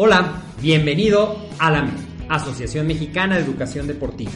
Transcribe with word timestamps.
Hola, 0.00 0.42
bienvenido 0.62 1.36
a 1.58 1.72
la 1.72 1.90
Asociación 2.28 2.86
Mexicana 2.86 3.34
de 3.34 3.42
Educación 3.42 3.88
Deportiva. 3.88 4.30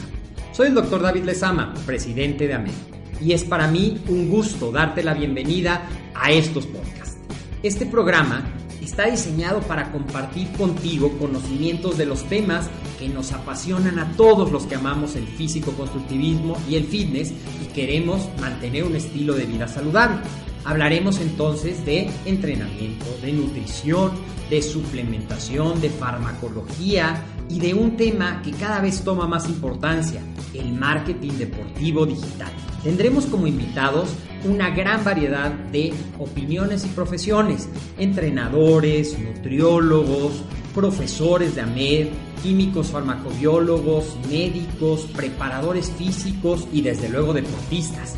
Soy 0.51 0.67
el 0.67 0.73
doctor 0.73 1.01
David 1.01 1.23
Lezama, 1.23 1.73
presidente 1.85 2.47
de 2.47 2.55
AMED, 2.55 2.73
y 3.21 3.31
es 3.31 3.45
para 3.45 3.69
mí 3.69 4.03
un 4.09 4.29
gusto 4.29 4.73
darte 4.73 5.03
la 5.03 5.13
bienvenida 5.13 5.87
a 6.15 6.31
estos 6.31 6.67
podcasts. 6.67 7.17
Este 7.63 7.85
programa 7.85 8.43
está 8.81 9.05
diseñado 9.05 9.61
para 9.61 9.89
compartir 9.93 10.51
contigo 10.51 11.17
conocimientos 11.17 11.97
de 11.97 12.07
los 12.07 12.27
temas 12.27 12.69
que 12.99 13.07
nos 13.07 13.31
apasionan 13.31 13.99
a 13.99 14.11
todos 14.17 14.51
los 14.51 14.65
que 14.65 14.75
amamos 14.75 15.15
el 15.15 15.25
físico-constructivismo 15.25 16.57
y 16.69 16.75
el 16.75 16.83
fitness 16.83 17.31
y 17.31 17.73
queremos 17.73 18.27
mantener 18.41 18.83
un 18.83 18.97
estilo 18.97 19.33
de 19.33 19.45
vida 19.45 19.69
saludable. 19.69 20.17
Hablaremos 20.65 21.19
entonces 21.19 21.85
de 21.85 22.09
entrenamiento, 22.25 23.05
de 23.21 23.33
nutrición, 23.33 24.11
de 24.49 24.61
suplementación, 24.61 25.81
de 25.81 25.89
farmacología 25.89 27.21
y 27.49 27.59
de 27.59 27.73
un 27.73 27.97
tema 27.97 28.41
que 28.41 28.51
cada 28.51 28.79
vez 28.79 29.03
toma 29.03 29.27
más 29.27 29.49
importancia, 29.49 30.21
el 30.53 30.71
marketing 30.73 31.33
deportivo 31.33 32.05
digital. 32.05 32.51
Tendremos 32.83 33.25
como 33.25 33.47
invitados 33.47 34.09
una 34.45 34.69
gran 34.69 35.03
variedad 35.03 35.51
de 35.51 35.93
opiniones 36.19 36.85
y 36.85 36.89
profesiones, 36.89 37.69
entrenadores, 37.97 39.17
nutriólogos, 39.19 40.43
profesores 40.73 41.55
de 41.55 41.61
AMED, 41.61 42.07
químicos 42.41 42.87
farmacobiólogos, 42.87 44.17
médicos, 44.29 45.07
preparadores 45.15 45.91
físicos 45.91 46.67
y 46.73 46.81
desde 46.81 47.09
luego 47.09 47.33
deportistas. 47.33 48.17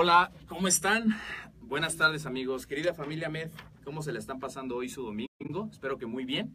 Hola, 0.00 0.30
¿cómo 0.46 0.68
están? 0.68 1.16
Buenas 1.60 1.96
tardes 1.96 2.24
amigos. 2.24 2.68
Querida 2.68 2.94
familia 2.94 3.28
Med, 3.28 3.50
¿cómo 3.82 4.00
se 4.00 4.12
le 4.12 4.20
están 4.20 4.38
pasando 4.38 4.76
hoy 4.76 4.88
su 4.88 5.02
domingo? 5.02 5.68
Espero 5.72 5.98
que 5.98 6.06
muy 6.06 6.24
bien. 6.24 6.54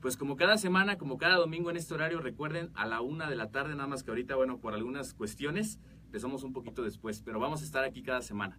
Pues 0.00 0.16
como 0.16 0.36
cada 0.36 0.56
semana, 0.56 0.96
como 0.96 1.18
cada 1.18 1.36
domingo 1.36 1.68
en 1.68 1.76
este 1.76 1.92
horario, 1.92 2.18
recuerden 2.20 2.70
a 2.74 2.86
la 2.86 3.02
una 3.02 3.28
de 3.28 3.36
la 3.36 3.50
tarde, 3.50 3.74
nada 3.74 3.88
más 3.88 4.02
que 4.02 4.10
ahorita, 4.10 4.36
bueno, 4.36 4.56
por 4.56 4.72
algunas 4.72 5.12
cuestiones, 5.12 5.78
empezamos 6.06 6.44
un 6.44 6.54
poquito 6.54 6.82
después, 6.82 7.20
pero 7.20 7.38
vamos 7.38 7.60
a 7.60 7.66
estar 7.66 7.84
aquí 7.84 8.02
cada 8.02 8.22
semana. 8.22 8.58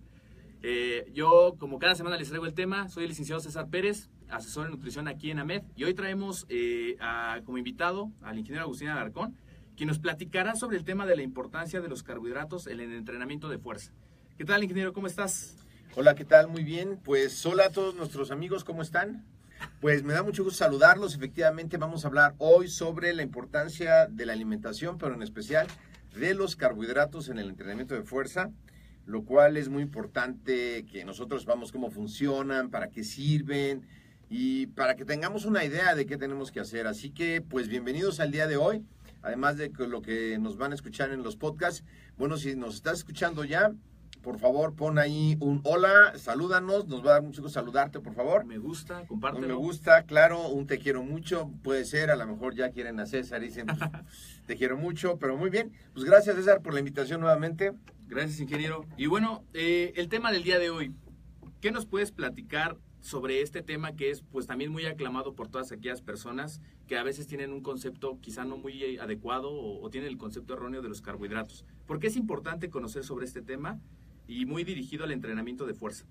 Eh, 0.61 1.09
yo, 1.11 1.55
como 1.57 1.79
cada 1.79 1.95
semana, 1.95 2.15
les 2.15 2.27
traigo 2.27 2.45
el 2.45 2.53
tema. 2.53 2.87
Soy 2.87 3.05
el 3.05 3.09
licenciado 3.09 3.41
César 3.41 3.67
Pérez, 3.71 4.11
asesor 4.29 4.67
en 4.67 4.73
nutrición 4.73 5.07
aquí 5.07 5.31
en 5.31 5.39
AMED, 5.39 5.63
y 5.75 5.85
hoy 5.85 5.95
traemos 5.95 6.45
eh, 6.49 6.97
a, 7.01 7.41
como 7.45 7.57
invitado 7.57 8.11
al 8.21 8.37
ingeniero 8.37 8.65
Agustín 8.65 8.89
Alarcón, 8.89 9.35
quien 9.75 9.87
nos 9.87 9.97
platicará 9.97 10.53
sobre 10.53 10.77
el 10.77 10.83
tema 10.83 11.07
de 11.07 11.15
la 11.15 11.23
importancia 11.23 11.81
de 11.81 11.87
los 11.87 12.03
carbohidratos 12.03 12.67
en 12.67 12.79
el 12.79 12.93
entrenamiento 12.93 13.49
de 13.49 13.57
fuerza. 13.57 13.91
¿Qué 14.39 14.45
tal, 14.45 14.63
ingeniero? 14.63 14.93
¿Cómo 14.93 15.07
estás? 15.07 15.57
Hola, 15.97 16.15
¿qué 16.15 16.23
tal? 16.23 16.47
Muy 16.47 16.63
bien. 16.63 16.97
Pues 17.03 17.45
hola 17.45 17.65
a 17.65 17.71
todos 17.71 17.93
nuestros 17.95 18.31
amigos, 18.31 18.63
¿cómo 18.63 18.81
están? 18.81 19.25
Pues 19.81 20.03
me 20.03 20.13
da 20.13 20.23
mucho 20.23 20.45
gusto 20.45 20.59
saludarlos. 20.59 21.13
Efectivamente, 21.13 21.75
vamos 21.75 22.05
a 22.05 22.07
hablar 22.07 22.35
hoy 22.37 22.69
sobre 22.69 23.13
la 23.13 23.21
importancia 23.21 24.07
de 24.07 24.25
la 24.25 24.31
alimentación, 24.31 24.97
pero 24.97 25.13
en 25.13 25.23
especial 25.23 25.67
de 26.17 26.35
los 26.35 26.55
carbohidratos 26.55 27.27
en 27.27 27.37
el 27.37 27.49
entrenamiento 27.49 27.95
de 27.95 28.03
fuerza, 28.03 28.49
lo 29.05 29.25
cual 29.25 29.57
es 29.57 29.67
muy 29.67 29.83
importante 29.83 30.85
que 30.85 31.03
nosotros 31.03 31.45
vamos 31.45 31.73
cómo 31.73 31.91
funcionan, 31.91 32.69
para 32.69 32.87
qué 32.91 33.03
sirven 33.03 33.85
y 34.29 34.67
para 34.67 34.95
que 34.95 35.03
tengamos 35.03 35.43
una 35.43 35.65
idea 35.65 35.95
de 35.95 36.05
qué 36.05 36.15
tenemos 36.15 36.53
que 36.53 36.61
hacer. 36.61 36.87
Así 36.87 37.09
que, 37.09 37.41
pues 37.41 37.67
bienvenidos 37.67 38.21
al 38.21 38.31
día 38.31 38.47
de 38.47 38.55
hoy. 38.55 38.85
Además 39.21 39.57
de 39.57 39.69
lo 39.79 40.01
que 40.01 40.37
nos 40.39 40.55
van 40.55 40.71
a 40.71 40.75
escuchar 40.75 41.11
en 41.11 41.23
los 41.23 41.35
podcasts, 41.35 41.83
bueno, 42.17 42.37
si 42.37 42.55
nos 42.55 42.75
estás 42.75 42.99
escuchando 42.99 43.43
ya, 43.43 43.73
por 44.21 44.37
favor, 44.37 44.75
pon 44.75 44.99
ahí 44.99 45.37
un 45.39 45.61
hola, 45.63 46.13
salúdanos, 46.17 46.87
nos 46.87 47.05
va 47.05 47.11
a 47.11 47.13
dar 47.13 47.23
mucho 47.23 47.41
gusto 47.41 47.59
saludarte, 47.59 47.99
por 47.99 48.13
favor. 48.13 48.45
Me 48.45 48.57
gusta, 48.57 49.05
compártelo. 49.07 49.47
Me 49.47 49.53
gusta, 49.53 50.03
claro, 50.03 50.49
un 50.49 50.67
te 50.67 50.77
quiero 50.77 51.03
mucho, 51.03 51.51
puede 51.63 51.85
ser, 51.85 52.11
a 52.11 52.15
lo 52.15 52.27
mejor 52.27 52.53
ya 52.53 52.71
quieren 52.71 52.99
a 52.99 53.05
César 53.05 53.41
y 53.43 53.47
dicen, 53.47 53.67
pues, 53.67 53.79
te 54.45 54.55
quiero 54.57 54.77
mucho, 54.77 55.17
pero 55.17 55.37
muy 55.37 55.49
bien. 55.49 55.71
Pues 55.93 56.05
gracias, 56.05 56.35
César, 56.35 56.61
por 56.61 56.73
la 56.73 56.79
invitación 56.79 57.21
nuevamente. 57.21 57.73
Gracias, 58.07 58.39
ingeniero. 58.39 58.85
Y 58.97 59.05
bueno, 59.05 59.43
eh, 59.53 59.93
el 59.95 60.09
tema 60.09 60.31
del 60.31 60.43
día 60.43 60.59
de 60.59 60.69
hoy, 60.69 60.93
¿qué 61.61 61.71
nos 61.71 61.85
puedes 61.85 62.11
platicar 62.11 62.77
sobre 63.01 63.41
este 63.41 63.61
tema 63.61 63.95
que 63.95 64.11
es 64.11 64.23
pues 64.23 64.45
también 64.45 64.73
muy 64.73 64.85
aclamado 64.85 65.33
por 65.33 65.47
todas 65.47 65.71
aquellas 65.71 66.01
personas 66.01 66.59
que 66.85 66.97
a 66.97 67.03
veces 67.03 67.27
tienen 67.27 67.53
un 67.53 67.61
concepto 67.61 68.19
quizá 68.19 68.43
no 68.43 68.57
muy 68.57 68.97
adecuado 68.97 69.49
o, 69.49 69.81
o 69.81 69.89
tienen 69.89 70.09
el 70.09 70.17
concepto 70.17 70.55
erróneo 70.55 70.81
de 70.81 70.89
los 70.89 71.01
carbohidratos? 71.01 71.65
¿Por 71.85 71.99
qué 71.99 72.07
es 72.07 72.17
importante 72.17 72.69
conocer 72.69 73.05
sobre 73.05 73.25
este 73.25 73.41
tema? 73.41 73.79
Y 74.29 74.45
muy 74.45 74.63
dirigido 74.63 75.03
al 75.03 75.11
entrenamiento 75.11 75.65
de 75.65 75.73
fuerza. 75.73 76.05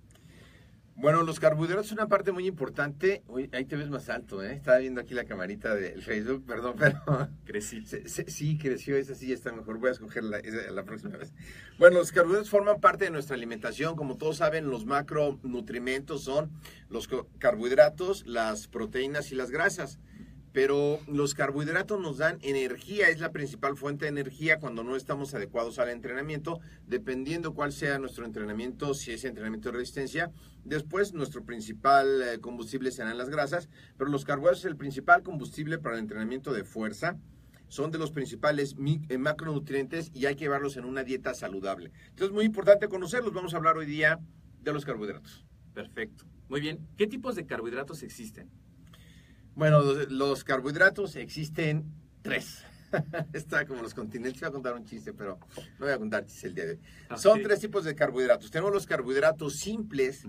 Bueno, 0.97 1.23
los 1.23 1.39
carbohidratos 1.39 1.87
son 1.87 1.99
una 1.99 2.09
parte 2.09 2.33
muy 2.33 2.45
importante. 2.49 3.23
Uy, 3.29 3.49
ahí 3.53 3.65
te 3.65 3.77
ves 3.77 3.89
más 3.89 4.09
alto, 4.09 4.43
¿eh? 4.43 4.55
Estaba 4.55 4.79
viendo 4.79 5.01
aquí 5.01 5.15
la 5.15 5.23
camarita 5.23 5.77
del 5.77 6.03
Facebook, 6.03 6.45
perdón, 6.45 6.75
pero... 6.79 7.01
Crecí. 7.45 7.85
Sí, 7.87 8.59
creció, 8.59 8.97
esa 8.97 9.15
sí 9.15 9.33
está 9.33 9.53
mejor. 9.53 9.79
Voy 9.79 9.91
a 9.91 9.93
escoger 9.93 10.25
la, 10.25 10.41
la 10.73 10.83
próxima 10.83 11.17
vez. 11.17 11.33
Bueno, 11.79 11.99
los 11.99 12.11
carbohidratos 12.11 12.51
forman 12.51 12.81
parte 12.81 13.05
de 13.05 13.13
nuestra 13.13 13.37
alimentación. 13.37 13.95
Como 13.95 14.17
todos 14.17 14.39
saben, 14.39 14.69
los 14.69 14.87
macronutrimentos 14.87 16.25
son 16.25 16.51
los 16.91 17.09
carbohidratos, 17.39 18.27
las 18.27 18.67
proteínas 18.67 19.31
y 19.31 19.37
las 19.37 19.53
grasas 19.53 20.01
pero 20.53 21.01
los 21.07 21.35
carbohidratos 21.35 22.01
nos 22.01 22.19
dan 22.19 22.39
energía, 22.43 23.09
es 23.09 23.21
la 23.21 23.33
principal 23.33 23.77
fuente 23.77 24.07
de 24.07 24.11
energía 24.11 24.59
cuando 24.59 24.83
no 24.83 24.97
estamos 24.97 25.35
adecuados 25.35 25.79
al 25.79 25.91
entrenamiento, 25.91 26.61
dependiendo 26.87 27.55
cuál 27.55 27.73
sea 27.73 27.99
nuestro 27.99 28.25
entrenamiento, 28.25 28.95
si 28.95 29.13
es 29.13 29.25
entrenamiento 29.25 29.71
de 29.71 29.79
resistencia. 29.79 30.31
Después, 30.65 31.13
nuestro 31.13 31.45
principal 31.45 32.23
eh, 32.23 32.41
combustible 32.41 32.91
serán 32.91 33.19
las 33.19 33.29
grasas, 33.29 33.69
pero 33.97 34.11
los 34.11 34.25
carbohidratos 34.25 34.61
es 34.61 34.65
el 34.67 34.77
principal 34.77 35.23
combustible 35.23 35.79
para 35.79 35.97
el 35.97 36.01
entrenamiento 36.01 36.53
de 36.53 36.65
fuerza. 36.65 37.17
Son 37.69 37.91
de 37.91 37.99
los 37.99 38.13
principales 38.13 38.77
eh, 39.09 39.19
macronutrientes 39.19 40.11
y 40.15 40.25
hay 40.27 40.37
que 40.37 40.45
llevarlos 40.45 40.79
en 40.79 40.87
una 40.87 41.05
dieta 41.05 41.35
saludable. 41.35 41.93
Entonces, 42.11 42.29
es 42.29 42.33
muy 42.33 42.47
importante 42.47 42.89
conocerlos. 42.89 43.35
Vamos 43.35 43.53
a 43.53 43.59
hablar 43.59 43.77
hoy 43.77 43.87
día 43.87 44.19
de 44.63 44.73
los 44.73 44.87
carbohidratos. 44.87 45.45
Perfecto. 45.75 46.25
Muy 46.49 46.63
bien. 46.63 46.89
¿Qué 46.97 47.07
tipos 47.07 47.37
de 47.37 47.45
carbohidratos 47.45 48.03
existen? 48.03 48.51
Bueno, 49.59 49.83
los, 49.83 50.45
carbohidratos 50.45 51.17
existen 51.17 51.85
tres. 52.23 52.63
Está 53.33 53.67
como 53.67 53.83
los 53.83 53.93
continentes. 53.93 54.41
Voy 54.41 54.49
a 54.49 54.53
contar 54.53 54.75
un 54.75 54.85
chiste, 54.85 55.13
pero 55.13 55.37
no 55.81 55.87
voy 55.87 55.91
a 55.91 55.99
contar 55.99 56.25
chistes 56.27 56.45
el 56.45 56.55
día 56.55 56.65
de 56.65 56.71
hoy. 56.75 56.79
Ah, 57.09 57.19
son 57.19 57.43
tres 57.43 57.59
tipos 57.59 57.85
de 57.85 57.97
carbohidratos. 57.97 58.53
Tenemos 58.53 58.73
los 58.73 58.87
carbohidratos 58.87 59.57
simples. 59.57 60.29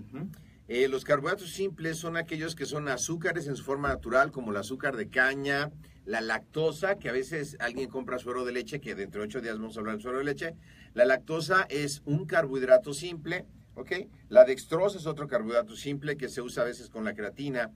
Eh, 0.66 0.88
los 0.88 1.04
carbohidratos 1.04 1.52
simples 1.52 1.96
son 1.96 2.16
aquellos 2.16 2.56
que 2.56 2.66
son 2.66 2.88
azúcares 2.88 3.46
en 3.46 3.54
su 3.54 3.62
forma 3.62 3.86
natural, 3.86 4.32
como 4.32 4.50
el 4.50 4.56
azúcar 4.56 4.96
de 4.96 5.08
caña, 5.08 5.70
la 6.04 6.20
lactosa, 6.20 6.96
que 6.96 7.08
a 7.08 7.12
veces 7.12 7.56
alguien 7.60 7.88
compra 7.88 8.18
suero 8.18 8.44
de 8.44 8.50
leche, 8.50 8.80
que 8.80 8.96
dentro 8.96 9.20
de 9.20 9.28
ocho 9.28 9.40
días 9.40 9.58
vamos 9.58 9.76
a 9.76 9.78
hablar 9.78 9.94
del 9.94 10.02
suero 10.02 10.18
de 10.18 10.24
leche. 10.24 10.56
La 10.92 11.04
lactosa 11.04 11.68
es 11.70 12.02
un 12.04 12.26
carbohidrato 12.26 12.92
simple, 12.92 13.46
¿ok? 13.76 13.92
La 14.28 14.44
dextrosa 14.44 14.98
es 14.98 15.06
otro 15.06 15.28
carbohidrato 15.28 15.76
simple 15.76 16.16
que 16.16 16.28
se 16.28 16.42
usa 16.42 16.64
a 16.64 16.66
veces 16.66 16.90
con 16.90 17.04
la 17.04 17.14
creatina. 17.14 17.70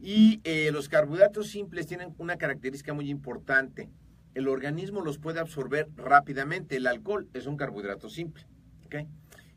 Y 0.00 0.40
eh, 0.44 0.70
los 0.72 0.88
carbohidratos 0.88 1.48
simples 1.48 1.86
tienen 1.86 2.14
una 2.18 2.36
característica 2.36 2.94
muy 2.94 3.10
importante. 3.10 3.90
El 4.34 4.48
organismo 4.48 5.02
los 5.02 5.18
puede 5.18 5.40
absorber 5.40 5.88
rápidamente. 5.96 6.76
El 6.76 6.86
alcohol 6.86 7.28
es 7.34 7.46
un 7.46 7.56
carbohidrato 7.56 8.08
simple. 8.08 8.46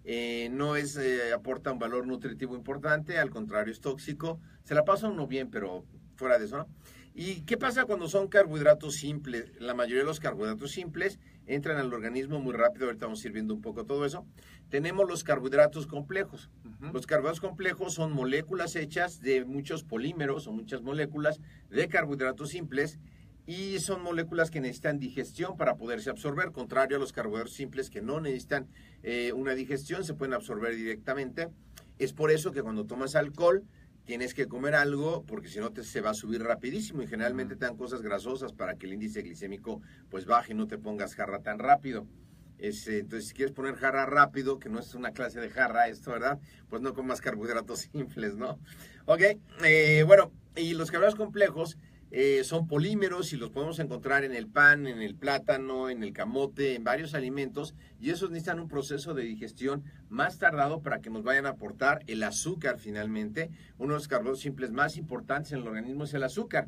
Eh, 0.05 0.49
no 0.51 0.75
es, 0.75 0.97
eh, 0.97 1.31
aporta 1.33 1.71
un 1.71 1.79
valor 1.79 2.05
nutritivo 2.05 2.57
importante, 2.57 3.19
al 3.19 3.29
contrario, 3.29 3.71
es 3.71 3.79
tóxico. 3.79 4.39
Se 4.63 4.75
la 4.75 4.83
pasa 4.83 5.07
uno 5.07 5.27
bien, 5.27 5.49
pero 5.49 5.85
fuera 6.15 6.37
de 6.37 6.45
eso, 6.45 6.57
¿no? 6.57 6.67
¿Y 7.15 7.41
qué 7.43 7.57
pasa 7.57 7.85
cuando 7.85 8.09
son 8.09 8.27
carbohidratos 8.27 8.95
simples? 8.95 9.53
La 9.59 9.73
mayoría 9.73 9.99
de 9.99 10.07
los 10.07 10.19
carbohidratos 10.19 10.71
simples 10.71 11.19
entran 11.45 11.77
al 11.77 11.93
organismo 11.93 12.39
muy 12.39 12.53
rápido, 12.53 12.85
ahorita 12.85 13.05
vamos 13.05 13.23
a 13.23 13.27
ir 13.27 13.33
viendo 13.33 13.53
un 13.53 13.61
poco 13.61 13.85
todo 13.85 14.05
eso. 14.05 14.25
Tenemos 14.69 15.07
los 15.07 15.23
carbohidratos 15.23 15.87
complejos. 15.87 16.49
Los 16.93 17.05
carbohidratos 17.05 17.41
complejos 17.41 17.93
son 17.93 18.11
moléculas 18.11 18.75
hechas 18.75 19.21
de 19.21 19.45
muchos 19.45 19.83
polímeros 19.83 20.47
o 20.47 20.51
muchas 20.51 20.81
moléculas 20.81 21.39
de 21.69 21.87
carbohidratos 21.87 22.49
simples 22.49 22.99
y 23.45 23.79
son 23.79 24.01
moléculas 24.01 24.49
que 24.49 24.61
necesitan 24.61 24.99
digestión 24.99 25.57
para 25.57 25.75
poderse 25.75 26.09
absorber, 26.09 26.51
contrario 26.51 26.97
a 26.97 26.99
los 26.99 27.11
carbohidratos 27.11 27.53
simples 27.53 27.89
que 27.89 28.01
no 28.01 28.21
necesitan 28.21 28.67
eh, 29.03 29.33
una 29.33 29.53
digestión, 29.53 30.03
se 30.03 30.13
pueden 30.13 30.33
absorber 30.33 30.75
directamente. 30.75 31.49
Es 31.99 32.13
por 32.13 32.31
eso 32.31 32.51
que 32.51 32.63
cuando 32.63 32.85
tomas 32.85 33.15
alcohol, 33.15 33.63
tienes 34.05 34.33
que 34.33 34.47
comer 34.47 34.75
algo 34.75 35.23
porque 35.25 35.47
si 35.47 35.59
no 35.59 35.71
te 35.71 35.83
se 35.83 36.01
va 36.01 36.11
a 36.11 36.13
subir 36.13 36.43
rapidísimo 36.43 37.01
y 37.01 37.07
generalmente 37.07 37.55
te 37.55 37.65
dan 37.65 37.77
cosas 37.77 38.01
grasosas 38.01 38.53
para 38.53 38.75
que 38.75 38.85
el 38.85 38.93
índice 38.93 39.21
glicémico 39.21 39.81
pues 40.09 40.25
baje 40.25 40.53
y 40.53 40.55
no 40.55 40.67
te 40.67 40.77
pongas 40.77 41.15
jarra 41.15 41.39
tan 41.39 41.59
rápido. 41.59 42.07
Entonces, 42.59 43.27
si 43.27 43.33
quieres 43.33 43.53
poner 43.53 43.75
jarra 43.75 44.05
rápido, 44.05 44.57
que 44.57 44.69
no 44.69 44.79
es 44.79 44.95
una 44.95 45.11
clase 45.11 45.41
de 45.41 45.49
jarra 45.49 45.89
esto, 45.89 46.11
¿verdad? 46.11 46.39
Pues 46.69 46.81
no 46.81 46.93
comas 46.93 47.19
carbohidratos 47.19 47.79
simples, 47.91 48.35
¿no? 48.35 48.57
Ok, 49.05 49.21
eh, 49.65 50.03
bueno, 50.07 50.31
y 50.55 50.73
los 50.73 50.89
carbohidratos 50.89 51.19
complejos 51.19 51.77
eh, 52.15 52.43
son 52.43 52.67
polímeros 52.67 53.33
y 53.33 53.37
los 53.37 53.49
podemos 53.49 53.79
encontrar 53.79 54.23
en 54.23 54.35
el 54.35 54.45
pan, 54.45 54.85
en 54.85 55.01
el 55.01 55.15
plátano, 55.15 55.89
en 55.89 56.03
el 56.03 56.13
camote, 56.13 56.75
en 56.75 56.83
varios 56.83 57.15
alimentos 57.15 57.73
y 57.99 58.11
esos 58.11 58.29
necesitan 58.29 58.59
un 58.59 58.67
proceso 58.67 59.15
de 59.15 59.23
digestión 59.23 59.83
más 60.09 60.37
tardado 60.37 60.83
para 60.83 61.01
que 61.01 61.09
nos 61.09 61.23
vayan 61.23 61.47
a 61.47 61.49
aportar 61.49 62.03
el 62.05 62.21
azúcar 62.21 62.77
finalmente. 62.77 63.49
Uno 63.79 63.93
de 63.93 63.97
los 63.97 64.07
carbohidratos 64.07 64.41
simples 64.41 64.71
más 64.71 64.95
importantes 64.95 65.53
en 65.53 65.61
el 65.61 65.67
organismo 65.67 66.03
es 66.03 66.13
el 66.13 66.21
azúcar. 66.21 66.67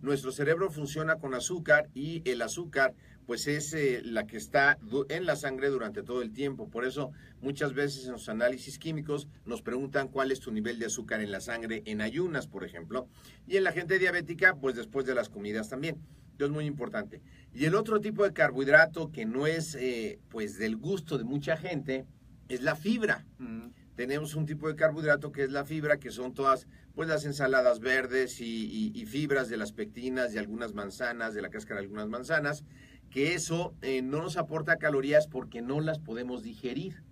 Nuestro 0.00 0.30
cerebro 0.30 0.70
funciona 0.70 1.16
con 1.16 1.34
azúcar 1.34 1.88
y 1.92 2.22
el 2.30 2.40
azúcar 2.40 2.94
pues 3.26 3.46
es 3.46 3.72
eh, 3.72 4.00
la 4.04 4.26
que 4.26 4.36
está 4.36 4.78
en 5.08 5.26
la 5.26 5.36
sangre 5.36 5.68
durante 5.68 6.02
todo 6.02 6.22
el 6.22 6.32
tiempo. 6.32 6.68
Por 6.68 6.84
eso 6.84 7.12
muchas 7.40 7.74
veces 7.74 8.06
en 8.06 8.12
los 8.12 8.28
análisis 8.28 8.78
químicos 8.78 9.28
nos 9.44 9.62
preguntan 9.62 10.08
cuál 10.08 10.30
es 10.30 10.40
tu 10.40 10.50
nivel 10.52 10.78
de 10.78 10.86
azúcar 10.86 11.20
en 11.20 11.32
la 11.32 11.40
sangre 11.40 11.82
en 11.86 12.00
ayunas, 12.00 12.46
por 12.46 12.64
ejemplo. 12.64 13.08
Y 13.46 13.56
en 13.56 13.64
la 13.64 13.72
gente 13.72 13.98
diabética, 13.98 14.56
pues 14.56 14.76
después 14.76 15.06
de 15.06 15.14
las 15.14 15.28
comidas 15.28 15.68
también. 15.68 15.98
Esto 16.32 16.46
es 16.46 16.50
muy 16.50 16.66
importante. 16.66 17.22
Y 17.52 17.64
el 17.64 17.76
otro 17.76 18.00
tipo 18.00 18.24
de 18.24 18.32
carbohidrato 18.32 19.12
que 19.12 19.24
no 19.24 19.46
es 19.46 19.76
eh, 19.76 20.18
pues 20.30 20.58
del 20.58 20.76
gusto 20.76 21.16
de 21.16 21.24
mucha 21.24 21.56
gente 21.56 22.06
es 22.48 22.62
la 22.62 22.74
fibra. 22.74 23.24
Mm. 23.38 23.68
Tenemos 23.94 24.34
un 24.34 24.44
tipo 24.44 24.66
de 24.66 24.74
carbohidrato 24.74 25.30
que 25.30 25.44
es 25.44 25.52
la 25.52 25.64
fibra, 25.64 25.98
que 25.98 26.10
son 26.10 26.34
todas 26.34 26.66
pues 26.96 27.08
las 27.08 27.24
ensaladas 27.24 27.78
verdes 27.78 28.40
y, 28.40 28.90
y 28.92 29.06
fibras 29.06 29.48
de 29.48 29.56
las 29.56 29.72
pectinas, 29.72 30.32
de 30.32 30.40
algunas 30.40 30.74
manzanas, 30.74 31.34
de 31.34 31.42
la 31.42 31.50
cáscara 31.50 31.80
de 31.80 31.86
algunas 31.86 32.08
manzanas 32.08 32.64
que 33.14 33.34
eso 33.34 33.76
eh, 33.80 34.02
no 34.02 34.22
nos 34.22 34.36
aporta 34.36 34.76
calorías 34.76 35.28
porque 35.28 35.62
no 35.62 35.80
las 35.80 36.00
podemos 36.00 36.42
digerir. 36.42 37.04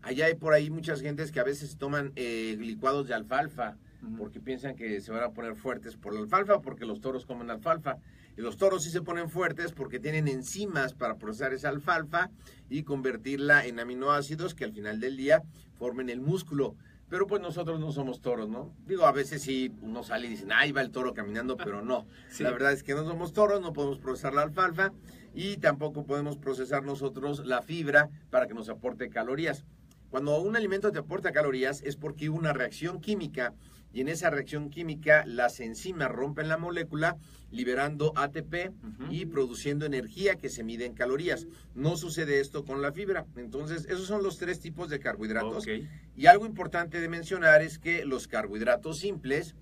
Allá 0.00 0.24
hay 0.24 0.34
por 0.34 0.54
ahí 0.54 0.70
muchas 0.70 1.02
gentes 1.02 1.30
que 1.30 1.38
a 1.38 1.44
veces 1.44 1.76
toman 1.76 2.12
eh, 2.16 2.56
licuados 2.58 3.06
de 3.06 3.12
alfalfa 3.12 3.76
porque 4.16 4.40
piensan 4.40 4.76
que 4.76 4.98
se 5.02 5.12
van 5.12 5.22
a 5.22 5.32
poner 5.32 5.54
fuertes 5.54 5.94
por 5.96 6.14
la 6.14 6.20
alfalfa, 6.20 6.62
porque 6.62 6.86
los 6.86 7.02
toros 7.02 7.26
comen 7.26 7.50
alfalfa. 7.50 7.98
Y 8.38 8.40
los 8.40 8.56
toros 8.56 8.84
sí 8.84 8.90
se 8.90 9.02
ponen 9.02 9.28
fuertes 9.28 9.72
porque 9.72 9.98
tienen 9.98 10.26
enzimas 10.26 10.94
para 10.94 11.16
procesar 11.16 11.52
esa 11.52 11.68
alfalfa 11.68 12.30
y 12.70 12.84
convertirla 12.84 13.66
en 13.66 13.78
aminoácidos 13.78 14.54
que 14.54 14.64
al 14.64 14.72
final 14.72 15.00
del 15.00 15.18
día 15.18 15.42
formen 15.74 16.08
el 16.08 16.22
músculo. 16.22 16.76
Pero 17.08 17.26
pues 17.26 17.40
nosotros 17.40 17.78
no 17.78 17.92
somos 17.92 18.20
toros, 18.20 18.48
¿no? 18.48 18.74
Digo, 18.86 19.06
a 19.06 19.12
veces 19.12 19.42
sí 19.42 19.72
uno 19.80 20.02
sale 20.02 20.26
y 20.26 20.30
dicen, 20.30 20.50
ahí 20.50 20.72
va 20.72 20.80
el 20.80 20.90
toro 20.90 21.14
caminando, 21.14 21.56
pero 21.56 21.82
no. 21.82 22.06
La 22.40 22.50
verdad 22.50 22.72
es 22.72 22.82
que 22.82 22.94
no 22.94 23.04
somos 23.04 23.32
toros, 23.32 23.60
no 23.60 23.72
podemos 23.72 23.98
procesar 23.98 24.34
la 24.34 24.42
alfalfa 24.42 24.92
y 25.36 25.58
tampoco 25.58 26.06
podemos 26.06 26.38
procesar 26.38 26.82
nosotros 26.82 27.46
la 27.46 27.60
fibra 27.62 28.08
para 28.30 28.48
que 28.48 28.54
nos 28.54 28.70
aporte 28.70 29.10
calorías. 29.10 29.64
Cuando 30.08 30.40
un 30.40 30.56
alimento 30.56 30.90
te 30.90 30.98
aporta 30.98 31.30
calorías 31.30 31.82
es 31.82 31.96
porque 31.96 32.30
hubo 32.30 32.38
una 32.38 32.54
reacción 32.54 33.00
química 33.00 33.52
y 33.92 34.00
en 34.00 34.08
esa 34.08 34.30
reacción 34.30 34.70
química 34.70 35.24
las 35.26 35.60
enzimas 35.60 36.10
rompen 36.10 36.48
la 36.48 36.56
molécula 36.56 37.16
liberando 37.50 38.12
ATP 38.16 38.72
y 39.10 39.26
produciendo 39.26 39.84
energía 39.84 40.36
que 40.36 40.48
se 40.48 40.64
mide 40.64 40.86
en 40.86 40.94
calorías. 40.94 41.46
No 41.74 41.96
sucede 41.96 42.40
esto 42.40 42.64
con 42.64 42.82
la 42.82 42.92
fibra. 42.92 43.26
Entonces, 43.36 43.86
esos 43.86 44.06
son 44.06 44.22
los 44.22 44.38
tres 44.38 44.60
tipos 44.60 44.88
de 44.88 45.00
carbohidratos. 45.00 45.66
Y 46.14 46.26
algo 46.26 46.46
importante 46.46 47.00
de 47.00 47.08
mencionar 47.08 47.62
es 47.62 47.78
que 47.78 48.04
los 48.04 48.26
carbohidratos 48.26 48.98
simples, 48.98 49.54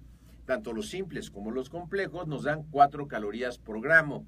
tanto 0.46 0.72
los 0.72 0.88
simples 0.88 1.30
como 1.30 1.50
los 1.50 1.68
complejos, 1.68 2.26
nos 2.26 2.44
dan 2.44 2.64
4 2.70 3.06
calorías 3.06 3.58
por 3.58 3.80
gramo. 3.80 4.24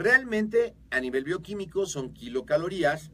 Realmente, 0.00 0.74
a 0.90 0.98
nivel 0.98 1.24
bioquímico, 1.24 1.84
son 1.84 2.14
kilocalorías, 2.14 3.10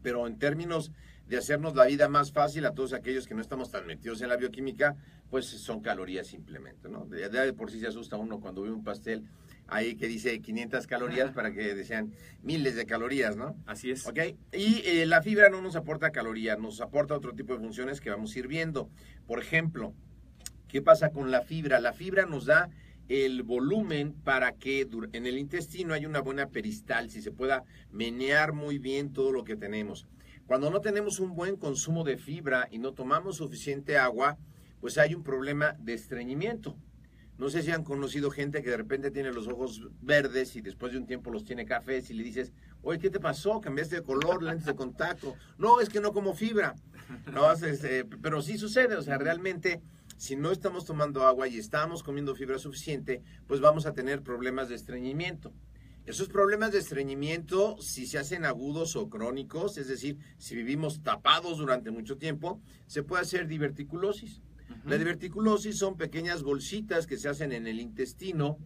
pero 0.00 0.26
en 0.26 0.38
términos 0.38 0.90
de 1.26 1.36
hacernos 1.36 1.74
la 1.74 1.84
vida 1.84 2.08
más 2.08 2.32
fácil 2.32 2.64
a 2.64 2.72
todos 2.72 2.94
aquellos 2.94 3.26
que 3.26 3.34
no 3.34 3.42
estamos 3.42 3.70
tan 3.70 3.86
metidos 3.86 4.22
en 4.22 4.30
la 4.30 4.38
bioquímica, 4.38 4.96
pues 5.28 5.44
son 5.44 5.82
calorías 5.82 6.26
simplemente, 6.26 6.88
¿no? 6.88 7.04
De, 7.04 7.28
de 7.28 7.52
por 7.52 7.70
sí 7.70 7.78
se 7.78 7.88
asusta 7.88 8.16
uno 8.16 8.40
cuando 8.40 8.62
ve 8.62 8.70
un 8.70 8.84
pastel 8.84 9.28
ahí 9.66 9.96
que 9.96 10.08
dice 10.08 10.40
500 10.40 10.86
calorías 10.86 11.30
para 11.32 11.52
que 11.52 11.74
desean 11.74 12.14
miles 12.42 12.74
de 12.74 12.86
calorías, 12.86 13.36
¿no? 13.36 13.54
Así 13.66 13.90
es. 13.90 14.06
¿Ok? 14.06 14.18
Y 14.54 14.80
eh, 14.86 15.04
la 15.04 15.20
fibra 15.20 15.50
no 15.50 15.60
nos 15.60 15.76
aporta 15.76 16.10
calorías, 16.10 16.58
nos 16.58 16.80
aporta 16.80 17.14
otro 17.14 17.34
tipo 17.34 17.52
de 17.52 17.58
funciones 17.58 18.00
que 18.00 18.08
vamos 18.08 18.34
a 18.34 18.38
ir 18.38 18.48
viendo. 18.48 18.88
Por 19.26 19.40
ejemplo, 19.40 19.92
¿qué 20.68 20.80
pasa 20.80 21.10
con 21.10 21.30
la 21.30 21.42
fibra? 21.42 21.80
La 21.80 21.92
fibra 21.92 22.24
nos 22.24 22.46
da 22.46 22.70
el 23.08 23.42
volumen 23.42 24.12
para 24.12 24.52
que 24.52 24.86
en 25.12 25.26
el 25.26 25.38
intestino 25.38 25.94
haya 25.94 26.08
una 26.08 26.20
buena 26.20 26.48
peristalsis, 26.48 27.24
se 27.24 27.32
pueda 27.32 27.64
menear 27.90 28.52
muy 28.52 28.78
bien 28.78 29.12
todo 29.12 29.32
lo 29.32 29.44
que 29.44 29.56
tenemos. 29.56 30.06
Cuando 30.46 30.70
no 30.70 30.80
tenemos 30.80 31.20
un 31.20 31.34
buen 31.34 31.56
consumo 31.56 32.04
de 32.04 32.16
fibra 32.16 32.68
y 32.70 32.78
no 32.78 32.92
tomamos 32.92 33.36
suficiente 33.36 33.98
agua, 33.98 34.38
pues 34.80 34.98
hay 34.98 35.14
un 35.14 35.22
problema 35.22 35.74
de 35.78 35.94
estreñimiento. 35.94 36.76
No 37.38 37.50
sé 37.50 37.62
si 37.62 37.70
han 37.70 37.84
conocido 37.84 38.30
gente 38.30 38.62
que 38.62 38.70
de 38.70 38.76
repente 38.76 39.10
tiene 39.10 39.32
los 39.32 39.46
ojos 39.46 39.88
verdes 40.00 40.56
y 40.56 40.60
después 40.60 40.92
de 40.92 40.98
un 40.98 41.06
tiempo 41.06 41.30
los 41.30 41.44
tiene 41.44 41.64
cafés 41.64 42.10
y 42.10 42.14
le 42.14 42.24
dices, 42.24 42.52
oye, 42.82 42.98
¿qué 42.98 43.10
te 43.10 43.20
pasó? 43.20 43.60
¿Cambiaste 43.60 43.96
de 43.96 44.02
color, 44.02 44.42
lentes 44.42 44.66
de 44.66 44.74
contacto? 44.74 45.36
No, 45.56 45.80
es 45.80 45.88
que 45.88 46.00
no 46.00 46.12
como 46.12 46.34
fibra. 46.34 46.74
No, 47.32 47.50
este, 47.52 48.04
pero 48.04 48.42
sí 48.42 48.58
sucede, 48.58 48.96
o 48.96 49.02
sea, 49.02 49.18
realmente 49.18 49.80
si 50.18 50.36
no 50.36 50.50
estamos 50.50 50.84
tomando 50.84 51.24
agua 51.24 51.48
y 51.48 51.58
estamos 51.58 52.02
comiendo 52.02 52.34
fibra 52.34 52.58
suficiente, 52.58 53.22
pues 53.46 53.60
vamos 53.60 53.86
a 53.86 53.94
tener 53.94 54.22
problemas 54.22 54.68
de 54.68 54.74
estreñimiento. 54.74 55.54
Esos 56.06 56.28
problemas 56.28 56.72
de 56.72 56.78
estreñimiento, 56.78 57.76
si 57.80 58.06
se 58.06 58.18
hacen 58.18 58.44
agudos 58.44 58.96
o 58.96 59.08
crónicos, 59.08 59.78
es 59.78 59.88
decir, 59.88 60.18
si 60.36 60.56
vivimos 60.56 61.02
tapados 61.02 61.58
durante 61.58 61.90
mucho 61.90 62.18
tiempo, 62.18 62.60
se 62.86 63.02
puede 63.02 63.22
hacer 63.22 63.46
diverticulosis. 63.46 64.42
La 64.84 64.98
diverticulosis 64.98 65.78
son 65.78 65.96
pequeñas 65.96 66.42
bolsitas 66.42 67.06
que 67.06 67.16
se 67.16 67.28
hacen 67.28 67.52
en 67.52 67.66
el 67.66 67.78
intestino 67.78 68.58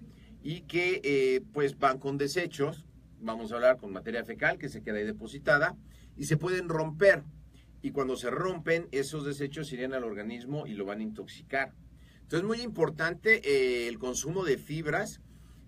y 0.42 0.62
que 0.62 1.00
eh, 1.04 1.42
pues 1.52 1.78
van 1.78 1.98
con 1.98 2.16
desechos, 2.16 2.86
vamos 3.20 3.52
a 3.52 3.56
hablar 3.56 3.76
con 3.76 3.92
materia 3.92 4.24
fecal 4.24 4.56
que 4.56 4.68
se 4.68 4.82
queda 4.82 4.98
ahí 4.98 5.04
depositada, 5.04 5.76
y 6.16 6.24
se 6.24 6.38
pueden 6.38 6.68
romper. 6.68 7.24
Y 7.82 7.90
cuando 7.90 8.16
se 8.16 8.30
rompen, 8.30 8.88
esos 8.92 9.24
desechos 9.24 9.72
irían 9.72 9.92
al 9.92 10.04
organismo 10.04 10.66
y 10.66 10.74
lo 10.74 10.84
van 10.84 11.00
a 11.00 11.02
intoxicar. 11.02 11.74
Entonces 12.22 12.40
es 12.40 12.44
muy 12.44 12.60
importante 12.60 13.42
eh, 13.44 13.88
el 13.88 13.98
consumo 13.98 14.44
de 14.44 14.56
fibras, 14.56 15.20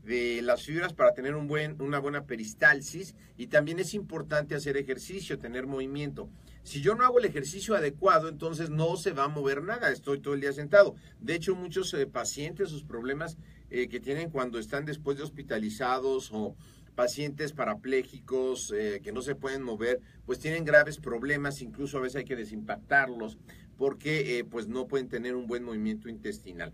de 0.05 0.43
las 0.43 0.63
fibras 0.63 0.93
para 0.93 1.13
tener 1.13 1.35
un 1.35 1.49
buen, 1.49 1.81
una 1.81 1.99
buena 1.99 2.27
peristalsis 2.27 3.15
y 3.37 3.49
también 3.49 3.79
es 3.79 3.95
importante 3.95 4.55
hacer 4.55 4.77
ejercicio, 4.77 5.39
tener 5.39 5.67
movimiento. 5.67 6.31
Si 6.63 6.81
yo 6.81 6.95
no 6.95 7.05
hago 7.05 7.19
el 7.19 7.27
ejercicio 7.27 7.75
adecuado, 7.75 8.29
entonces 8.29 8.71
no 8.71 8.97
se 8.97 9.13
va 9.13 9.25
a 9.25 9.29
mover 9.29 9.63
nada, 9.63 9.91
estoy 9.91 10.21
todo 10.21 10.35
el 10.35 10.41
día 10.41 10.53
sentado. 10.53 10.95
De 11.21 11.35
hecho, 11.35 11.55
muchos 11.55 11.93
eh, 11.95 12.07
pacientes, 12.07 12.71
sus 12.71 12.85
problemas 12.85 13.37
eh, 13.71 13.89
que 13.89 14.01
tienen 14.01 14.31
cuando 14.31 14.59
están 14.59 14.85
después 14.85 15.17
de 15.19 15.25
hospitalizados 15.25 16.31
o 16.33 16.55
pacientes 16.95 17.53
parapléjicos 17.53 18.73
eh, 18.77 19.01
que 19.03 19.13
no 19.13 19.23
se 19.23 19.35
pueden 19.35 19.63
mover, 19.63 20.01
pues 20.27 20.39
tienen 20.39 20.65
graves 20.65 20.99
problemas, 20.99 21.63
incluso 21.63 21.99
a 21.99 22.03
veces 22.03 22.17
hay 22.17 22.25
que 22.25 22.37
desimpactarlos 22.37 23.39
porque 23.77 24.47
pues 24.51 24.69
no 24.69 24.87
pueden 24.87 25.09
tener 25.09 25.35
un 25.35 25.47
buen 25.47 25.65
movimiento 25.65 26.09
intestinal. 26.09 26.73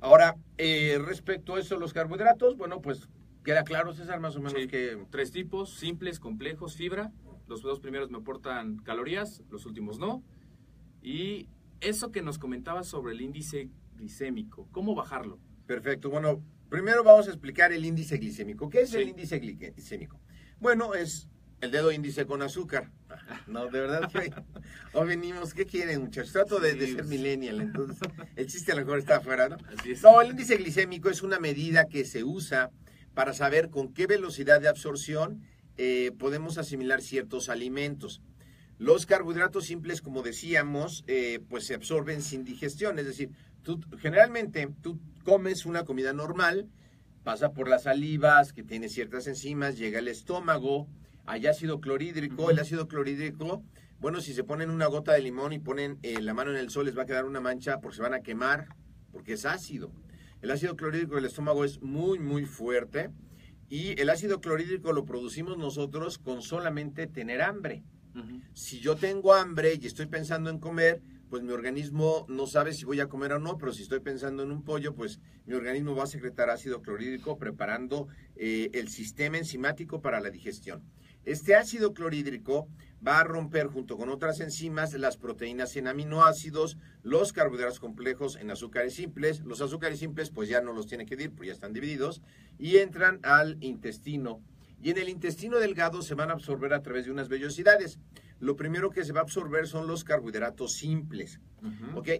Ahora, 0.00 0.36
eh, 0.56 0.98
respecto 1.04 1.54
a 1.54 1.60
eso, 1.60 1.78
los 1.78 1.92
carbohidratos, 1.92 2.56
bueno, 2.56 2.80
pues 2.80 3.08
queda 3.44 3.64
claro, 3.64 3.92
César, 3.92 4.18
más 4.18 4.34
o 4.34 4.40
menos 4.40 4.54
que... 4.54 4.98
Tres 5.10 5.30
tipos, 5.30 5.74
simples, 5.74 6.18
complejos, 6.18 6.74
fibra. 6.74 7.12
Los 7.46 7.62
dos 7.62 7.80
primeros 7.80 8.10
me 8.10 8.18
aportan 8.18 8.78
calorías, 8.78 9.42
los 9.50 9.66
últimos 9.66 9.98
no. 9.98 10.22
Y 11.02 11.48
eso 11.80 12.10
que 12.10 12.22
nos 12.22 12.38
comentabas 12.38 12.86
sobre 12.86 13.12
el 13.12 13.20
índice 13.20 13.68
glicémico, 13.96 14.68
¿cómo 14.72 14.94
bajarlo? 14.94 15.38
Perfecto, 15.66 16.08
bueno, 16.08 16.42
primero 16.70 17.04
vamos 17.04 17.26
a 17.26 17.30
explicar 17.30 17.72
el 17.72 17.84
índice 17.84 18.16
glicémico. 18.16 18.70
¿Qué 18.70 18.82
es 18.82 18.94
el 18.94 19.08
índice 19.08 19.38
glicémico? 19.38 20.18
Bueno, 20.60 20.94
es 20.94 21.28
el 21.60 21.70
dedo 21.70 21.92
índice 21.92 22.24
con 22.24 22.40
azúcar. 22.40 22.90
No, 23.46 23.66
de 23.66 23.80
verdad 23.80 24.10
que 24.10 24.32
hoy 24.92 25.08
venimos, 25.08 25.52
¿qué 25.52 25.66
quieren 25.66 26.00
muchachos? 26.00 26.32
Trato 26.32 26.60
de, 26.60 26.78
ser 26.78 26.94
pues. 26.94 27.08
millennial, 27.08 27.60
entonces 27.60 27.98
el 28.36 28.46
chiste 28.46 28.72
a 28.72 28.76
lo 28.76 28.82
mejor 28.82 29.00
está 29.00 29.16
afuera, 29.16 29.48
¿no? 29.48 29.58
No, 30.02 30.20
el 30.22 30.30
índice 30.30 30.56
glicémico 30.56 31.10
es 31.10 31.22
una 31.22 31.38
medida 31.38 31.86
que 31.86 32.04
se 32.04 32.24
usa 32.24 32.70
para 33.12 33.34
saber 33.34 33.68
con 33.68 33.92
qué 33.92 34.06
velocidad 34.06 34.60
de 34.60 34.68
absorción 34.68 35.42
eh, 35.76 36.12
podemos 36.18 36.56
asimilar 36.56 37.02
ciertos 37.02 37.48
alimentos. 37.48 38.22
Los 38.78 39.04
carbohidratos 39.04 39.66
simples, 39.66 40.00
como 40.00 40.22
decíamos, 40.22 41.04
eh, 41.06 41.40
pues 41.48 41.66
se 41.66 41.74
absorben 41.74 42.22
sin 42.22 42.44
digestión, 42.44 42.98
es 42.98 43.06
decir, 43.06 43.30
tú, 43.62 43.80
generalmente 43.98 44.68
tú 44.80 44.98
comes 45.30 45.64
una 45.64 45.84
comida 45.84 46.12
normal, 46.12 46.68
pasa 47.22 47.52
por 47.52 47.68
las 47.68 47.84
salivas, 47.84 48.52
que 48.52 48.64
tiene 48.64 48.88
ciertas 48.88 49.28
enzimas, 49.28 49.78
llega 49.78 50.00
al 50.00 50.08
estómago, 50.08 50.88
hay 51.24 51.46
ácido 51.46 51.80
clorhídrico. 51.80 52.50
El 52.50 52.58
ácido 52.58 52.88
clorhídrico, 52.88 53.62
bueno, 54.00 54.20
si 54.20 54.34
se 54.34 54.42
ponen 54.42 54.70
una 54.70 54.86
gota 54.86 55.12
de 55.12 55.20
limón 55.22 55.52
y 55.52 55.60
ponen 55.60 56.00
eh, 56.02 56.20
la 56.20 56.34
mano 56.34 56.50
en 56.50 56.56
el 56.56 56.68
sol, 56.68 56.86
les 56.86 56.98
va 56.98 57.02
a 57.02 57.06
quedar 57.06 57.26
una 57.26 57.40
mancha 57.40 57.78
porque 57.78 57.98
se 57.98 58.02
van 58.02 58.14
a 58.14 58.22
quemar. 58.22 58.74
porque 59.12 59.34
es 59.34 59.46
ácido. 59.46 59.92
El 60.42 60.50
ácido 60.50 60.74
clorhídrico 60.74 61.14
del 61.14 61.26
estómago 61.26 61.64
es 61.64 61.80
muy, 61.80 62.18
muy 62.18 62.44
fuerte 62.44 63.10
y 63.68 64.00
el 64.00 64.10
ácido 64.10 64.40
clorhídrico 64.40 64.92
lo 64.92 65.04
producimos 65.04 65.56
nosotros 65.58 66.18
con 66.18 66.42
solamente 66.42 67.06
tener 67.06 67.40
hambre. 67.40 67.84
Si 68.52 68.80
yo 68.80 68.96
tengo 68.96 69.32
hambre 69.32 69.78
y 69.80 69.86
estoy 69.86 70.06
pensando 70.06 70.50
en 70.50 70.58
comer, 70.58 71.00
pues 71.30 71.44
mi 71.44 71.52
organismo 71.52 72.26
no 72.28 72.46
sabe 72.46 72.74
si 72.74 72.84
voy 72.84 73.00
a 73.00 73.08
comer 73.08 73.32
o 73.32 73.38
no, 73.38 73.56
pero 73.56 73.72
si 73.72 73.82
estoy 73.82 74.00
pensando 74.00 74.42
en 74.42 74.50
un 74.50 74.64
pollo, 74.64 74.94
pues 74.94 75.20
mi 75.46 75.54
organismo 75.54 75.94
va 75.94 76.02
a 76.02 76.08
secretar 76.08 76.50
ácido 76.50 76.82
clorhídrico 76.82 77.38
preparando 77.38 78.08
eh, 78.36 78.68
el 78.74 78.88
sistema 78.88 79.38
enzimático 79.38 80.02
para 80.02 80.20
la 80.20 80.30
digestión. 80.30 80.82
Este 81.24 81.54
ácido 81.54 81.94
clorhídrico 81.94 82.66
va 83.06 83.20
a 83.20 83.24
romper 83.24 83.66
junto 83.68 83.96
con 83.96 84.08
otras 84.08 84.40
enzimas 84.40 84.92
las 84.94 85.16
proteínas 85.16 85.76
en 85.76 85.86
aminoácidos, 85.86 86.76
los 87.02 87.32
carbohidratos 87.32 87.78
complejos 87.78 88.36
en 88.36 88.50
azúcares 88.50 88.94
simples. 88.94 89.40
Los 89.40 89.60
azúcares 89.60 89.98
simples 89.98 90.30
pues 90.30 90.48
ya 90.48 90.60
no 90.60 90.72
los 90.72 90.86
tiene 90.86 91.06
que 91.06 91.16
dir, 91.16 91.30
porque 91.30 91.48
ya 91.48 91.52
están 91.52 91.72
divididos 91.72 92.22
y 92.58 92.78
entran 92.78 93.20
al 93.22 93.56
intestino. 93.60 94.42
Y 94.82 94.90
en 94.90 94.98
el 94.98 95.10
intestino 95.10 95.58
delgado 95.58 96.00
se 96.02 96.14
van 96.14 96.30
a 96.30 96.32
absorber 96.32 96.72
a 96.72 96.82
través 96.82 97.04
de 97.04 97.10
unas 97.10 97.28
vellosidades. 97.28 97.98
Lo 98.40 98.56
primero 98.56 98.90
que 98.90 99.04
se 99.04 99.12
va 99.12 99.20
a 99.20 99.22
absorber 99.22 99.66
son 99.66 99.86
los 99.86 100.02
carbohidratos 100.02 100.72
simples. 100.72 101.40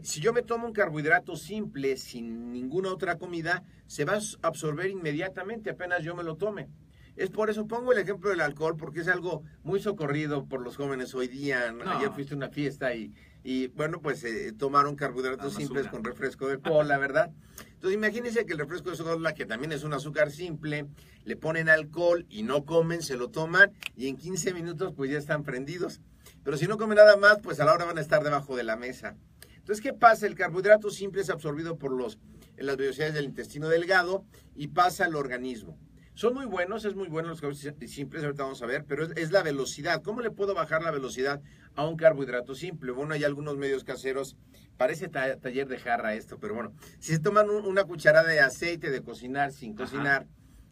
Si 0.03 0.21
yo 0.21 0.33
me 0.33 0.43
tomo 0.43 0.67
un 0.67 0.73
carbohidrato 0.75 1.35
simple 1.35 1.97
sin 1.97 2.53
ninguna 2.53 2.91
otra 2.93 3.17
comida, 3.17 3.65
se 3.87 4.05
va 4.05 4.15
a 4.15 4.21
absorber 4.47 4.91
inmediatamente 4.91 5.71
apenas 5.71 6.05
yo 6.05 6.15
me 6.15 6.23
lo 6.23 6.37
tome. 6.37 6.69
Es 7.17 7.31
por 7.31 7.51
eso 7.51 7.67
pongo 7.67 7.93
el 7.93 7.99
ejemplo 7.99 8.31
del 8.31 8.41
alcohol, 8.41 8.77
porque 8.77 9.01
es 9.01 9.09
algo 9.09 9.43
muy 9.63 9.81
socorrido 9.81 10.47
por 10.47 10.63
los 10.63 10.77
jóvenes 10.77 11.15
hoy 11.15 11.27
día. 11.29 11.75
Ayer 11.87 12.11
fuiste 12.13 12.35
a 12.35 12.37
una 12.37 12.49
fiesta 12.51 12.95
y, 12.95 13.13
y 13.43 13.69
bueno, 13.69 14.01
pues 14.01 14.23
eh, 14.25 14.53
tomaron 14.53 14.97
carbohidratos 14.97 15.55
simples 15.55 15.87
con 15.89 16.05
refresco 16.05 16.49
de 16.49 16.61
cola, 16.61 16.99
¿verdad? 16.99 17.31
Entonces 17.75 17.97
imagínense 17.97 18.45
que 18.47 18.53
el 18.53 18.59
refresco 18.59 18.91
de 18.91 18.99
cola, 18.99 19.35
que 19.35 19.47
también 19.47 19.73
es 19.73 19.85
un 19.85 19.93
azúcar 19.95 20.31
simple, 20.31 20.87
le 21.25 21.37
ponen 21.37 21.69
alcohol 21.69 22.27
y 22.29 22.43
no 22.43 22.65
comen, 22.65 23.03
se 23.03 23.17
lo 23.17 23.29
toman 23.31 23.73
y 23.97 24.09
en 24.09 24.17
15 24.17 24.53
minutos 24.55 24.93
pues 24.95 25.11
ya 25.11 25.19
están 25.19 25.43
prendidos. 25.45 26.01
Pero 26.43 26.57
si 26.57 26.67
no 26.67 26.79
comen 26.79 26.97
nada 26.97 27.17
más, 27.17 27.39
pues 27.43 27.61
a 27.61 27.65
la 27.65 27.75
hora 27.75 27.85
van 27.85 27.99
a 27.99 28.01
estar 28.01 28.23
debajo 28.23 28.57
de 28.57 28.65
la 28.65 28.77
mesa. 28.77 29.17
Entonces, 29.57 29.83
¿qué 29.83 29.93
pasa? 29.93 30.27
El 30.27 30.35
carbohidrato 30.35 30.91
simple 30.91 31.21
es 31.21 31.31
absorbido 31.31 31.77
por 31.77 31.93
los, 31.93 32.19
en 32.57 32.67
las 32.67 32.77
velocidades 32.77 33.15
del 33.15 33.27
intestino 33.27 33.69
delgado 33.69 34.25
y 34.55 34.69
pasa 34.69 35.05
al 35.05 35.17
organismo. 35.17 35.79
Son 36.15 36.35
muy 36.35 36.45
buenos, 36.45 36.85
es 36.85 36.95
muy 36.95 37.09
bueno 37.09 37.29
los 37.29 37.41
carbohidratos 37.41 37.91
simples, 37.91 38.25
ahorita 38.25 38.43
vamos 38.43 38.61
a 38.63 38.67
ver, 38.67 38.85
pero 38.85 39.05
es, 39.05 39.31
la 39.31 39.43
velocidad. 39.43 40.03
¿Cómo 40.03 40.21
le 40.21 40.31
puedo 40.31 40.55
bajar 40.55 40.83
la 40.83 40.91
velocidad 40.91 41.41
a 41.77 41.87
un 41.87 41.97
carbohidrato 41.97 42.55
simple? 42.55 42.93
Bueno, 42.93 43.15
hay 43.15 43.25
algunos 43.25 43.57
medios 43.57 43.85
caseros, 43.85 44.37
parece 44.77 45.09
taller 45.09 45.69
de 45.69 45.79
jarra 45.79 46.15
esto, 46.15 46.39
pero 46.39 46.55
bueno, 46.55 46.73
si 46.99 47.13
se 47.13 47.21
toman 47.21 47.49
una 47.49 47.85
cucharada 47.85 48.29
de 48.29 48.41
aceite 48.41 48.91
de 48.91 49.03
cocinar 49.03 49.53
sin 49.53 49.75
cocinar 49.75 50.27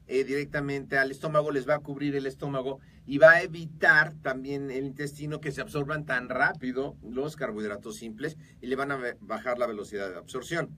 eh, 0.09 0.25
directamente 0.25 0.99
al 0.99 1.11
estómago, 1.11 1.51
les 1.51 1.69
va 1.69 1.77
a 1.77 1.81
cubrir 1.81 2.17
el 2.17 2.27
estómago 2.27 2.81
y 3.07 3.19
va 3.19 3.33
a 3.33 3.43
evitar 3.43 4.15
también 4.23 4.71
el 4.71 4.85
intestino 4.85 5.41
que 5.41 5.53
se 5.53 5.61
absorban 5.61 6.05
tan 6.05 6.29
rápido 6.29 6.97
los 7.03 7.37
carbohidratos 7.37 7.97
simples 7.97 8.37
y 8.61 8.67
le 8.67 8.77
van 8.77 8.91
a 8.91 9.01
bajar 9.21 9.59
la 9.59 9.67
velocidad 9.67 10.11
de 10.11 10.17
absorción. 10.17 10.77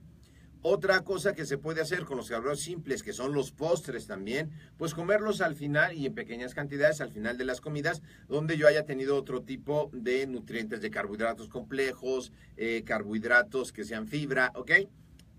Otra 0.63 0.99
cosa 1.03 1.33
que 1.33 1.45
se 1.45 1.57
puede 1.57 1.81
hacer 1.81 2.05
con 2.05 2.17
los 2.17 2.29
carbohidratos 2.29 2.63
simples, 2.63 3.01
que 3.01 3.13
son 3.13 3.33
los 3.33 3.51
postres 3.51 4.05
también, 4.05 4.51
pues 4.77 4.93
comerlos 4.93 5.41
al 5.41 5.55
final 5.55 5.93
y 5.97 6.05
en 6.05 6.13
pequeñas 6.13 6.53
cantidades 6.53 7.01
al 7.01 7.09
final 7.09 7.35
de 7.39 7.45
las 7.45 7.61
comidas, 7.61 8.03
donde 8.27 8.57
yo 8.57 8.67
haya 8.67 8.85
tenido 8.85 9.15
otro 9.15 9.41
tipo 9.41 9.89
de 9.91 10.27
nutrientes 10.27 10.79
de 10.81 10.91
carbohidratos 10.91 11.49
complejos, 11.49 12.31
eh, 12.57 12.83
carbohidratos 12.85 13.71
que 13.71 13.83
sean 13.83 14.07
fibra, 14.07 14.51
¿ok? 14.53 14.71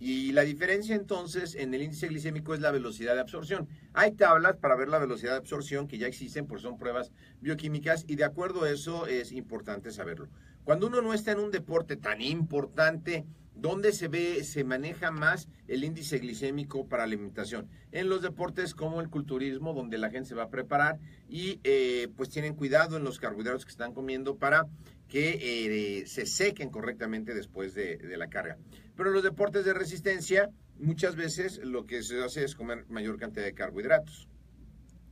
Y 0.04 0.32
la 0.32 0.42
diferencia 0.42 0.96
entonces 0.96 1.54
en 1.54 1.72
el 1.74 1.82
índice 1.82 2.08
glicémico 2.08 2.54
es 2.54 2.60
la 2.60 2.72
velocidad 2.72 3.14
de 3.14 3.20
absorción. 3.20 3.68
Hay 3.92 4.10
tablas 4.10 4.56
para 4.56 4.74
ver 4.74 4.88
la 4.88 4.98
velocidad 4.98 5.30
de 5.30 5.36
absorción 5.36 5.86
que 5.86 5.96
ya 5.96 6.08
existen, 6.08 6.48
pues 6.48 6.62
son 6.62 6.76
pruebas 6.76 7.12
bioquímicas 7.40 8.04
y 8.08 8.16
de 8.16 8.24
acuerdo 8.24 8.64
a 8.64 8.70
eso 8.70 9.06
es 9.06 9.30
importante 9.30 9.92
saberlo. 9.92 10.28
Cuando 10.64 10.88
uno 10.88 11.02
no 11.02 11.14
está 11.14 11.30
en 11.30 11.38
un 11.38 11.52
deporte 11.52 11.96
tan 11.96 12.20
importante, 12.20 13.26
¿Dónde 13.54 13.92
se 13.92 14.08
ve, 14.08 14.42
se 14.44 14.64
maneja 14.64 15.10
más 15.10 15.48
el 15.68 15.84
índice 15.84 16.18
glicémico 16.18 16.88
para 16.88 17.02
la 17.02 17.12
alimentación? 17.12 17.68
En 17.92 18.08
los 18.08 18.22
deportes 18.22 18.74
como 18.74 19.00
el 19.00 19.10
culturismo, 19.10 19.74
donde 19.74 19.98
la 19.98 20.10
gente 20.10 20.30
se 20.30 20.34
va 20.34 20.44
a 20.44 20.48
preparar 20.48 20.98
y 21.28 21.60
eh, 21.62 22.08
pues 22.16 22.30
tienen 22.30 22.54
cuidado 22.54 22.96
en 22.96 23.04
los 23.04 23.20
carbohidratos 23.20 23.64
que 23.64 23.70
están 23.70 23.92
comiendo 23.92 24.36
para 24.36 24.66
que 25.12 26.00
eh, 26.00 26.06
se 26.06 26.24
sequen 26.24 26.70
correctamente 26.70 27.34
después 27.34 27.74
de, 27.74 27.98
de, 27.98 28.16
la 28.16 28.30
carga. 28.30 28.56
Pero 28.96 29.10
en 29.10 29.14
los 29.14 29.22
deportes 29.22 29.62
de 29.66 29.74
resistencia, 29.74 30.48
muchas 30.78 31.16
veces 31.16 31.58
lo 31.58 31.84
que 31.84 32.02
se 32.02 32.24
hace 32.24 32.44
es 32.44 32.54
comer 32.54 32.86
mayor 32.88 33.18
cantidad 33.18 33.44
de 33.44 33.52
carbohidratos. 33.52 34.26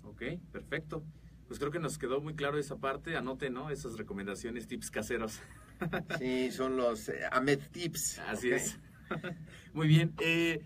Ok, 0.04 0.22
perfecto. 0.52 1.04
Pues 1.48 1.60
creo 1.60 1.70
que 1.70 1.80
nos 1.80 1.98
quedó 1.98 2.22
muy 2.22 2.34
claro 2.34 2.56
esa 2.56 2.76
parte. 2.76 3.14
Anote, 3.14 3.50
¿no? 3.50 3.68
Esas 3.68 3.98
recomendaciones, 3.98 4.66
tips 4.66 4.90
caseros. 4.90 5.38
Sí, 6.18 6.50
son 6.50 6.78
los 6.78 7.10
eh, 7.10 7.22
Tips. 7.70 8.20
Así 8.20 8.52
es. 8.52 8.78
Muy 9.74 9.88
bien. 9.88 10.14
Eh, 10.20 10.62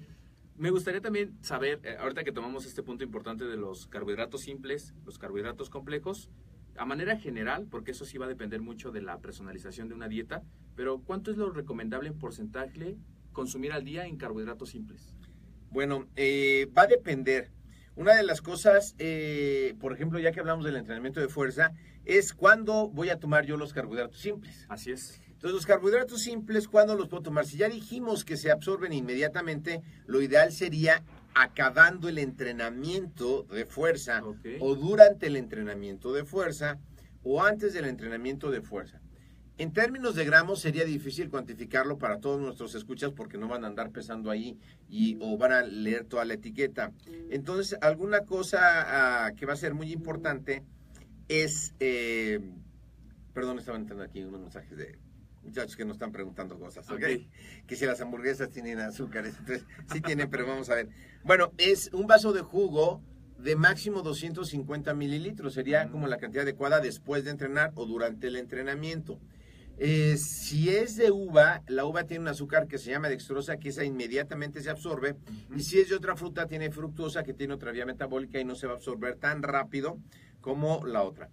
me 0.56 0.70
gustaría 0.70 1.00
también 1.00 1.38
saber, 1.40 1.80
eh, 1.84 1.96
ahorita 1.98 2.22
que 2.22 2.32
tomamos 2.32 2.66
este 2.66 2.82
punto 2.82 3.02
importante 3.02 3.44
de 3.44 3.56
los 3.56 3.86
carbohidratos 3.86 4.42
simples, 4.42 4.92
los 5.04 5.18
carbohidratos 5.18 5.70
complejos, 5.70 6.30
a 6.76 6.84
manera 6.84 7.16
general, 7.16 7.66
porque 7.70 7.92
eso 7.92 8.04
sí 8.04 8.18
va 8.18 8.26
a 8.26 8.28
depender 8.28 8.60
mucho 8.60 8.90
de 8.90 9.02
la 9.02 9.18
personalización 9.18 9.88
de 9.88 9.94
una 9.94 10.08
dieta, 10.08 10.42
pero 10.74 11.00
¿cuánto 11.00 11.30
es 11.30 11.36
lo 11.36 11.50
recomendable 11.50 12.08
en 12.08 12.18
porcentaje 12.18 12.96
consumir 13.32 13.72
al 13.72 13.84
día 13.84 14.06
en 14.06 14.16
carbohidratos 14.16 14.70
simples? 14.70 15.14
Bueno, 15.70 16.06
va 16.76 16.82
a 16.82 16.86
depender. 16.86 17.50
Una 17.96 18.14
de 18.14 18.24
las 18.24 18.40
cosas, 18.40 18.96
por 19.80 19.92
ejemplo, 19.92 20.18
ya 20.18 20.32
que 20.32 20.40
hablamos 20.40 20.64
del 20.64 20.76
entrenamiento 20.76 21.20
de 21.20 21.28
fuerza, 21.28 21.72
es 22.04 22.34
cuando 22.34 22.88
voy 22.88 23.10
a 23.10 23.18
tomar 23.18 23.46
yo 23.46 23.56
los 23.56 23.72
carbohidratos 23.72 24.18
simples. 24.18 24.66
Así 24.68 24.90
es. 24.90 25.20
Entonces, 25.26 25.52
los 25.52 25.66
carbohidratos 25.66 26.22
simples, 26.22 26.68
¿cuándo 26.68 26.96
los 26.96 27.08
puedo 27.08 27.22
tomar? 27.22 27.46
Si 27.46 27.56
ya 27.56 27.68
dijimos 27.68 28.24
que 28.24 28.36
se 28.36 28.50
absorben 28.50 28.92
inmediatamente, 28.92 29.82
lo 30.06 30.22
ideal 30.22 30.52
sería 30.52 31.04
acabando 31.34 32.08
el 32.08 32.18
entrenamiento 32.18 33.42
de 33.44 33.66
fuerza 33.66 34.22
o 34.60 34.74
durante 34.74 35.26
el 35.26 35.36
entrenamiento 35.36 36.12
de 36.12 36.24
fuerza 36.24 36.78
o 37.22 37.42
antes 37.42 37.74
del 37.74 37.86
entrenamiento 37.86 38.50
de 38.50 38.60
fuerza. 38.60 39.00
En 39.56 39.72
términos 39.72 40.16
de 40.16 40.24
gramos 40.24 40.60
sería 40.60 40.84
difícil 40.84 41.30
cuantificarlo 41.30 41.96
para 41.96 42.18
todos 42.18 42.40
nuestros 42.40 42.74
escuchas 42.74 43.12
porque 43.12 43.38
no 43.38 43.46
van 43.46 43.64
a 43.64 43.68
andar 43.68 43.90
pesando 43.90 44.30
ahí 44.30 44.58
y, 44.88 45.16
o 45.20 45.38
van 45.38 45.52
a 45.52 45.62
leer 45.62 46.04
toda 46.04 46.24
la 46.24 46.34
etiqueta. 46.34 46.92
Entonces, 47.30 47.78
alguna 47.80 48.22
cosa 48.22 49.26
ah, 49.26 49.32
que 49.32 49.46
va 49.46 49.52
a 49.52 49.56
ser 49.56 49.74
muy 49.74 49.92
importante 49.92 50.64
es, 51.28 51.72
eh, 51.78 52.40
perdón, 53.32 53.60
estaban 53.60 53.82
entrando 53.82 54.04
aquí 54.04 54.24
unos 54.24 54.40
mensajes 54.40 54.76
de 54.76 54.98
muchachos 55.44 55.76
que 55.76 55.84
nos 55.84 55.96
están 55.96 56.12
preguntando 56.12 56.58
cosas, 56.58 56.88
¿ok? 56.90 57.04
Que 57.66 57.76
si 57.76 57.86
las 57.86 58.00
hamburguesas 58.00 58.50
tienen 58.50 58.80
azúcares, 58.80 59.34
entonces 59.38 59.66
sí 59.92 60.00
tienen, 60.00 60.30
pero 60.30 60.46
vamos 60.46 60.70
a 60.70 60.74
ver. 60.74 60.88
Bueno, 61.22 61.52
es 61.58 61.90
un 61.92 62.06
vaso 62.06 62.32
de 62.32 62.42
jugo 62.42 63.02
de 63.38 63.56
máximo 63.56 64.02
250 64.02 64.94
mililitros, 64.94 65.54
sería 65.54 65.88
como 65.88 66.06
la 66.06 66.16
cantidad 66.16 66.44
adecuada 66.44 66.80
después 66.80 67.24
de 67.24 67.30
entrenar 67.30 67.72
o 67.74 67.84
durante 67.84 68.28
el 68.28 68.36
entrenamiento. 68.36 69.20
Eh, 69.76 70.16
si 70.16 70.70
es 70.70 70.96
de 70.96 71.10
uva, 71.10 71.62
la 71.66 71.84
uva 71.84 72.04
tiene 72.04 72.22
un 72.22 72.28
azúcar 72.28 72.68
que 72.68 72.78
se 72.78 72.90
llama 72.90 73.08
dextrosa, 73.08 73.56
que 73.56 73.70
esa 73.70 73.84
inmediatamente 73.84 74.62
se 74.62 74.70
absorbe. 74.70 75.16
Y 75.54 75.62
si 75.62 75.80
es 75.80 75.88
de 75.88 75.96
otra 75.96 76.16
fruta, 76.16 76.46
tiene 76.46 76.70
fructosa, 76.70 77.24
que 77.24 77.34
tiene 77.34 77.54
otra 77.54 77.72
vía 77.72 77.84
metabólica 77.84 78.38
y 78.38 78.44
no 78.44 78.54
se 78.54 78.66
va 78.66 78.74
a 78.74 78.76
absorber 78.76 79.16
tan 79.16 79.42
rápido 79.42 79.98
como 80.40 80.86
la 80.86 81.02
otra. 81.02 81.30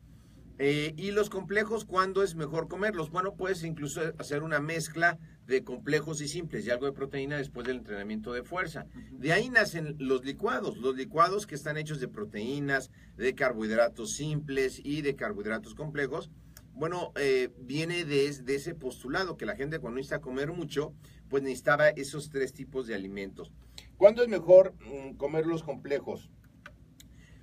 Eh, 0.63 0.93
y 0.95 1.09
los 1.09 1.31
complejos, 1.31 1.85
¿cuándo 1.85 2.21
es 2.21 2.35
mejor 2.35 2.67
comerlos? 2.67 3.09
Bueno, 3.09 3.33
puedes 3.33 3.63
incluso 3.63 3.99
hacer 4.19 4.43
una 4.43 4.59
mezcla 4.59 5.17
de 5.47 5.63
complejos 5.63 6.21
y 6.21 6.27
simples 6.27 6.67
y 6.67 6.69
algo 6.69 6.85
de 6.85 6.91
proteína 6.91 7.37
después 7.37 7.65
del 7.65 7.77
entrenamiento 7.77 8.31
de 8.31 8.43
fuerza. 8.43 8.85
De 9.11 9.33
ahí 9.33 9.49
nacen 9.49 9.95
los 9.97 10.23
licuados, 10.23 10.77
los 10.77 10.95
licuados 10.95 11.47
que 11.47 11.55
están 11.55 11.77
hechos 11.77 11.99
de 11.99 12.07
proteínas, 12.07 12.91
de 13.17 13.33
carbohidratos 13.33 14.13
simples 14.13 14.79
y 14.83 15.01
de 15.01 15.15
carbohidratos 15.15 15.73
complejos. 15.73 16.29
Bueno, 16.75 17.11
eh, 17.15 17.49
viene 17.57 18.05
de, 18.05 18.31
de, 18.31 18.55
ese 18.55 18.75
postulado 18.75 19.37
que 19.37 19.47
la 19.47 19.55
gente 19.55 19.79
cuando 19.79 19.95
necesita 19.95 20.21
comer 20.21 20.51
mucho, 20.51 20.93
pues 21.27 21.41
necesitaba 21.41 21.89
esos 21.89 22.29
tres 22.29 22.53
tipos 22.53 22.85
de 22.85 22.93
alimentos. 22.93 23.51
¿Cuándo 23.97 24.21
es 24.21 24.29
mejor 24.29 24.75
mm, 24.75 25.15
comer 25.15 25.47
los 25.47 25.63
complejos? 25.63 26.29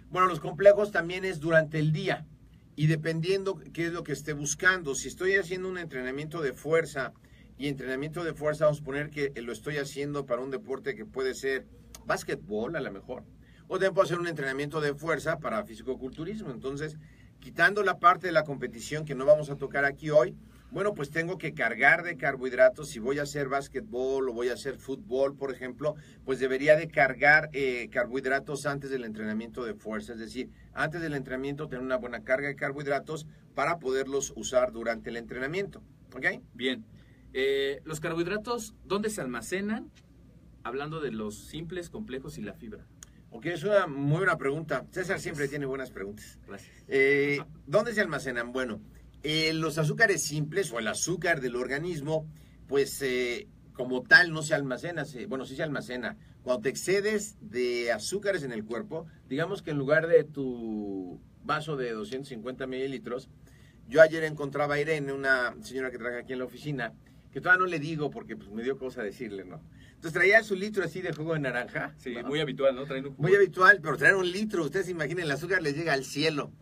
Bueno, 0.09 0.29
los 0.29 0.39
complejos 0.39 0.93
también 0.93 1.25
es 1.25 1.41
durante 1.41 1.81
el 1.81 1.91
día 1.91 2.25
y 2.79 2.87
dependiendo 2.87 3.61
qué 3.73 3.87
es 3.87 3.93
lo 3.93 4.05
que 4.05 4.13
esté 4.13 4.35
buscando. 4.35 4.95
Si 4.95 5.09
estoy 5.09 5.35
haciendo 5.35 5.69
un 5.69 5.79
entrenamiento 5.79 6.41
de 6.41 6.53
fuerza 6.53 7.13
y 7.59 7.67
entrenamiento 7.67 8.23
de 8.23 8.35
fuerza, 8.35 8.67
vamos 8.67 8.83
a 8.83 8.85
poner 8.85 9.11
que 9.11 9.33
lo 9.43 9.51
estoy 9.51 9.79
haciendo 9.79 10.27
para 10.27 10.43
un 10.43 10.53
deporte 10.53 10.95
que 10.95 11.05
puede 11.05 11.35
ser 11.35 11.67
básquetbol 12.07 12.77
a 12.77 12.81
lo 12.81 12.93
mejor. 12.93 13.25
O 13.67 13.75
también 13.75 13.95
puedo 13.95 14.05
hacer 14.05 14.21
un 14.21 14.29
entrenamiento 14.29 14.81
de 14.81 14.95
fuerza 14.95 15.41
para 15.41 15.65
fisicoculturismo. 15.65 16.53
Entonces, 16.53 16.97
quitando 17.41 17.83
la 17.83 17.99
parte 17.99 18.29
de 18.29 18.33
la 18.33 18.45
competición 18.45 19.05
que 19.05 19.17
no 19.17 19.27
vamos 19.27 19.51
a 19.51 19.57
tocar 19.57 19.85
aquí 19.85 20.11
hoy, 20.11 20.37
Bueno, 20.71 20.93
pues 20.93 21.11
tengo 21.11 21.39
que 21.39 21.55
cargar 21.55 22.03
de 22.03 22.17
carbohidratos. 22.17 22.91
Si 22.91 22.99
voy 22.99 23.19
a 23.19 23.23
hacer 23.23 23.49
básquetbol 23.49 24.29
o 24.29 24.33
voy 24.35 24.51
a 24.51 24.55
hacer 24.55 24.77
fútbol, 24.77 25.35
por 25.35 25.51
ejemplo, 25.51 25.95
pues 26.27 26.41
debería 26.41 26.77
de 26.77 26.89
cargar 26.89 27.49
eh, 27.55 27.89
carbohidratos 27.91 28.67
antes 28.67 28.91
del 28.91 29.05
entrenamiento 29.05 29.65
de 29.65 29.75
fuerza. 29.75 30.13
Es 30.13 30.19
decir, 30.19 30.51
antes 30.75 31.01
del 31.01 31.15
entrenamiento 31.15 31.69
tener 31.69 31.85
una 31.85 31.97
buena 31.97 32.23
carga 32.23 32.49
de 32.49 32.57
carbohidratos 32.57 33.27
para 33.55 33.79
poderlos 33.79 34.33
usar 34.37 34.73
durante 34.73 35.09
el 35.09 35.17
entrenamiento. 35.17 35.83
¿Ok? 36.15 36.43
Bien. 36.53 36.85
Eh, 37.33 37.81
los 37.85 38.01
carbohidratos, 38.01 38.75
¿dónde 38.85 39.09
se 39.09 39.23
almacenan? 39.23 39.91
Hablando 40.65 41.01
de 41.01 41.13
los 41.13 41.47
simples, 41.47 41.89
complejos 41.89 42.37
y 42.37 42.43
la 42.43 42.53
fibra. 42.53 42.87
Ok, 43.31 43.47
es 43.47 43.65
una 43.65 43.87
muy 43.87 44.19
buena 44.19 44.37
pregunta. 44.37 44.87
César 44.91 45.21
siempre 45.21 45.49
tiene 45.49 45.67
buenas 45.67 45.91
preguntas. 45.91 46.39
Gracias. 46.47 46.85
Eh, 46.89 47.39
¿Dónde 47.67 47.93
se 47.93 48.01
almacenan? 48.01 48.53
Bueno, 48.53 48.81
eh, 49.23 49.53
los 49.53 49.79
azúcares 49.79 50.23
simples 50.23 50.73
o 50.73 50.79
el 50.79 50.89
azúcar 50.89 51.41
del 51.41 51.57
organismo, 51.57 52.27
pues 52.67 53.03
eh, 53.03 53.49
como 53.73 54.03
tal 54.03 54.33
no 54.33 54.43
se 54.43 54.55
almacena, 54.55 55.05
bueno, 55.29 55.45
sí 55.45 55.57
se 55.57 55.63
almacena. 55.63 56.17
Cuando 56.43 56.63
te 56.63 56.69
excedes 56.69 57.37
de 57.41 57.93
azúcares 57.93 58.43
en 58.43 58.53
el 58.53 58.65
cuerpo, 58.65 59.07
digamos 59.29 59.63
que 59.63 59.71
en 59.71 59.79
lugar 59.79 60.07
de 60.07 60.25
tu 60.25 61.21
vaso 61.45 61.77
de 61.77 61.93
250 61.93 62.67
mililitros, 62.67 63.29
yo 63.89 64.03
ayer 64.03 64.25
encontraba 64.25 64.75
a 64.75 64.81
Irene, 64.81 65.13
una 65.13 65.55
señora 65.63 65.91
que 65.91 65.99
trabaja 65.99 66.21
aquí 66.21 66.33
en 66.33 66.41
la 66.41 66.45
oficina, 66.45 66.93
que 67.33 67.41
todavía 67.41 67.65
no 67.65 67.71
le 67.71 67.79
digo 67.79 68.11
porque 68.11 68.37
pues, 68.37 68.51
me 68.51 68.63
dio 68.63 68.79
cosa 68.79 69.03
decirle, 69.03 69.45
¿no? 69.45 69.61
Entonces 69.89 70.13
traía 70.13 70.43
su 70.43 70.55
litro 70.55 70.85
así 70.85 71.01
de 71.01 71.13
jugo 71.13 71.35
de 71.35 71.41
naranja. 71.41 71.95
Sí, 71.99 72.15
muy 72.25 72.41
habitual, 72.41 72.77
¿no? 72.77 72.85
Muy 73.17 73.35
habitual, 73.35 73.81
pero 73.83 73.97
traer 73.97 74.15
un 74.15 74.31
litro, 74.31 74.63
ustedes 74.65 74.87
se 74.87 74.93
imaginen, 74.93 75.25
el 75.25 75.31
azúcar 75.31 75.61
les 75.61 75.77
llega 75.77 75.93
al 75.93 76.05
cielo. 76.05 76.53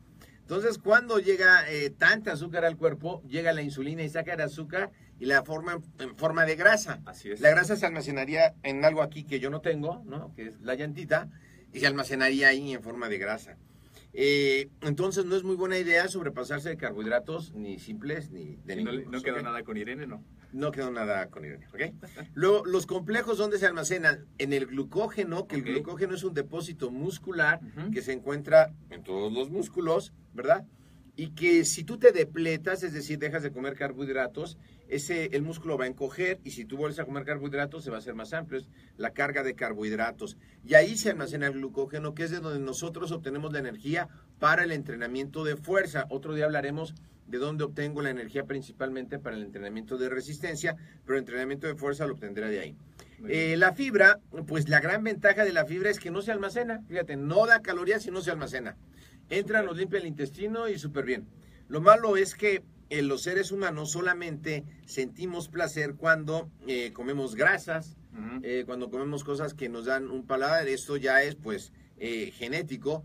Entonces, 0.47 0.79
cuando 0.79 1.19
llega 1.19 1.69
eh, 1.69 1.91
tanta 1.91 2.35
azúcar 2.35 2.65
al 2.65 2.77
cuerpo, 2.77 3.21
llega 3.29 3.53
la 3.53 3.63
insulina 3.63 4.05
y 4.05 4.09
saca 4.09 4.35
el 4.35 4.41
azúcar 4.41 4.93
y 5.19 5.25
la 5.25 5.43
forma 5.43 5.81
en, 5.99 6.17
forma 6.17 6.45
de 6.45 6.55
grasa. 6.55 7.03
Así 7.05 7.33
es. 7.33 7.41
La 7.41 7.51
grasa 7.51 7.75
se 7.75 7.85
almacenaría 7.85 8.55
en 8.63 8.85
algo 8.85 9.03
aquí 9.03 9.25
que 9.25 9.41
yo 9.41 9.51
no 9.51 9.61
tengo, 9.61 10.05
¿no? 10.07 10.33
Que 10.37 10.47
es 10.47 10.61
la 10.61 10.77
llantita, 10.77 11.29
y 11.73 11.81
se 11.81 11.89
almacenaría 11.89 12.47
ahí 12.47 12.73
en 12.73 12.81
forma 12.81 13.09
de 13.09 13.19
grasa. 13.19 13.57
Eh, 14.13 14.69
entonces, 14.83 15.25
no 15.25 15.35
es 15.35 15.43
muy 15.43 15.57
buena 15.57 15.79
idea 15.79 16.07
sobrepasarse 16.07 16.69
de 16.69 16.77
carbohidratos, 16.77 17.53
ni 17.55 17.81
simples, 17.81 18.31
ni 18.31 18.55
de 18.65 18.85
no, 18.85 18.93
no 18.93 19.23
quedó 19.23 19.43
nada 19.43 19.65
con 19.65 19.77
Irene, 19.77 20.07
¿no? 20.07 20.23
No 20.57 20.73
quedó 20.73 20.91
nada 20.91 21.29
con 21.29 21.45
Irene, 21.45 21.67
¿ok? 21.69 21.93
Luego, 22.33 22.65
los 22.65 22.87
complejos, 22.87 23.37
¿dónde 23.37 23.59
se 23.59 23.67
almacenan? 23.67 24.25
En 24.39 24.55
el 24.55 24.67
glucógeno, 24.67 25.47
que 25.47 25.57
el 25.57 25.65
glucógeno 25.65 26.15
es 26.15 26.25
un 26.25 26.33
depósito 26.33 26.91
muscular 26.91 27.61
que 27.93 28.01
se 28.01 28.13
encuentra 28.13 28.73
en 28.89 29.03
todos 29.03 29.31
los 29.31 29.51
músculos, 29.51 30.15
¿verdad? 30.33 30.65
Y 31.15 31.35
que 31.35 31.67
si 31.67 31.85
tú 31.85 31.99
te 31.99 32.11
depletas, 32.11 32.83
es 32.83 32.95
decir, 32.95 33.19
dejas 33.19 33.43
de 33.43 33.51
comer 33.51 33.75
carbohidratos, 33.75 34.57
ese, 34.89 35.27
el 35.33 35.43
músculo 35.43 35.77
va 35.77 35.85
a 35.85 35.89
encoger 35.89 36.41
y 36.43 36.53
si 36.53 36.65
tú 36.65 36.79
vuelves 36.79 36.99
a 37.01 37.05
comer 37.05 37.25
carbohidratos 37.25 37.85
se 37.85 37.91
va 37.91 37.97
a 37.97 37.99
hacer 38.01 38.15
más 38.15 38.33
amplio, 38.33 38.61
es 38.61 38.69
la 38.97 39.11
carga 39.11 39.43
de 39.43 39.55
carbohidratos. 39.55 40.39
Y 40.65 40.75
ahí 40.75 40.97
se 40.97 41.11
almacena 41.11 41.49
el 41.49 41.55
glucógeno, 41.55 42.15
que 42.15 42.25
es 42.25 42.31
de 42.31 42.41
donde 42.41 42.61
nosotros 42.61 43.13
obtenemos 43.13 43.53
la 43.53 43.59
energía 43.59 44.09
para 44.39 44.65
el 44.65 44.73
entrenamiento 44.73 45.45
de 45.45 45.57
fuerza. 45.57 46.07
Otro 46.09 46.35
día 46.35 46.47
hablaremos 46.47 46.95
de 47.27 47.39
dónde 47.39 47.65
obtengo 47.65 48.03
la 48.03 48.11
energía 48.11 48.45
principalmente 48.45 49.19
para 49.19 49.37
el 49.37 49.43
entrenamiento 49.43 49.99
de 49.99 50.09
resistencia, 50.09 50.77
pero 51.05 51.17
el 51.17 51.23
entrenamiento 51.23 51.67
de 51.67 51.75
fuerza 51.75 52.07
lo 52.07 52.15
obtendré 52.15 52.49
de 52.49 52.61
ahí. 52.61 52.77
Eh, 53.29 53.57
la 53.57 53.73
fibra, 53.73 54.21
pues 54.47 54.69
la 54.69 54.81
gran 54.81 55.03
ventaja 55.03 55.45
de 55.45 55.53
la 55.53 55.65
fibra 55.65 55.91
es 55.91 55.99
que 55.99 56.11
no 56.11 56.23
se 56.23 56.33
almacena, 56.33 56.83
fíjate, 56.87 57.17
no 57.17 57.47
da 57.47 57.63
calorías 57.63 58.07
y 58.07 58.11
no 58.11 58.21
se 58.21 58.31
almacena 58.31 58.77
entra, 59.31 59.63
nos 59.63 59.77
limpia 59.77 59.99
el 59.99 60.07
intestino 60.07 60.69
y 60.69 60.79
súper 60.79 61.05
bien. 61.05 61.27
Lo 61.69 61.81
malo 61.81 62.17
es 62.17 62.35
que 62.35 62.63
en 62.89 63.01
eh, 63.01 63.03
los 63.03 63.23
seres 63.23 63.51
humanos 63.51 63.91
solamente 63.91 64.65
sentimos 64.87 65.49
placer 65.49 65.95
cuando 65.95 66.51
eh, 66.67 66.93
comemos 66.93 67.35
grasas, 67.35 67.97
eh, 68.43 68.63
cuando 68.65 68.89
comemos 68.91 69.25
cosas 69.25 69.53
que 69.53 69.69
nos 69.69 69.87
dan 69.87 70.11
un 70.11 70.27
paladar. 70.27 70.69
Esto 70.69 70.97
ya 70.97 71.23
es 71.23 71.35
pues 71.35 71.73
genético. 71.99 73.03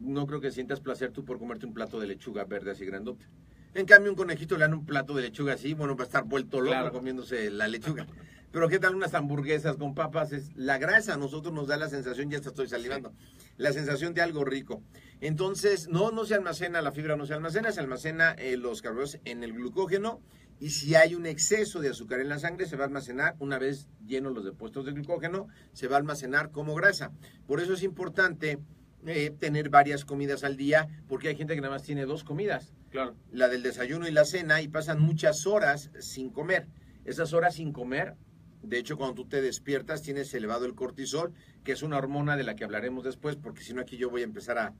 No 0.00 0.26
creo 0.26 0.40
que 0.40 0.50
sientas 0.50 0.80
placer 0.80 1.12
tú 1.12 1.24
por 1.24 1.38
comerte 1.38 1.66
un 1.66 1.74
plato 1.74 1.98
de 1.98 2.08
lechuga 2.08 2.44
verde 2.44 2.72
así 2.72 2.84
grandote. 2.84 3.26
En 3.74 3.86
cambio, 3.86 4.10
un 4.10 4.16
conejito 4.16 4.56
le 4.56 4.62
dan 4.62 4.74
un 4.74 4.84
plato 4.84 5.14
de 5.14 5.22
lechuga 5.22 5.54
así, 5.54 5.72
bueno, 5.72 5.96
va 5.96 6.04
a 6.04 6.06
estar 6.06 6.24
vuelto 6.24 6.60
loco 6.60 6.92
comiéndose 6.92 7.50
la 7.50 7.68
lechuga. 7.68 8.06
Pero 8.50 8.68
¿qué 8.68 8.78
tal 8.78 8.94
unas 8.94 9.14
hamburguesas 9.14 9.76
con 9.78 9.94
papas? 9.94 10.32
Es 10.32 10.54
la 10.56 10.76
grasa 10.76 11.14
a 11.14 11.16
nosotros 11.16 11.54
nos 11.54 11.68
da 11.68 11.78
la 11.78 11.88
sensación, 11.88 12.30
ya 12.30 12.36
estoy 12.36 12.68
salivando, 12.68 13.14
la 13.56 13.72
sensación 13.72 14.12
de 14.12 14.20
algo 14.20 14.44
rico. 14.44 14.82
Entonces, 15.22 15.88
no, 15.88 16.10
no 16.10 16.26
se 16.26 16.34
almacena, 16.34 16.82
la 16.82 16.92
fibra 16.92 17.16
no 17.16 17.24
se 17.24 17.32
almacena, 17.32 17.72
se 17.72 17.80
almacena 17.80 18.32
eh, 18.32 18.58
los 18.58 18.82
carbohidratos 18.82 19.20
en 19.24 19.42
el 19.42 19.54
glucógeno 19.54 20.20
y 20.60 20.68
si 20.70 20.94
hay 20.94 21.14
un 21.14 21.24
exceso 21.24 21.80
de 21.80 21.88
azúcar 21.88 22.20
en 22.20 22.28
la 22.28 22.38
sangre, 22.38 22.66
se 22.66 22.76
va 22.76 22.84
a 22.84 22.86
almacenar 22.88 23.36
una 23.38 23.58
vez 23.58 23.88
llenos 24.06 24.34
los 24.34 24.44
depósitos 24.44 24.84
de 24.84 24.92
glucógeno, 24.92 25.48
se 25.72 25.88
va 25.88 25.96
a 25.96 25.98
almacenar 25.98 26.50
como 26.50 26.74
grasa. 26.74 27.10
Por 27.46 27.58
eso 27.58 27.72
es 27.72 27.82
importante 27.82 28.58
eh, 29.06 29.30
tener 29.30 29.68
varias 29.68 30.04
comidas 30.04 30.44
al 30.44 30.56
día, 30.56 30.88
porque 31.08 31.28
hay 31.28 31.36
gente 31.36 31.54
que 31.54 31.60
nada 31.60 31.74
más 31.74 31.82
tiene 31.82 32.04
dos 32.04 32.24
comidas. 32.24 32.72
Claro. 32.90 33.14
La 33.30 33.48
del 33.48 33.62
desayuno 33.62 34.06
y 34.06 34.10
la 34.10 34.24
cena, 34.24 34.60
y 34.62 34.68
pasan 34.68 35.00
muchas 35.00 35.46
horas 35.46 35.90
sin 35.98 36.30
comer. 36.30 36.66
Esas 37.04 37.32
horas 37.32 37.54
sin 37.54 37.72
comer 37.72 38.16
de 38.62 38.78
hecho, 38.78 38.96
cuando 38.96 39.14
tú 39.14 39.28
te 39.28 39.42
despiertas 39.42 40.02
tienes 40.02 40.32
elevado 40.34 40.66
el 40.66 40.74
cortisol, 40.74 41.32
que 41.64 41.72
es 41.72 41.82
una 41.82 41.98
hormona 41.98 42.36
de 42.36 42.44
la 42.44 42.54
que 42.54 42.64
hablaremos 42.64 43.04
después, 43.04 43.36
porque 43.36 43.62
si 43.62 43.74
no 43.74 43.80
aquí 43.82 43.96
yo 43.96 44.08
voy 44.08 44.22
a 44.22 44.24
empezar 44.24 44.58
a, 44.58 44.74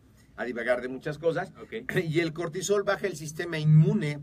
divagar 0.44 0.80
de 0.80 0.88
muchas 0.88 1.18
cosas. 1.18 1.52
Y 2.08 2.20
el 2.20 2.32
cortisol 2.32 2.84
baja 2.84 3.06
el 3.06 3.16
sistema 3.16 3.58
inmune. 3.58 4.20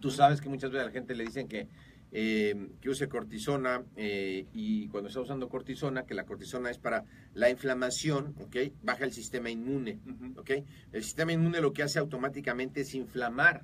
Tú 0.00 0.10
sabes 0.10 0.40
que 0.40 0.48
muchas 0.48 0.70
veces 0.70 0.84
a 0.84 0.86
la 0.86 0.92
gente 0.92 1.14
le 1.14 1.24
dicen 1.24 1.48
que, 1.48 1.68
eh, 2.14 2.68
que 2.80 2.90
use 2.90 3.08
cortisona 3.08 3.82
eh, 3.96 4.46
y 4.52 4.88
cuando 4.88 5.08
está 5.08 5.20
usando 5.20 5.48
cortisona, 5.48 6.04
que 6.04 6.14
la 6.14 6.26
cortisona 6.26 6.70
es 6.70 6.78
para 6.78 7.04
la 7.32 7.48
inflamación, 7.48 8.34
¿ok? 8.38 8.56
Baja 8.82 9.04
el 9.04 9.12
sistema 9.12 9.48
inmune, 9.48 9.98
¿ok? 10.36 10.50
El 10.92 11.02
sistema 11.02 11.32
inmune 11.32 11.62
lo 11.62 11.72
que 11.72 11.82
hace 11.82 11.98
automáticamente 11.98 12.82
es 12.82 12.94
inflamar, 12.94 13.62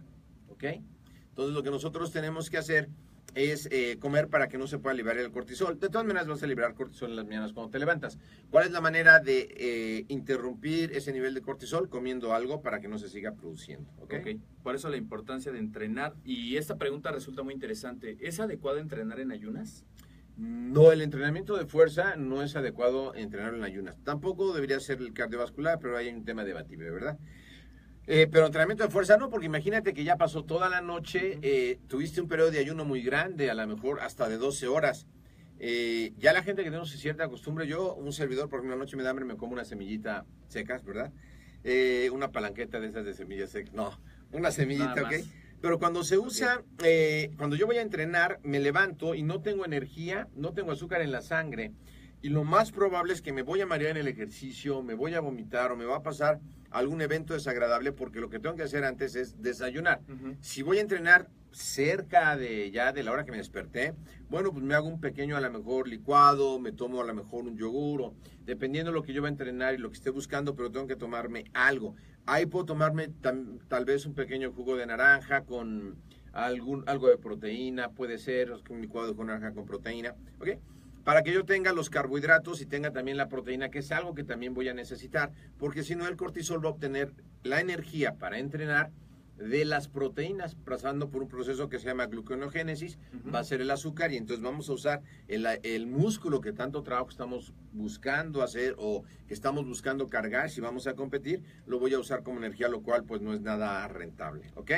¿ok? 0.48 0.64
Entonces 1.28 1.54
lo 1.54 1.62
que 1.62 1.70
nosotros 1.70 2.10
tenemos 2.10 2.48
que 2.48 2.56
hacer 2.56 2.88
es 3.34 3.68
eh, 3.70 3.98
comer 4.00 4.28
para 4.28 4.48
que 4.48 4.58
no 4.58 4.66
se 4.66 4.78
pueda 4.78 4.94
liberar 4.94 5.18
el 5.18 5.30
cortisol. 5.30 5.78
De 5.78 5.88
todas 5.88 6.06
maneras 6.06 6.28
vas 6.28 6.42
a 6.42 6.46
liberar 6.46 6.74
cortisol 6.74 7.10
en 7.10 7.16
las 7.16 7.24
mañanas 7.26 7.52
cuando 7.52 7.70
te 7.70 7.78
levantas. 7.78 8.18
¿Cuál 8.50 8.66
es 8.66 8.72
la 8.72 8.80
manera 8.80 9.20
de 9.20 9.48
eh, 9.56 10.04
interrumpir 10.08 10.92
ese 10.92 11.12
nivel 11.12 11.34
de 11.34 11.42
cortisol? 11.42 11.88
Comiendo 11.88 12.34
algo 12.34 12.62
para 12.62 12.80
que 12.80 12.88
no 12.88 12.98
se 12.98 13.08
siga 13.08 13.32
produciendo. 13.32 13.90
¿okay? 13.98 14.40
Por 14.62 14.74
eso 14.74 14.88
la 14.88 14.96
importancia 14.96 15.52
de 15.52 15.58
entrenar. 15.58 16.14
Y 16.24 16.56
esta 16.56 16.76
pregunta 16.76 17.10
resulta 17.12 17.42
muy 17.42 17.54
interesante. 17.54 18.16
¿Es 18.20 18.40
adecuado 18.40 18.78
entrenar 18.78 19.20
en 19.20 19.32
ayunas? 19.32 19.84
No, 20.36 20.92
el 20.92 21.02
entrenamiento 21.02 21.56
de 21.56 21.66
fuerza 21.66 22.14
no 22.14 22.42
es 22.42 22.54
adecuado 22.54 23.12
entrenar 23.14 23.54
en 23.54 23.64
ayunas. 23.64 23.96
Tampoco 24.04 24.52
debería 24.52 24.78
ser 24.78 24.98
el 24.98 25.12
cardiovascular, 25.12 25.80
pero 25.80 25.96
hay 25.96 26.08
un 26.10 26.24
tema 26.24 26.44
debatible, 26.44 26.90
¿verdad? 26.90 27.18
Eh, 28.10 28.26
pero 28.26 28.46
entrenamiento 28.46 28.84
de 28.84 28.88
fuerza 28.88 29.18
no, 29.18 29.28
porque 29.28 29.44
imagínate 29.44 29.92
que 29.92 30.02
ya 30.02 30.16
pasó 30.16 30.42
toda 30.42 30.70
la 30.70 30.80
noche, 30.80 31.38
eh, 31.42 31.78
tuviste 31.88 32.22
un 32.22 32.26
periodo 32.26 32.50
de 32.50 32.58
ayuno 32.58 32.86
muy 32.86 33.02
grande, 33.02 33.50
a 33.50 33.54
lo 33.54 33.66
mejor 33.66 34.00
hasta 34.00 34.30
de 34.30 34.38
12 34.38 34.66
horas. 34.66 35.06
Eh, 35.58 36.14
ya 36.16 36.32
la 36.32 36.42
gente 36.42 36.62
que 36.62 36.70
tenemos 36.70 36.90
cierta 36.90 37.28
costumbre, 37.28 37.66
yo, 37.66 37.94
un 37.94 38.14
servidor, 38.14 38.48
por 38.48 38.60
ejemplo, 38.60 38.76
la 38.76 38.82
noche 38.82 38.96
me 38.96 39.02
da 39.02 39.10
hambre, 39.10 39.26
me 39.26 39.36
como 39.36 39.52
una 39.52 39.66
semillita 39.66 40.24
secas, 40.48 40.84
¿verdad? 40.84 41.12
una 42.12 42.32
palanqueta 42.32 42.80
de 42.80 42.86
esas 42.86 43.04
de 43.04 43.12
semillas 43.12 43.50
secas, 43.50 43.74
no, 43.74 44.00
una 44.32 44.50
semillita, 44.50 45.02
¿ok? 45.02 45.12
Pero 45.60 45.78
cuando 45.78 46.02
se 46.02 46.16
usa, 46.16 46.62
cuando 47.36 47.56
yo 47.56 47.66
voy 47.66 47.76
a 47.76 47.82
entrenar, 47.82 48.40
me 48.42 48.58
levanto 48.58 49.14
y 49.14 49.22
no 49.22 49.42
tengo 49.42 49.66
energía, 49.66 50.28
no 50.34 50.54
tengo 50.54 50.72
azúcar 50.72 51.02
en 51.02 51.12
la 51.12 51.20
sangre, 51.20 51.72
y 52.22 52.30
lo 52.30 52.44
más 52.44 52.72
probable 52.72 53.12
es 53.12 53.20
que 53.20 53.34
me 53.34 53.42
voy 53.42 53.60
a 53.60 53.66
marear 53.66 53.90
en 53.90 53.98
el 53.98 54.08
ejercicio, 54.08 54.82
me 54.82 54.94
voy 54.94 55.12
a 55.12 55.20
vomitar 55.20 55.72
o 55.72 55.76
me 55.76 55.84
va 55.84 55.96
a 55.96 56.02
pasar 56.02 56.40
algún 56.70 57.00
evento 57.00 57.34
desagradable 57.34 57.92
porque 57.92 58.20
lo 58.20 58.28
que 58.28 58.38
tengo 58.38 58.56
que 58.56 58.62
hacer 58.62 58.84
antes 58.84 59.14
es 59.14 59.40
desayunar. 59.42 60.00
Si 60.40 60.62
voy 60.62 60.78
a 60.78 60.80
entrenar 60.82 61.28
cerca 61.50 62.36
de 62.36 62.70
ya 62.70 62.92
de 62.92 63.02
la 63.02 63.12
hora 63.12 63.24
que 63.24 63.30
me 63.30 63.38
desperté, 63.38 63.94
bueno, 64.28 64.52
pues 64.52 64.64
me 64.64 64.74
hago 64.74 64.88
un 64.88 65.00
pequeño 65.00 65.36
a 65.36 65.40
lo 65.40 65.50
mejor 65.50 65.88
licuado, 65.88 66.58
me 66.58 66.72
tomo 66.72 67.00
a 67.00 67.04
lo 67.04 67.14
mejor 67.14 67.44
un 67.44 67.56
yogur, 67.56 68.02
o, 68.02 68.14
dependiendo 68.44 68.90
de 68.90 68.94
lo 68.96 69.02
que 69.02 69.12
yo 69.12 69.22
voy 69.22 69.28
a 69.28 69.30
entrenar 69.30 69.74
y 69.74 69.78
lo 69.78 69.88
que 69.88 69.96
esté 69.96 70.10
buscando, 70.10 70.54
pero 70.54 70.70
tengo 70.70 70.86
que 70.86 70.96
tomarme 70.96 71.44
algo. 71.54 71.94
Ahí 72.26 72.46
puedo 72.46 72.66
tomarme 72.66 73.08
tal 73.08 73.84
vez 73.86 74.04
un 74.04 74.14
pequeño 74.14 74.52
jugo 74.52 74.76
de 74.76 74.86
naranja 74.86 75.44
con 75.44 75.96
algún 76.32 76.84
algo 76.86 77.08
de 77.08 77.16
proteína, 77.16 77.90
puede 77.90 78.18
ser 78.18 78.52
un 78.68 78.80
licuado 78.80 79.12
de 79.12 79.24
naranja 79.24 79.52
con 79.52 79.64
proteína, 79.64 80.14
¿ok? 80.40 80.48
Para 81.08 81.22
que 81.22 81.32
yo 81.32 81.46
tenga 81.46 81.72
los 81.72 81.88
carbohidratos 81.88 82.60
y 82.60 82.66
tenga 82.66 82.92
también 82.92 83.16
la 83.16 83.30
proteína, 83.30 83.70
que 83.70 83.78
es 83.78 83.92
algo 83.92 84.14
que 84.14 84.24
también 84.24 84.52
voy 84.52 84.68
a 84.68 84.74
necesitar, 84.74 85.32
porque 85.56 85.82
si 85.82 85.96
no 85.96 86.06
el 86.06 86.16
cortisol 86.16 86.62
va 86.62 86.68
a 86.68 86.72
obtener 86.72 87.14
la 87.44 87.62
energía 87.62 88.16
para 88.16 88.38
entrenar 88.38 88.90
de 89.38 89.64
las 89.64 89.88
proteínas, 89.88 90.54
pasando 90.54 91.08
por 91.08 91.22
un 91.22 91.28
proceso 91.30 91.70
que 91.70 91.78
se 91.78 91.86
llama 91.86 92.08
gluconeogénesis, 92.08 92.98
va 93.34 93.38
a 93.38 93.44
ser 93.44 93.62
el 93.62 93.70
azúcar 93.70 94.12
y 94.12 94.18
entonces 94.18 94.44
vamos 94.44 94.68
a 94.68 94.74
usar 94.74 95.02
el, 95.28 95.46
el, 95.62 95.86
músculo 95.86 96.42
que 96.42 96.52
tanto 96.52 96.82
trabajo 96.82 97.08
estamos 97.08 97.54
buscando 97.72 98.42
hacer 98.42 98.74
o 98.76 99.02
que 99.26 99.32
estamos 99.32 99.66
buscando 99.66 100.08
cargar, 100.08 100.50
si 100.50 100.60
vamos 100.60 100.86
a 100.88 100.92
competir, 100.92 101.42
lo 101.66 101.78
voy 101.78 101.94
a 101.94 101.98
usar 101.98 102.22
como 102.22 102.36
energía, 102.36 102.68
lo 102.68 102.82
cual 102.82 103.04
pues 103.04 103.22
no 103.22 103.32
es 103.32 103.40
nada 103.40 103.88
rentable, 103.88 104.50
¿ok? 104.56 104.72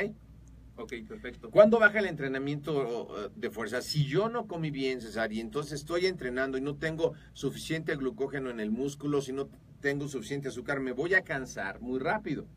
Ok, 0.81 0.93
perfecto. 1.07 1.51
¿Cuándo 1.51 1.79
baja 1.79 1.99
el 1.99 2.07
entrenamiento 2.07 3.29
de 3.35 3.49
fuerza? 3.51 3.81
Si 3.81 4.05
yo 4.05 4.29
no 4.29 4.47
comí 4.47 4.71
bien, 4.71 4.99
César, 5.01 5.31
y 5.31 5.39
entonces 5.39 5.73
estoy 5.73 6.07
entrenando 6.07 6.57
y 6.57 6.61
no 6.61 6.75
tengo 6.75 7.13
suficiente 7.33 7.95
glucógeno 7.95 8.49
en 8.49 8.59
el 8.59 8.71
músculo, 8.71 9.21
si 9.21 9.31
no 9.31 9.49
tengo 9.79 10.07
suficiente 10.07 10.47
azúcar, 10.47 10.79
me 10.79 10.91
voy 10.91 11.13
a 11.13 11.23
cansar 11.23 11.81
muy 11.81 11.99
rápido. 11.99 12.47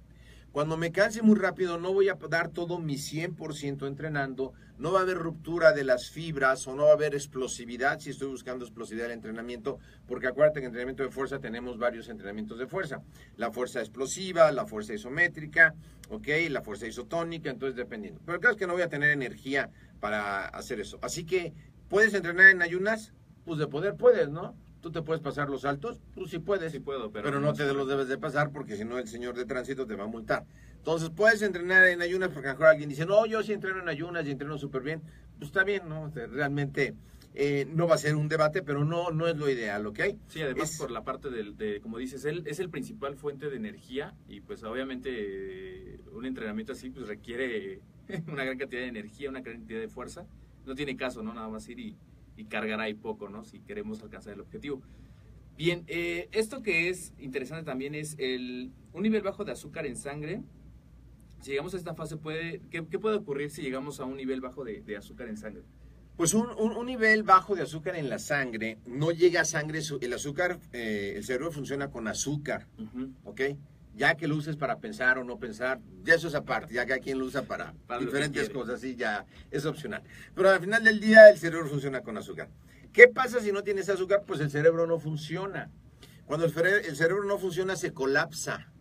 Cuando 0.55 0.77
me 0.77 0.93
canse 0.93 1.21
muy 1.21 1.35
rápido, 1.35 1.79
no 1.79 1.93
voy 1.93 2.09
a 2.09 2.15
dar 2.31 2.49
todo 2.49 2.79
mi 2.79 2.95
100% 2.95 3.89
entrenando, 3.89 4.53
no 4.79 4.93
va 4.93 5.01
a 5.01 5.03
haber 5.03 5.19
ruptura 5.19 5.73
de 5.73 5.83
las 5.83 6.11
fibras 6.11 6.69
o 6.69 6.77
no 6.77 6.85
va 6.85 6.91
a 6.91 6.93
haber 6.93 7.17
explosividad 7.17 7.99
si 7.99 8.11
estoy 8.11 8.29
buscando 8.29 8.65
explosividad 8.65 9.07
del 9.07 9.15
entrenamiento, 9.15 9.81
porque 10.07 10.29
acuérdate 10.29 10.61
que 10.61 10.67
en 10.67 10.69
entrenamiento 10.69 11.03
de 11.03 11.09
fuerza 11.09 11.41
tenemos 11.41 11.77
varios 11.77 12.09
entrenamientos 12.09 12.57
de 12.57 12.69
fuerza. 12.69 13.03
La 13.37 13.51
fuerza 13.51 13.81
explosiva, 13.81 14.53
la 14.53 14.65
fuerza 14.65 14.95
isométrica, 14.95 15.75
ok, 16.09 16.29
la 16.51 16.63
fuerza 16.63 16.87
isotónica, 16.87 17.51
entonces 17.51 17.75
dependiendo. 17.75 18.21
Pero 18.25 18.39
claro 18.39 18.53
es 18.53 18.59
que 18.61 18.69
no 18.69 18.75
voy 18.75 18.83
a 18.83 18.89
tener 18.89 19.11
energía 19.11 19.71
para 19.99 20.47
hacer 20.47 20.79
eso. 20.79 21.01
Así 21.03 21.25
que, 21.25 21.53
¿puedes 21.89 22.15
entrenar 22.15 22.51
en 22.51 22.63
ayunas? 22.63 23.13
Pues 23.45 23.59
de 23.59 23.67
poder 23.67 23.97
puedes, 23.97 24.29
¿no? 24.29 24.55
¿Tú 24.85 24.93
te 24.93 25.01
puedes 25.01 25.23
pasar 25.23 25.49
los 25.49 25.65
altos? 25.65 25.99
Tú 26.15 26.27
sí 26.27 26.39
puedes. 26.39 26.71
Sí 26.71 26.79
puedo, 26.79 27.11
pero, 27.11 27.25
pero 27.25 27.41
no 27.41 27.55
te 27.55 27.65
los 27.73 27.89
debes 27.89 28.07
de 28.07 28.19
pasar 28.19 28.53
porque 28.53 28.77
si 28.77 28.85
no 28.85 28.99
el 28.99 29.09
señor 29.09 29.35
de 29.35 29.47
tránsito 29.47 29.87
te 29.87 29.95
va 29.95 30.05
a 30.05 30.09
multar. 30.09 30.45
Entonces 30.77 31.09
puedes 31.09 31.41
entrenar 31.41 31.87
en 31.87 32.03
ayunas 32.03 32.29
porque 32.29 32.49
a 32.49 32.53
lo 32.53 32.59
mejor 32.59 32.73
alguien 32.73 32.91
dice, 32.91 33.07
no, 33.07 33.25
yo 33.25 33.43
sí 33.43 33.55
entreno 33.55 33.81
en 33.81 33.89
ayunas 33.89 34.27
y 34.27 34.33
entreno 34.33 34.59
súper 34.59 34.83
bien. 34.83 35.01
Pues 35.39 35.49
está 35.49 35.65
bien, 35.65 35.89
¿no? 35.89 36.13
Realmente 36.15 36.95
eh, 37.33 37.67
no 37.73 37.89
va 37.89 37.95
a 37.95 37.99
ser 37.99 38.15
un 38.15 38.29
debate, 38.29 38.63
pero 38.63 38.85
no, 38.85 39.11
no 39.11 39.27
es 39.27 39.39
lo 39.39 39.49
ideal, 39.49 39.87
¿ok? 39.87 40.01
Sí, 40.29 40.43
además 40.43 40.77
por 40.77 40.91
la 40.91 41.03
parte 41.03 41.31
del, 41.31 41.57
de, 41.57 41.81
como 41.81 41.97
dices, 41.97 42.27
él 42.27 42.43
es 42.45 42.61
el 42.61 42.69
principal 42.69 43.17
fuente 43.17 43.49
de 43.49 43.57
energía 43.57 44.13
y 44.29 44.43
pues 44.43 44.65
obviamente 44.65 45.09
eh, 45.15 46.01
un 46.13 46.27
entrenamiento 46.27 46.75
así 46.75 46.91
pues 46.91 47.09
requiere 47.09 47.81
una 48.31 48.45
gran 48.45 48.59
cantidad 48.59 48.83
de 48.83 48.89
energía, 48.89 49.31
una 49.31 49.41
gran 49.41 49.61
cantidad 49.61 49.81
de 49.81 49.89
fuerza. 49.89 50.27
No 50.67 50.75
tiene 50.75 50.95
caso, 50.95 51.23
¿no? 51.23 51.33
Nada 51.33 51.49
más 51.49 51.67
ir 51.71 51.81
y 51.81 51.97
y 52.37 52.45
cargar 52.45 52.81
ahí 52.81 52.95
poco, 52.95 53.29
¿no? 53.29 53.45
Si 53.45 53.61
queremos 53.61 54.03
alcanzar 54.03 54.35
el 54.35 54.41
objetivo. 54.41 54.83
Bien, 55.57 55.85
eh, 55.87 56.29
esto 56.33 56.63
que 56.63 56.89
es 56.89 57.13
interesante 57.19 57.65
también 57.65 57.95
es 57.95 58.17
el, 58.19 58.73
un 58.93 59.03
nivel 59.03 59.23
bajo 59.23 59.45
de 59.45 59.53
azúcar 59.53 59.87
en 59.87 59.97
sangre. 59.97 60.43
Si 61.41 61.51
llegamos 61.51 61.75
a 61.75 61.77
esta 61.77 61.95
fase, 61.95 62.17
puede, 62.17 62.61
¿qué, 62.71 62.83
puede 62.83 63.17
ocurrir 63.17 63.51
si 63.51 63.63
llegamos 63.63 64.01
a 64.01 64.05
un 64.05 64.17
nivel 64.17 64.41
bajo 64.41 64.65
de, 64.65 64.97
azúcar 64.97 65.29
en 65.29 65.37
sangre? 65.37 65.63
Pues 66.17 66.33
un, 66.33 66.49
un, 66.51 66.87
nivel 66.87 67.23
bajo 67.23 67.55
de 67.55 67.63
azúcar 67.63 67.97
en 67.97 68.09
la 68.09 68.19
sangre, 68.19 68.79
no 68.87 69.11
llega 69.11 69.41
a 69.41 69.45
sangre, 69.45 69.81
el 70.01 70.13
azúcar, 70.13 70.61
eh, 70.73 71.15
el 71.17 71.25
cerebro 71.25 71.51
funciona 71.51 71.91
con 71.91 72.07
azúcar, 72.07 72.69
¿ok? 73.25 73.41
Ya 73.97 74.15
que 74.17 74.27
lo 74.27 74.37
uses 74.37 74.57
para 74.57 74.79
pensar 74.79 75.19
o 75.19 75.25
no 75.25 75.39
pensar, 75.39 75.81
ya 76.03 76.15
eso 76.15 76.29
es 76.29 76.35
aparte, 76.35 76.75
ya 76.75 76.87
que 76.87 76.99
quien 77.01 77.19
lo 77.19 77.27
usa 77.27 77.43
para, 77.43 77.75
diferentes 78.01 78.51
cosas 78.51 78.83
y 78.85 78.97
ya 78.97 79.25
es 79.51 79.65
opcional. 79.67 80.03
Pero 80.35 80.51
al 80.51 80.61
final 80.61 80.83
del 80.85 81.01
día 81.01 81.31
el 81.31 81.39
cerebro 81.39 81.69
funciona 81.69 82.03
con 82.03 82.17
azúcar. 82.17 82.49
¿Qué 82.93 83.09
pasa 83.09 83.41
si 83.41 83.51
no 83.53 83.63
tienes 83.63 83.89
azúcar? 83.89 84.23
Pues 84.27 84.41
el 84.41 84.51
cerebro 84.51 84.87
no 84.87 84.99
funciona. 84.99 85.71
Cuando 86.27 86.47
el, 86.47 86.53
cerebro 86.97 87.25
no 87.25 87.39
funciona 87.39 87.77
se 87.77 87.93
colapsa. 87.93 88.73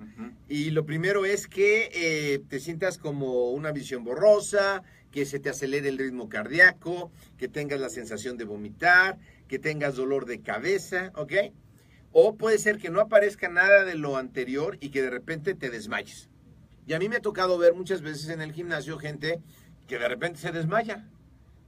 Y 0.47 0.69
lo 0.69 0.85
primero 0.85 1.25
es 1.25 1.47
que 1.47 1.89
eh, 1.93 2.39
te 2.47 2.59
sientas 2.59 2.97
como 2.97 3.49
una 3.49 3.71
visión 3.71 4.03
borrosa, 4.03 4.83
que 5.11 5.25
se 5.25 5.39
te 5.39 5.49
acelere 5.49 5.89
el 5.89 5.97
ritmo 5.97 6.29
cardíaco, 6.29 7.11
que 7.37 7.47
tengas 7.47 7.79
la 7.79 7.89
sensación 7.89 8.37
de 8.37 8.45
vomitar, 8.45 9.17
que 9.47 9.59
tengas 9.59 9.95
dolor 9.95 10.25
de 10.25 10.41
cabeza, 10.41 11.11
¿ok? 11.15 11.33
O 12.13 12.35
puede 12.37 12.59
ser 12.59 12.77
que 12.77 12.91
no 12.91 13.01
aparezca 13.01 13.49
nada 13.49 13.83
de 13.83 13.95
lo 13.95 14.17
anterior 14.17 14.77
y 14.79 14.89
que 14.89 15.01
de 15.01 15.09
repente 15.09 15.55
te 15.55 15.69
desmayes. 15.69 16.29
Y 16.85 16.93
a 16.93 16.99
mí 16.99 17.09
me 17.09 17.17
ha 17.17 17.21
tocado 17.21 17.57
ver 17.57 17.73
muchas 17.73 18.01
veces 18.01 18.29
en 18.29 18.41
el 18.41 18.53
gimnasio 18.53 18.99
gente 18.99 19.41
que 19.87 19.97
de 19.97 20.07
repente 20.07 20.39
se 20.39 20.51
desmaya. 20.51 21.09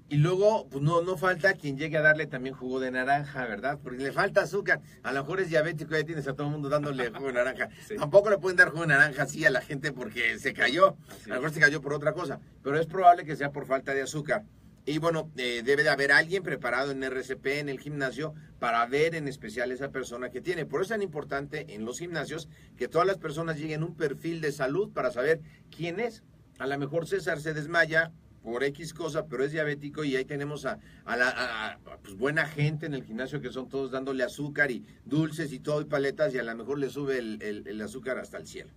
Y 0.07 0.17
luego, 0.17 0.67
pues 0.69 0.83
no, 0.83 1.01
no 1.01 1.17
falta 1.17 1.53
quien 1.53 1.77
llegue 1.77 1.97
a 1.97 2.01
darle 2.01 2.27
también 2.27 2.53
jugo 2.53 2.79
de 2.79 2.91
naranja, 2.91 3.47
¿verdad? 3.47 3.79
Porque 3.81 4.03
le 4.03 4.11
falta 4.11 4.41
azúcar. 4.41 4.81
A 5.01 5.11
lo 5.11 5.23
mejor 5.23 5.39
es 5.39 5.49
diabético, 5.49 5.95
ya 5.95 6.03
tienes 6.03 6.27
a 6.27 6.33
todo 6.33 6.45
el 6.45 6.53
mundo 6.53 6.69
dándole 6.69 7.09
jugo 7.13 7.27
de 7.27 7.33
naranja. 7.33 7.69
Tampoco 7.97 8.29
le 8.29 8.37
pueden 8.37 8.55
dar 8.55 8.69
jugo 8.69 8.81
de 8.81 8.89
naranja 8.89 9.23
así 9.23 9.43
a 9.45 9.49
la 9.49 9.61
gente 9.61 9.91
porque 9.91 10.37
se 10.37 10.53
cayó. 10.53 10.95
A 11.25 11.29
lo 11.29 11.35
mejor 11.35 11.51
se 11.51 11.59
cayó 11.59 11.81
por 11.81 11.93
otra 11.93 12.13
cosa. 12.13 12.39
Pero 12.61 12.79
es 12.79 12.85
probable 12.85 13.25
que 13.25 13.35
sea 13.35 13.51
por 13.51 13.65
falta 13.65 13.95
de 13.95 14.03
azúcar. 14.03 14.43
Y 14.87 14.99
bueno, 14.99 15.31
eh, 15.35 15.63
debe 15.65 15.81
de 15.83 15.89
haber 15.89 16.11
alguien 16.11 16.43
preparado 16.43 16.91
en 16.91 17.03
RCP, 17.03 17.59
en 17.59 17.69
el 17.69 17.79
gimnasio, 17.79 18.35
para 18.59 18.85
ver 18.85 19.15
en 19.15 19.27
especial 19.27 19.71
esa 19.71 19.89
persona 19.89 20.29
que 20.29 20.41
tiene. 20.41 20.65
Por 20.67 20.81
eso 20.81 20.93
es 20.93 20.99
tan 20.99 21.01
importante 21.01 21.73
en 21.73 21.85
los 21.85 21.97
gimnasios 21.97 22.49
que 22.77 22.87
todas 22.87 23.07
las 23.07 23.17
personas 23.17 23.57
lleguen 23.57 23.81
a 23.81 23.85
un 23.85 23.95
perfil 23.95 24.41
de 24.41 24.51
salud 24.51 24.91
para 24.93 25.11
saber 25.11 25.41
quién 25.75 25.99
es. 25.99 26.23
A 26.59 26.67
lo 26.67 26.77
mejor 26.77 27.07
César 27.07 27.41
se 27.41 27.55
desmaya 27.55 28.11
por 28.43 28.63
X 28.63 28.93
cosa, 28.93 29.25
pero 29.25 29.43
es 29.43 29.51
diabético 29.51 30.03
y 30.03 30.15
ahí 30.15 30.25
tenemos 30.25 30.67
a, 30.67 30.77
la 31.07 31.79
pues, 32.03 32.15
buena 32.15 32.45
gente 32.45 32.85
en 32.85 32.93
el 32.93 33.03
gimnasio 33.03 33.41
que 33.41 33.49
son 33.49 33.67
todos 33.67 33.89
dándole 33.89 34.23
azúcar 34.23 34.69
y 34.69 34.85
dulces 35.03 35.51
y 35.51 35.59
todo 35.59 35.81
y 35.81 35.85
paletas 35.85 36.31
y 36.35 36.37
a 36.37 36.43
lo 36.43 36.55
mejor 36.55 36.77
le 36.77 36.91
sube 36.91 37.17
el 37.17 37.81
azúcar 37.81 38.19
hasta 38.19 38.37
el 38.37 38.45
cielo. 38.45 38.69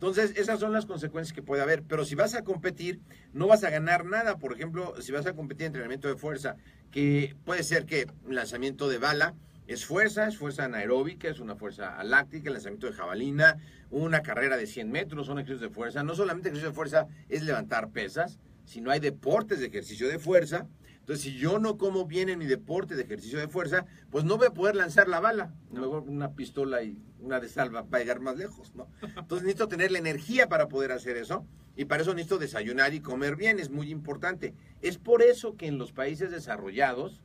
Entonces, 0.00 0.32
esas 0.36 0.58
son 0.58 0.72
las 0.72 0.86
consecuencias 0.86 1.34
que 1.34 1.42
puede 1.42 1.60
haber. 1.60 1.82
Pero 1.82 2.06
si 2.06 2.14
vas 2.14 2.34
a 2.34 2.42
competir, 2.42 3.00
no 3.34 3.46
vas 3.46 3.64
a 3.64 3.70
ganar 3.70 4.06
nada. 4.06 4.38
Por 4.38 4.54
ejemplo, 4.54 4.94
si 5.02 5.12
vas 5.12 5.26
a 5.26 5.34
competir 5.34 5.64
en 5.64 5.66
entrenamiento 5.66 6.08
de 6.08 6.16
fuerza, 6.16 6.56
que 6.90 7.36
puede 7.44 7.62
ser 7.62 7.84
que 7.84 8.06
lanzamiento 8.26 8.88
de 8.88 8.96
bala 8.96 9.34
es 9.66 9.84
fuerza, 9.84 10.26
es 10.26 10.38
fuerza 10.38 10.64
anaeróbica, 10.64 11.28
es 11.28 11.38
una 11.38 11.54
fuerza 11.54 12.02
láctica, 12.02 12.48
lanzamiento 12.48 12.86
de 12.86 12.94
jabalina, 12.94 13.58
una 13.90 14.22
carrera 14.22 14.56
de 14.56 14.66
100 14.66 14.90
metros, 14.90 15.26
son 15.26 15.38
ejercicios 15.38 15.60
de 15.60 15.68
fuerza. 15.68 16.02
No 16.02 16.14
solamente 16.14 16.48
ejercicio 16.48 16.70
de 16.70 16.74
fuerza 16.74 17.06
es 17.28 17.42
levantar 17.42 17.90
pesas, 17.90 18.38
sino 18.64 18.90
hay 18.90 19.00
deportes 19.00 19.60
de 19.60 19.66
ejercicio 19.66 20.08
de 20.08 20.18
fuerza 20.18 20.66
entonces, 21.10 21.32
si 21.32 21.38
yo 21.40 21.58
no 21.58 21.76
como 21.76 22.06
bien 22.06 22.28
en 22.28 22.38
mi 22.38 22.46
deporte 22.46 22.94
de 22.94 23.02
ejercicio 23.02 23.40
de 23.40 23.48
fuerza, 23.48 23.84
pues 24.12 24.22
no 24.22 24.38
voy 24.38 24.46
a 24.46 24.54
poder 24.54 24.76
lanzar 24.76 25.08
la 25.08 25.18
bala. 25.18 25.52
Mejor 25.72 26.04
una 26.06 26.36
pistola 26.36 26.84
y 26.84 27.02
una 27.18 27.40
de 27.40 27.48
salva 27.48 27.82
va 27.82 27.98
a 27.98 28.00
llegar 28.00 28.20
más 28.20 28.36
lejos, 28.36 28.76
¿no? 28.76 28.86
Entonces 29.02 29.42
necesito 29.42 29.66
tener 29.66 29.90
la 29.90 29.98
energía 29.98 30.48
para 30.48 30.68
poder 30.68 30.92
hacer 30.92 31.16
eso. 31.16 31.44
Y 31.74 31.86
para 31.86 32.02
eso 32.02 32.14
necesito 32.14 32.38
desayunar 32.38 32.94
y 32.94 33.00
comer 33.00 33.34
bien, 33.34 33.58
es 33.58 33.70
muy 33.70 33.90
importante. 33.90 34.54
Es 34.82 34.98
por 34.98 35.22
eso 35.22 35.56
que 35.56 35.66
en 35.66 35.78
los 35.78 35.90
países 35.90 36.30
desarrollados 36.30 37.24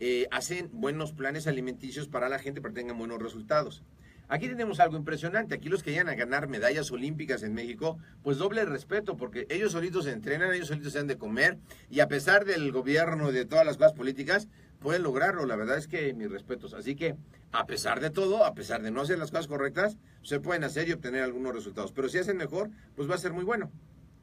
eh, 0.00 0.26
hacen 0.32 0.68
buenos 0.72 1.12
planes 1.12 1.46
alimenticios 1.46 2.08
para 2.08 2.28
la 2.28 2.40
gente 2.40 2.60
para 2.60 2.74
que 2.74 2.80
tengan 2.80 2.98
buenos 2.98 3.22
resultados. 3.22 3.84
Aquí 4.30 4.46
tenemos 4.46 4.78
algo 4.78 4.96
impresionante. 4.96 5.56
Aquí 5.56 5.68
los 5.68 5.82
que 5.82 5.90
llegan 5.90 6.08
a 6.08 6.14
ganar 6.14 6.46
medallas 6.46 6.92
olímpicas 6.92 7.42
en 7.42 7.52
México, 7.52 7.98
pues 8.22 8.38
doble 8.38 8.64
respeto, 8.64 9.16
porque 9.16 9.44
ellos 9.50 9.72
solitos 9.72 10.04
se 10.04 10.12
entrenan, 10.12 10.54
ellos 10.54 10.68
solitos 10.68 10.92
se 10.92 11.00
han 11.00 11.08
de 11.08 11.18
comer, 11.18 11.58
y 11.90 11.98
a 11.98 12.06
pesar 12.06 12.44
del 12.44 12.70
gobierno 12.70 13.30
y 13.30 13.32
de 13.34 13.44
todas 13.44 13.66
las 13.66 13.76
cosas 13.76 13.92
políticas, 13.92 14.46
pueden 14.78 15.02
lograrlo. 15.02 15.46
La 15.46 15.56
verdad 15.56 15.76
es 15.78 15.88
que 15.88 16.14
mis 16.14 16.30
respetos. 16.30 16.74
Así 16.74 16.94
que, 16.94 17.16
a 17.50 17.66
pesar 17.66 17.98
de 17.98 18.10
todo, 18.10 18.44
a 18.44 18.54
pesar 18.54 18.82
de 18.82 18.92
no 18.92 19.00
hacer 19.00 19.18
las 19.18 19.32
cosas 19.32 19.48
correctas, 19.48 19.98
se 20.22 20.38
pueden 20.38 20.62
hacer 20.62 20.88
y 20.88 20.92
obtener 20.92 21.24
algunos 21.24 21.52
resultados. 21.52 21.90
Pero 21.90 22.08
si 22.08 22.18
hacen 22.18 22.36
mejor, 22.36 22.70
pues 22.94 23.10
va 23.10 23.16
a 23.16 23.18
ser 23.18 23.32
muy 23.32 23.42
bueno. 23.42 23.72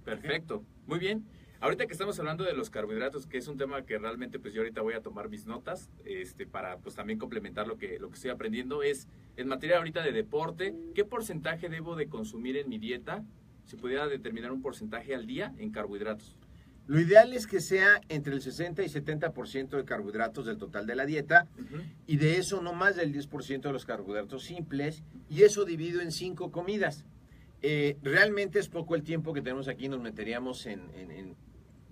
Perfecto. 0.06 0.64
Muy 0.86 1.00
bien. 1.00 1.26
Ahorita 1.60 1.88
que 1.88 1.94
estamos 1.94 2.20
hablando 2.20 2.44
de 2.44 2.54
los 2.54 2.70
carbohidratos, 2.70 3.26
que 3.26 3.40
es 3.40 3.48
un 3.48 3.58
tema 3.58 3.84
que 3.84 3.98
realmente 3.98 4.38
pues 4.38 4.54
yo 4.54 4.62
ahorita 4.62 4.82
voy 4.82 4.94
a 4.94 5.02
tomar 5.02 5.28
mis 5.28 5.48
notas 5.48 5.90
este, 6.06 6.46
para 6.46 6.78
pues 6.78 6.94
también 6.94 7.18
complementar 7.18 7.68
lo 7.68 7.80
que, 7.80 7.98
lo 7.98 8.10
que 8.10 8.16
estoy 8.16 8.30
aprendiendo, 8.30 8.84
es 8.84 9.08
en 9.38 9.48
materia 9.48 9.78
ahorita 9.78 10.04
de 10.04 10.12
deporte, 10.12 10.76
¿qué 10.94 11.04
porcentaje 11.04 11.68
debo 11.68 11.96
de 11.96 12.10
consumir 12.10 12.58
en 12.58 12.70
mi 12.70 12.78
dieta? 12.78 13.24
Si 13.66 13.76
pudiera 13.76 14.08
determinar 14.08 14.52
un 14.52 14.62
porcentaje 14.62 15.16
al 15.16 15.26
día 15.26 15.52
en 15.58 15.72
carbohidratos. 15.72 16.36
Lo 16.86 17.00
ideal 17.00 17.34
es 17.34 17.48
que 17.48 17.60
sea 17.60 18.02
entre 18.08 18.34
el 18.34 18.42
60 18.42 18.84
y 18.84 18.88
70% 18.88 19.70
de 19.70 19.84
carbohidratos 19.84 20.46
del 20.46 20.58
total 20.58 20.86
de 20.86 20.96
la 20.96 21.08
dieta 21.08 21.48
y 22.06 22.18
de 22.18 22.38
eso 22.38 22.62
no 22.62 22.74
más 22.74 22.96
del 22.96 23.12
10% 23.12 23.62
de 23.62 23.74
los 23.74 23.86
carbohidratos 23.86 24.44
simples 24.44 25.04
y 25.28 25.42
eso 25.42 25.66
dividido 25.66 26.02
en 26.02 26.12
cinco 26.12 26.52
comidas. 26.52 27.04
Eh, 27.64 27.98
realmente 28.04 28.60
es 28.60 28.70
poco 28.70 28.94
el 28.96 29.02
tiempo 29.02 29.34
que 29.34 29.42
tenemos 29.42 29.68
aquí, 29.68 29.90
nos 29.90 30.00
meteríamos 30.00 30.68
en 30.68 31.36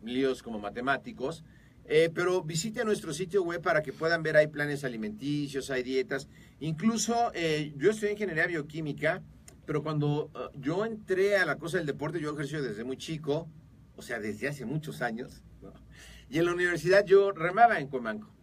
líos 0.05 0.43
como 0.43 0.59
matemáticos. 0.59 1.43
Eh, 1.87 2.09
pero 2.13 2.41
visite 2.41 2.83
nuestro 2.83 3.13
sitio 3.13 3.43
web 3.43 3.61
para 3.61 3.83
que 3.83 3.93
puedan 3.93 4.23
ver, 4.23 4.37
hay 4.37 4.47
planes 4.47 4.83
alimenticios, 4.83 5.69
hay 5.69 5.83
dietas. 5.83 6.27
Incluso 6.59 7.31
eh, 7.35 7.73
yo 7.77 7.91
en 7.91 8.11
ingeniería 8.11 8.47
bioquímica, 8.47 9.21
pero 9.65 9.83
cuando 9.83 10.31
eh, 10.33 10.57
yo 10.59 10.85
entré 10.85 11.37
a 11.37 11.45
la 11.45 11.57
cosa 11.57 11.77
del 11.77 11.85
deporte, 11.85 12.19
yo 12.19 12.33
ejercí 12.33 12.57
desde 12.57 12.83
muy 12.83 12.97
chico, 12.97 13.47
o 13.95 14.01
sea, 14.01 14.19
desde 14.19 14.47
hace 14.47 14.65
muchos 14.65 15.01
años. 15.01 15.43
Y 16.27 16.39
en 16.39 16.45
la 16.45 16.53
universidad 16.53 17.05
yo 17.05 17.31
remaba 17.31 17.79
en 17.79 17.87
Cuemanco. 17.87 18.33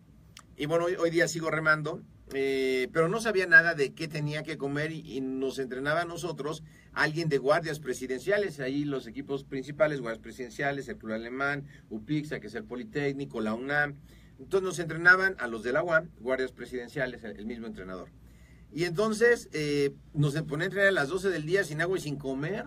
Y 0.56 0.66
bueno, 0.66 0.84
hoy 0.84 1.10
día 1.10 1.26
sigo 1.26 1.50
remando 1.50 2.00
eh, 2.34 2.88
pero 2.92 3.08
no 3.08 3.20
sabía 3.20 3.46
nada 3.46 3.74
de 3.74 3.92
qué 3.92 4.08
tenía 4.08 4.42
que 4.42 4.56
comer 4.56 4.92
y, 4.92 5.20
nos 5.20 5.58
entrenaba 5.58 6.02
a 6.02 6.04
nosotros 6.04 6.62
alguien 6.92 7.28
de 7.28 7.38
guardias 7.38 7.80
presidenciales, 7.80 8.60
ahí 8.60 8.84
los 8.84 9.06
equipos 9.06 9.44
principales, 9.44 10.00
guardias 10.00 10.22
presidenciales, 10.22 10.88
el 10.88 10.98
Club 10.98 11.12
Alemán, 11.12 11.66
UPIXA, 11.90 12.40
que 12.40 12.46
es 12.46 12.54
el 12.54 12.64
Politécnico, 12.64 13.40
la 13.40 13.54
UNAM. 13.54 13.96
Entonces 14.38 14.66
nos 14.66 14.78
entrenaban 14.78 15.36
a 15.38 15.46
los 15.46 15.62
de 15.62 15.72
la 15.72 15.82
UAM, 15.82 16.10
guardias 16.20 16.52
presidenciales, 16.52 17.22
el 17.24 17.46
mismo 17.46 17.66
entrenador. 17.66 18.08
Y 18.72 18.84
entonces 18.84 19.48
eh, 19.52 19.94
nos 20.14 20.34
ponía 20.42 20.64
a 20.64 20.66
entrenar 20.66 20.88
a 20.88 20.92
las 20.92 21.08
12 21.08 21.28
del 21.28 21.44
día 21.44 21.64
sin 21.64 21.80
agua 21.82 21.98
y 21.98 22.00
sin 22.00 22.16
comer. 22.16 22.66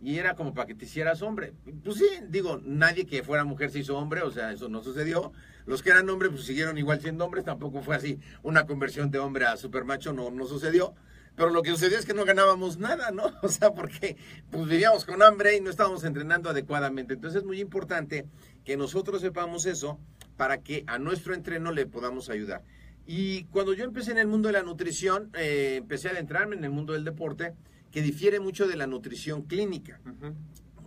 Y 0.00 0.18
era 0.18 0.34
como 0.34 0.54
para 0.54 0.66
que 0.66 0.74
te 0.74 0.84
hicieras 0.84 1.22
hombre. 1.22 1.54
Pues 1.84 1.96
sí, 1.96 2.06
digo, 2.28 2.60
nadie 2.64 3.06
que 3.06 3.22
fuera 3.22 3.44
mujer 3.44 3.70
se 3.70 3.80
hizo 3.80 3.96
hombre, 3.96 4.22
o 4.22 4.30
sea, 4.30 4.52
eso 4.52 4.68
no 4.68 4.82
sucedió. 4.82 5.32
Los 5.64 5.82
que 5.82 5.90
eran 5.90 6.08
hombres, 6.10 6.30
pues 6.32 6.44
siguieron 6.44 6.78
igual 6.78 7.00
siendo 7.00 7.24
hombres, 7.24 7.44
tampoco 7.44 7.82
fue 7.82 7.96
así. 7.96 8.18
Una 8.42 8.66
conversión 8.66 9.10
de 9.10 9.18
hombre 9.18 9.46
a 9.46 9.56
supermacho 9.56 10.12
no, 10.12 10.30
no 10.30 10.46
sucedió. 10.46 10.94
Pero 11.34 11.50
lo 11.50 11.62
que 11.62 11.70
sucedió 11.70 11.98
es 11.98 12.06
que 12.06 12.14
no 12.14 12.24
ganábamos 12.24 12.78
nada, 12.78 13.10
¿no? 13.10 13.24
O 13.42 13.48
sea, 13.48 13.74
porque 13.74 14.16
pues 14.50 14.66
vivíamos 14.68 15.04
con 15.04 15.22
hambre 15.22 15.56
y 15.56 15.60
no 15.60 15.70
estábamos 15.70 16.04
entrenando 16.04 16.48
adecuadamente. 16.48 17.14
Entonces 17.14 17.42
es 17.42 17.46
muy 17.46 17.60
importante 17.60 18.26
que 18.64 18.76
nosotros 18.76 19.20
sepamos 19.20 19.66
eso 19.66 19.98
para 20.36 20.58
que 20.58 20.84
a 20.86 20.98
nuestro 20.98 21.34
entreno 21.34 21.72
le 21.72 21.86
podamos 21.86 22.30
ayudar. 22.30 22.62
Y 23.06 23.44
cuando 23.44 23.72
yo 23.72 23.84
empecé 23.84 24.10
en 24.10 24.18
el 24.18 24.26
mundo 24.26 24.48
de 24.48 24.54
la 24.54 24.62
nutrición, 24.62 25.30
eh, 25.34 25.76
empecé 25.78 26.08
a 26.08 26.12
adentrarme 26.12 26.56
en 26.56 26.64
el 26.64 26.70
mundo 26.70 26.92
del 26.94 27.04
deporte, 27.04 27.54
que 27.90 28.02
difiere 28.02 28.40
mucho 28.40 28.66
de 28.66 28.76
la 28.76 28.86
nutrición 28.86 29.42
clínica. 29.42 30.00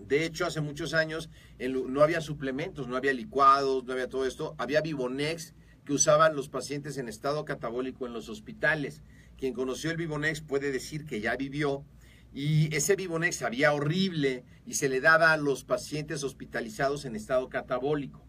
De 0.07 0.25
hecho, 0.25 0.45
hace 0.45 0.62
muchos 0.62 0.93
años 0.93 1.29
no 1.59 2.01
había 2.01 2.21
suplementos, 2.21 2.88
no 2.88 2.97
había 2.97 3.13
licuados, 3.13 3.83
no 3.85 3.93
había 3.93 4.09
todo 4.09 4.25
esto. 4.25 4.55
Había 4.57 4.81
Vivonex 4.81 5.53
que 5.85 5.93
usaban 5.93 6.35
los 6.35 6.49
pacientes 6.49 6.97
en 6.97 7.07
estado 7.07 7.45
catabólico 7.45 8.05
en 8.05 8.13
los 8.13 8.29
hospitales. 8.29 9.01
Quien 9.38 9.53
conoció 9.53 9.91
el 9.91 9.97
Vivonex 9.97 10.41
puede 10.41 10.71
decir 10.71 11.05
que 11.05 11.21
ya 11.21 11.35
vivió. 11.35 11.85
Y 12.33 12.75
ese 12.75 12.95
Vivonex 12.95 13.38
sabía 13.38 13.73
horrible 13.73 14.43
y 14.65 14.75
se 14.75 14.89
le 14.89 15.01
daba 15.01 15.31
a 15.33 15.38
los 15.38 15.63
pacientes 15.63 16.23
hospitalizados 16.23 17.05
en 17.05 17.15
estado 17.15 17.49
catabólico. 17.49 18.23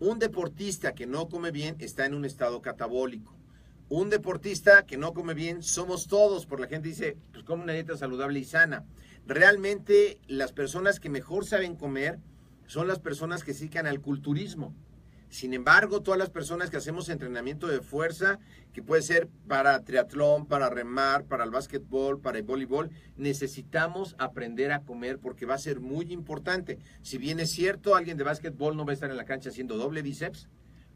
Un 0.00 0.18
deportista 0.18 0.94
que 0.94 1.06
no 1.06 1.28
come 1.28 1.50
bien 1.50 1.76
está 1.78 2.04
en 2.04 2.14
un 2.14 2.24
estado 2.24 2.60
catabólico. 2.60 3.37
Un 3.90 4.10
deportista 4.10 4.84
que 4.84 4.98
no 4.98 5.14
come 5.14 5.32
bien 5.32 5.62
somos 5.62 6.08
todos, 6.08 6.44
por 6.44 6.60
la 6.60 6.66
gente 6.66 6.88
dice, 6.88 7.16
pues 7.32 7.42
come 7.44 7.62
una 7.62 7.72
dieta 7.72 7.96
saludable 7.96 8.38
y 8.38 8.44
sana. 8.44 8.84
Realmente 9.26 10.20
las 10.26 10.52
personas 10.52 11.00
que 11.00 11.08
mejor 11.08 11.46
saben 11.46 11.74
comer 11.74 12.18
son 12.66 12.86
las 12.86 12.98
personas 12.98 13.44
que 13.44 13.54
se 13.54 13.70
al 13.78 14.00
culturismo. 14.02 14.74
Sin 15.30 15.54
embargo, 15.54 16.02
todas 16.02 16.18
las 16.18 16.28
personas 16.28 16.68
que 16.68 16.76
hacemos 16.76 17.08
entrenamiento 17.08 17.66
de 17.66 17.80
fuerza, 17.80 18.38
que 18.74 18.82
puede 18.82 19.00
ser 19.00 19.28
para 19.46 19.82
triatlón, 19.84 20.46
para 20.46 20.68
remar, 20.68 21.24
para 21.24 21.44
el 21.44 21.50
básquetbol, 21.50 22.20
para 22.20 22.38
el 22.38 22.44
voleibol, 22.44 22.90
necesitamos 23.16 24.16
aprender 24.18 24.70
a 24.72 24.82
comer 24.82 25.18
porque 25.18 25.46
va 25.46 25.54
a 25.54 25.58
ser 25.58 25.80
muy 25.80 26.12
importante. 26.12 26.78
Si 27.02 27.16
bien 27.16 27.40
es 27.40 27.50
cierto, 27.50 27.94
alguien 27.94 28.18
de 28.18 28.24
básquetbol 28.24 28.76
no 28.76 28.84
va 28.84 28.92
a 28.92 28.94
estar 28.94 29.10
en 29.10 29.16
la 29.16 29.24
cancha 29.24 29.48
haciendo 29.48 29.78
doble 29.78 30.02
bíceps, 30.02 30.48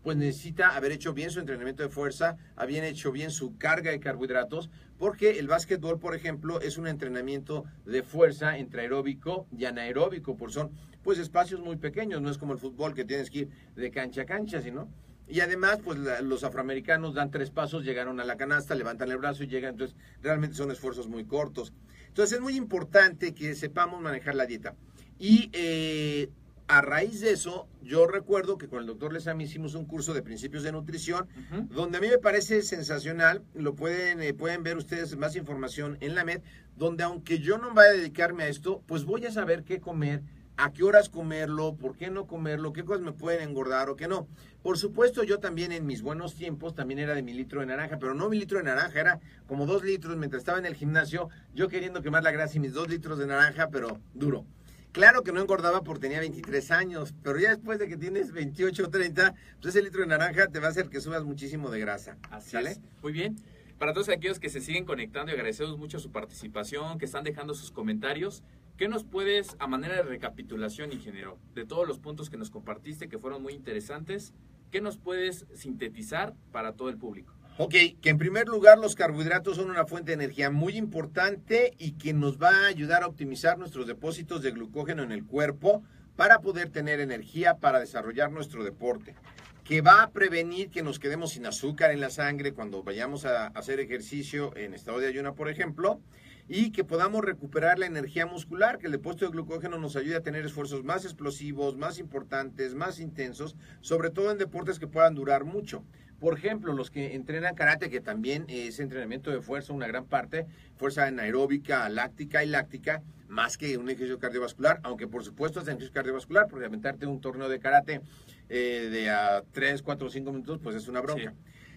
pues 0.03 0.17
necesita 0.17 0.77
haber 0.77 0.93
hecho 0.93 1.13
bien 1.13 1.31
su 1.31 1.41
entrenamiento 1.41 1.83
de 1.83 1.89
fuerza, 1.89 2.37
haber 2.57 2.85
hecho 2.85 3.13
bien 3.13 3.31
su 3.31 3.57
carga 3.57 3.91
de 3.91 4.01
carbohidratos, 4.01 4.71
porque 4.99 5.39
el 5.39 5.49
básquetbol, 5.49 5.99
por 5.99 6.15
ejemplo, 6.15 6.61
es 6.61 6.79
un 6.79 6.87
entrenamiento 6.87 7.65
de 7.85 8.03
fuerza 8.03 8.59
entre 8.59 8.83
aeróbico 8.83 9.47
y 9.57 9.65
anaeróbico, 9.65 10.37
por 10.37 10.53
son 10.53 10.71
pues 11.03 11.19
espacios 11.19 11.61
muy 11.61 11.77
pequeños, 11.77 12.23
no 12.23 12.31
es 12.31 12.39
como 12.39 12.53
el 12.53 12.59
fútbol 12.59 12.95
que 12.95 13.05
tienes 13.05 13.31
que 13.31 13.39
ir 13.41 13.49
de 13.75 13.91
cancha 13.91 14.23
a 14.23 14.27
cancha, 14.27 14.61
sino 14.61 14.89
y 15.33 15.41
además, 15.41 15.79
pues 15.83 15.99
los 15.99 16.45
afroamericanos 16.45 17.15
dan 17.15 17.31
tres 17.31 17.51
pasos, 17.51 17.85
llegaron 17.85 18.21
a 18.21 18.25
la 18.25 18.37
canasta, 18.37 18.75
levantan 18.75 19.11
el 19.11 19.17
brazo 19.17 19.45
y 19.45 19.47
llegan. 19.47 19.71
Entonces, 19.71 19.97
realmente 20.21 20.57
son 20.57 20.71
esfuerzos 20.71 21.09
muy 21.09 21.25
cortos. 21.25 21.73
Entonces, 22.09 22.37
es 22.37 22.43
muy 22.43 22.55
importante 22.55 23.33
que 23.33 23.55
sepamos 23.55 24.03
manejar 24.03 24.35
la 24.35 24.45
dieta. 24.45 24.75
Y 25.19 25.49
eh, 25.55 26.29
a 26.69 26.81
raíz 26.81 27.21
de 27.21 27.33
eso, 27.33 27.69
yo 27.83 28.07
recuerdo 28.07 28.57
que 28.57 28.69
con 28.69 28.81
el 28.81 28.87
doctor 28.87 29.13
Lesam 29.13 29.41
hicimos 29.41 29.75
un 29.75 29.85
curso 29.85 30.15
de 30.15 30.23
principios 30.23 30.63
de 30.63 30.73
nutrición, 30.73 31.29
donde 31.71 31.99
a 31.99 32.01
mí 32.01 32.09
me 32.09 32.19
parece 32.19 32.63
sensacional, 32.63 33.43
lo 33.55 33.75
pueden, 33.75 34.23
eh, 34.23 34.33
pueden 34.33 34.63
ver 34.63 34.77
ustedes 34.77 35.17
más 35.17 35.37
información 35.37 35.99
en 36.01 36.15
la 36.15 36.25
MED, 36.25 36.41
donde 36.77 37.05
aunque 37.05 37.39
yo 37.39 37.59
no 37.59 37.75
vaya 37.75 37.91
a 37.91 37.95
dedicarme 37.95 38.45
a 38.45 38.49
esto, 38.49 38.83
pues 38.87 39.05
voy 39.05 39.27
a 39.27 39.31
saber 39.31 39.65
qué 39.65 39.81
comer, 39.81 40.23
a 40.57 40.73
qué 40.73 40.85
horas 40.85 41.09
comerlo, 41.09 41.75
por 41.75 41.97
qué 41.97 42.11
no 42.11 42.27
comerlo, 42.27 42.73
qué 42.73 42.85
cosas 42.85 43.03
me 43.03 43.13
pueden 43.13 43.49
engordar 43.49 43.89
o 43.91 43.97
qué 43.97 44.09
no. 44.09 44.29
Por 44.63 44.79
supuesto, 44.79 45.25
yo 45.25 45.41
también 45.41 45.73
en 45.73 45.87
mis 45.87 46.03
buenos 46.03 46.35
tiempos 46.35 46.75
también 46.75 47.01
era 47.01 47.15
de 47.15 47.23
mi 47.23 47.35
litro 47.35 47.61
de 47.61 47.67
naranja, 47.67 47.99
pero 47.99 48.15
no 48.15 48.29
mi 48.29 48.39
litro 48.39 48.59
de 48.59 48.65
naranja, 48.65 49.01
era 49.01 49.21
como 49.47 49.67
dos 49.67 49.83
litros 49.83 50.17
mientras 50.17 50.41
estaba 50.41 50.59
en 50.59 50.67
el 50.67 50.75
gimnasio, 50.75 51.29
yo 51.55 51.69
queriendo 51.69 52.03
quemar 52.03 52.23
la 52.23 52.31
grasa 52.31 52.57
y 52.57 52.61
mis 52.61 52.73
dos 52.73 52.89
litros 52.89 53.19
de 53.19 53.27
naranja, 53.27 53.69
pero 53.71 54.01
duro. 54.15 54.47
Claro 54.93 55.23
que 55.23 55.33
no 55.33 55.41
engordaba 55.41 55.83
porque 55.83 56.03
tenía 56.03 56.21
23 56.21 56.71
años, 56.71 57.15
pero 57.23 57.41
ya 57.41 57.49
después 57.49 57.79
de 57.79 57.89
que 57.89 57.97
tienes 57.97 58.31
28 58.31 58.85
o 58.85 58.91
30, 58.91 59.35
pues 59.61 59.75
ese 59.75 59.83
litro 59.83 60.03
de 60.03 60.07
naranja 60.07 60.49
te 60.49 60.61
va 60.61 60.67
a 60.67 60.71
hacer 60.71 60.91
que 60.91 61.01
subas 61.01 61.25
muchísimo 61.25 61.71
de 61.71 61.81
grasa. 61.81 62.19
Así 62.31 62.57
Muy 63.01 63.13
bien. 63.13 63.37
Para 63.79 63.95
todos 63.95 64.11
aquellos 64.11 64.39
que 64.39 64.51
se 64.51 64.61
siguen 64.61 64.85
conectando 64.85 65.33
y 65.33 65.35
agradecemos 65.35 65.79
mucho 65.79 65.99
su 65.99 66.13
participación, 66.13 66.99
que 66.99 67.07
están 67.07 67.25
dejando 67.25 67.55
sus 67.55 67.71
comentarios, 67.71 68.43
¿qué 68.77 68.87
nos 68.87 69.03
puedes, 69.03 69.57
a 69.59 69.67
manera 69.67 69.97
de 69.97 70.03
recapitulación, 70.03 70.93
ingeniero, 70.93 71.39
de 71.55 71.65
todos 71.65 71.89
los 71.89 71.99
puntos 71.99 72.29
que 72.29 72.37
nos 72.37 72.51
compartiste 72.51 73.09
que 73.09 73.19
fueron 73.19 73.43
muy 73.43 73.55
interesantes, 73.55 74.35
qué 74.71 74.83
nos 74.83 74.99
puedes 74.99 75.47
sintetizar 75.55 76.35
para 76.53 76.75
todo 76.75 76.91
el 76.91 76.99
público? 76.99 77.35
Ok, 77.65 77.75
que 78.01 78.11
en 78.11 78.19
primer 78.19 78.49
lugar 78.49 78.77
los 78.77 78.97
carbohidratos 78.97 79.55
son 79.55 79.71
una 79.71 79.87
fuente 79.87 80.11
de 80.11 80.15
energía 80.15 80.51
muy 80.51 80.77
importante 80.77 81.75
y 81.79 81.93
que 81.93 82.13
nos 82.13 82.37
va 82.37 82.51
a 82.51 82.67
ayudar 82.67 83.05
a 83.05 83.07
optimizar 83.07 83.57
nuestros 83.57 83.87
depósitos 83.87 84.43
de 84.43 84.51
glucógeno 84.51 85.05
en 85.05 85.13
el 85.13 85.25
cuerpo 85.25 85.85
para 86.17 86.41
poder 86.41 86.71
tener 86.71 86.99
energía 86.99 87.59
para 87.59 87.79
desarrollar 87.79 88.33
nuestro 88.33 88.65
deporte, 88.65 89.15
que 89.63 89.81
va 89.81 90.03
a 90.03 90.11
prevenir 90.11 90.71
que 90.71 90.83
nos 90.83 90.99
quedemos 90.99 91.35
sin 91.35 91.47
azúcar 91.47 91.93
en 91.93 92.01
la 92.01 92.11
sangre 92.11 92.53
cuando 92.53 92.83
vayamos 92.83 93.27
a 93.27 93.47
hacer 93.47 93.79
ejercicio 93.79 94.57
en 94.57 94.75
estado 94.75 94.99
de 94.99 95.07
ayuna, 95.07 95.35
por 95.35 95.49
ejemplo, 95.49 96.01
y 96.49 96.73
que 96.73 96.83
podamos 96.83 97.25
recuperar 97.25 97.79
la 97.79 97.87
energía 97.87 98.27
muscular, 98.27 98.79
que 98.79 98.87
el 98.87 98.93
depósito 98.93 99.27
de 99.27 99.31
glucógeno 99.31 99.79
nos 99.79 99.95
ayude 99.95 100.17
a 100.17 100.23
tener 100.23 100.45
esfuerzos 100.45 100.83
más 100.83 101.05
explosivos, 101.05 101.77
más 101.77 102.01
importantes, 102.01 102.75
más 102.75 102.99
intensos, 102.99 103.55
sobre 103.83 104.11
todo 104.11 104.33
en 104.33 104.39
deportes 104.39 104.81
que 104.81 104.89
puedan 104.89 105.15
durar 105.15 105.45
mucho. 105.45 105.85
Por 106.23 106.39
ejemplo, 106.39 106.73
los 106.73 106.93
que 106.93 107.17
entrenan 107.17 107.57
karate, 107.57 107.91
que 107.91 108.01
también 108.01 108.45
es 108.47 108.79
entrenamiento 108.79 109.33
de 109.33 109.41
fuerza, 109.41 109.73
una 109.73 109.89
gran 109.89 110.05
parte, 110.05 110.47
fuerza 110.77 111.05
anaeróbica, 111.07 111.89
láctica 111.89 112.45
y 112.45 112.47
láctica, 112.47 113.03
más 113.27 113.59
que 113.59 113.77
un 113.77 113.91
ejercicio 113.91 114.21
cardiovascular, 114.21 114.79
aunque 114.85 115.09
por 115.09 115.25
supuesto 115.25 115.59
es 115.59 115.67
ejercicio 115.67 115.93
cardiovascular, 115.93 116.47
porque 116.47 116.67
aventarte 116.67 117.07
un 117.07 117.21
torneo 117.21 117.49
de 117.49 117.59
karate 117.59 118.03
eh, 118.49 118.89
de 118.93 119.11
a 119.11 119.43
3, 119.51 119.83
4 119.83 120.07
o 120.07 120.11
5 120.11 120.31
minutos, 120.31 120.61
pues 120.63 120.77
es 120.77 120.87
una 120.87 121.01
bronca. 121.01 121.35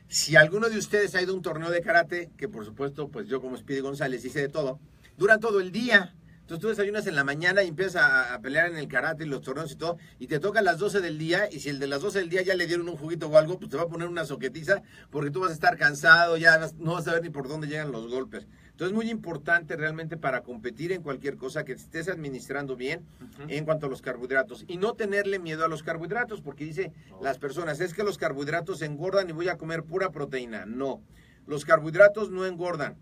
Si 0.10 0.36
alguno 0.36 0.70
de 0.70 0.78
ustedes 0.78 1.16
ha 1.16 1.24
ido 1.24 1.34
a 1.34 1.36
un 1.38 1.42
torneo 1.42 1.72
de 1.72 1.82
karate, 1.82 2.30
que 2.38 2.48
por 2.48 2.66
supuesto, 2.66 3.08
pues 3.08 3.28
yo 3.28 3.42
como 3.42 3.58
Speedy 3.58 3.80
González 3.80 4.24
hice 4.26 4.42
de 4.42 4.50
todo, 4.50 4.80
duran 5.18 5.40
todo 5.40 5.60
el 5.60 5.72
día. 5.72 6.14
Entonces 6.46 6.62
tú 6.62 6.68
desayunas 6.68 7.08
en 7.08 7.16
la 7.16 7.24
mañana 7.24 7.64
y 7.64 7.70
empiezas 7.70 8.04
a, 8.04 8.40
pelear 8.40 8.70
en 8.70 8.78
el 8.78 8.88
karate 8.88 9.24
y 9.24 9.28
los 9.28 9.42
torneos 9.42 9.72
y 9.72 9.78
todo, 9.78 9.98
y 10.20 10.28
te 10.28 10.40
toca 10.40 10.60
a 10.60 10.62
las 10.62 10.78
12 10.78 11.02
del 11.02 11.18
día, 11.18 11.50
y 11.52 11.60
si 11.60 11.70
el 11.70 11.80
de 11.80 11.88
las 11.88 12.04
12 12.04 12.20
del 12.20 12.30
día 12.30 12.44
ya 12.44 12.54
le 12.54 12.68
dieron 12.68 12.88
un 12.88 12.98
juguito 12.98 13.28
o 13.28 13.36
algo, 13.36 13.58
pues 13.58 13.72
te 13.72 13.78
va 13.78 13.84
a 13.84 13.88
poner 13.88 14.08
una 14.08 14.26
soquetiza, 14.26 14.84
porque 15.10 15.32
tú 15.32 15.40
vas 15.40 15.50
a 15.50 15.54
estar 15.56 15.76
cansado, 15.76 16.38
ya 16.38 16.60
no 16.78 16.94
vas 16.94 17.08
a 17.08 17.14
ver 17.14 17.24
ni 17.24 17.32
por 17.32 17.48
dónde 17.48 17.66
llegan 17.66 17.92
los 17.92 18.08
golpes. 18.08 18.46
Entonces 18.66 18.92
es 18.92 18.94
muy 18.94 19.10
importante 19.10 19.76
realmente 19.76 20.18
para 20.18 20.42
competir 20.42 20.92
en 20.92 21.02
cualquier 21.02 21.36
cosa 21.36 21.66
que 21.66 21.72
estés 21.72 22.10
administrando 22.10 22.76
bien 22.76 23.04
en 23.48 23.66
cuanto 23.66 23.88
a 23.88 23.90
los 23.90 24.04
carbohidratos, 24.04 24.66
y 24.68 24.78
no 24.78 24.94
tenerle 24.94 25.40
miedo 25.40 25.66
a 25.66 25.68
los 25.68 25.82
carbohidratos, 25.82 26.42
porque 26.42 26.66
dice 26.66 26.94
las 27.24 27.40
personas, 27.40 27.80
es 27.80 27.96
que 27.96 28.04
los 28.04 28.20
carbohidratos 28.20 28.84
engordan 28.84 29.28
y 29.32 29.34
voy 29.34 29.50
a 29.50 29.58
comer 29.58 29.82
pura 29.82 30.12
proteína. 30.12 30.68
No, 30.68 31.02
los 31.48 31.66
carbohidratos 31.66 32.30
no 32.30 32.46
engordan. 32.46 32.98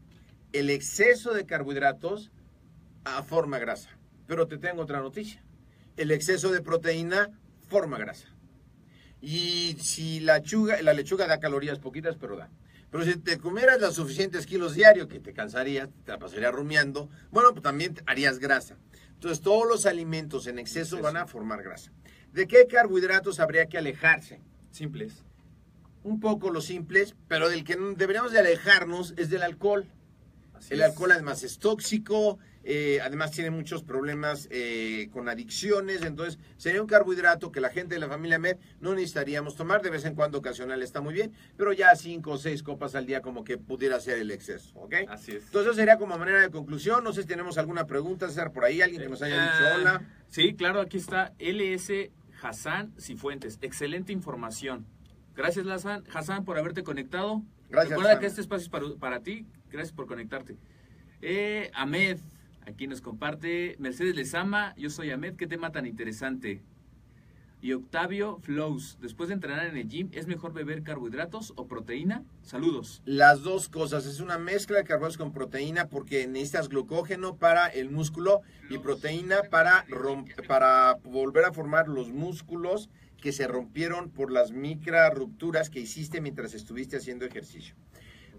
El 0.53 0.69
exceso 0.69 1.34
de 1.34 1.45
carbohidratos 1.45 2.32
a 3.06 3.24
forma 3.24 3.60
grasa. 3.60 3.89
Pero 4.28 4.48
te 4.48 4.58
tengo 4.58 4.82
otra 4.82 5.02
noticia. 5.02 5.44
El 5.98 6.12
exceso 6.12 6.52
de 6.52 6.62
proteína 6.62 7.30
forma 7.70 7.98
grasa. 7.98 8.28
Y 9.22 9.78
si 9.80 10.20
la, 10.20 10.39
lechuga, 10.39 10.82
la 10.82 10.94
lechuga 10.94 11.28
da 11.28 11.39
calorías 11.39 11.80
poquitas, 11.80 12.18
pero 12.20 12.36
da. 12.36 12.50
Pero 12.92 13.06
si 13.06 13.16
te 13.16 13.38
comieras 13.38 13.82
los 13.82 13.96
suficientes 13.96 14.46
kilos 14.46 14.76
diarios, 14.76 15.08
que 15.08 15.20
te 15.20 15.34
cansarías, 15.34 15.89
te 16.06 16.16
pasaría 16.18 16.52
rumiando, 16.52 17.10
bueno, 17.32 17.52
pues 17.52 17.63
también 17.63 17.96
harías 18.06 18.38
grasa. 18.38 18.78
Entonces, 19.13 19.42
todos 19.42 19.68
los 19.68 19.86
alimentos 19.86 20.48
en 20.48 20.60
exceso 20.60 21.02
van 21.02 21.18
a 21.18 21.26
formar 21.26 21.63
grasa. 21.63 21.92
¿De 22.34 22.48
qué 22.48 22.68
carbohidratos 22.68 23.39
habría 23.39 23.68
que 23.68 23.78
alejarse? 23.78 24.42
Simples. 24.70 25.24
Un 26.04 26.20
poco 26.20 26.52
los 26.52 26.66
simples, 26.66 27.16
pero 27.28 27.48
del 27.48 27.63
que 27.63 27.78
deberíamos 27.96 28.32
de 28.32 28.39
alejarnos 28.39 29.13
es 29.18 29.30
del 29.30 29.44
alcohol. 29.44 29.88
el 30.70 30.82
alcohol 30.82 31.13
además 31.13 31.44
es 31.44 31.60
tóxico, 31.60 32.38
eh, 32.63 32.99
además 33.02 33.32
tiene 33.32 33.52
muchos 33.52 33.84
problemas 33.84 34.47
eh, 34.52 35.10
con 35.12 35.28
adicciones, 35.28 36.02
entonces 36.04 36.39
sería 36.58 36.82
un 36.82 36.88
carbohidrato 36.88 37.52
que 37.52 37.60
la 37.60 37.69
gente 37.69 37.95
de 37.95 37.99
la 37.99 38.08
familia 38.08 38.39
Med 38.39 38.58
no 38.80 38.93
necesitaríamos 38.93 39.56
tomar, 39.56 39.82
de 39.82 39.89
vez 39.89 40.06
en 40.06 40.15
cuando 40.15 40.38
ocasional 40.38 40.82
está 40.82 41.02
muy 41.02 41.13
bien, 41.13 41.34
pero 41.58 41.73
ya 41.73 41.95
cinco 41.95 42.32
o 42.32 42.38
seis 42.38 42.63
copas 42.63 42.95
al 42.95 43.06
día 43.06 43.21
como 43.21 43.43
que 43.43 43.58
pudiera 43.58 43.99
ser 43.99 44.19
el 44.19 44.32
exceso, 44.32 44.71
¿ok? 44.76 44.95
Así 45.10 45.34
es. 45.34 45.45
Entonces 45.45 45.76
sería 45.76 45.97
como 45.97 46.17
manera 46.17 46.41
de 46.41 46.49
conclusión, 46.49 47.04
no 47.04 47.12
sé 47.12 47.23
si 47.23 47.28
tenemos 47.28 47.58
alguna 47.58 47.86
pregunta, 47.86 48.28
César, 48.30 48.54
por 48.54 48.63
ahí, 48.63 48.82
alguien 48.82 49.02
que 49.02 49.10
nos 49.10 49.21
haya 49.21 49.36
dicho 49.36 49.63
ah, 49.65 49.76
hola. 49.76 50.02
Sí, 50.30 50.56
claro, 50.56 50.80
aquí 50.80 50.97
está 50.97 51.34
LS 51.39 52.12
Hassan 52.41 52.93
Cifuentes, 52.99 53.60
excelente 53.62 54.13
información. 54.13 54.86
Gracias, 55.36 55.65
Hassan, 56.13 56.45
por 56.45 56.58
haberte 56.58 56.84
conectado. 56.84 57.41
Gracias. 57.69 57.97
Recuerda 57.97 58.19
que 58.19 58.28
este 58.28 58.41
espacio 58.41 58.63
es 58.63 58.69
para, 58.69 58.86
para 58.99 59.19
ti, 59.21 59.47
gracias 59.71 59.93
por 59.93 60.06
conectarte. 60.06 60.58
Eh, 61.21 61.71
Ahmed, 61.73 62.19
Aquí 62.65 62.88
nos 62.88 63.02
comparte 63.02 63.76
Mercedes 63.80 64.15
Lezama, 64.15 64.73
yo 64.78 64.89
soy 64.89 65.12
Ahmed, 65.12 65.36
qué 65.36 65.47
tema 65.47 65.71
tan 65.71 65.86
interesante. 65.86 66.62
Y 67.62 67.71
Octavio 67.73 68.39
Flows, 68.41 68.97
después 69.02 69.30
de 69.30 69.36
entrenar 69.36 69.65
en 69.67 69.78
el 69.78 69.88
gym, 69.88 70.10
¿es 70.12 70.28
mejor 70.28 70.54
beber 70.54 70.84
carbohidratos 70.84 71.54
o 71.56 71.65
proteína? 71.67 72.23
Saludos. 72.41 73.02
Las 73.06 73.41
dos 73.41 73.69
cosas, 73.69 74.06
es 74.06 74.19
una 74.19 74.38
mezcla 74.38 74.78
de 74.78 74.84
carbohidratos 74.84 75.17
con 75.17 75.32
proteína 75.32 75.88
porque 75.88 76.28
necesitas 76.28 76.67
glucógeno 76.67 77.38
para 77.38 77.67
el 77.67 77.89
músculo 77.89 78.41
y 78.69 78.80
proteína 78.80 79.43
para, 79.49 79.86
para 80.47 80.95
volver 81.04 81.45
a 81.45 81.54
formar 81.54 81.88
los 81.88 82.10
músculos 82.10 82.89
que 83.21 83.32
se 83.32 83.47
rompieron 83.47 84.10
por 84.10 84.32
las 84.32 84.52
micro 84.52 85.10
rupturas 85.12 85.69
que 85.69 85.80
hiciste 85.80 86.19
mientras 86.19 86.54
estuviste 86.54 86.97
haciendo 86.97 87.23
ejercicio. 87.23 87.76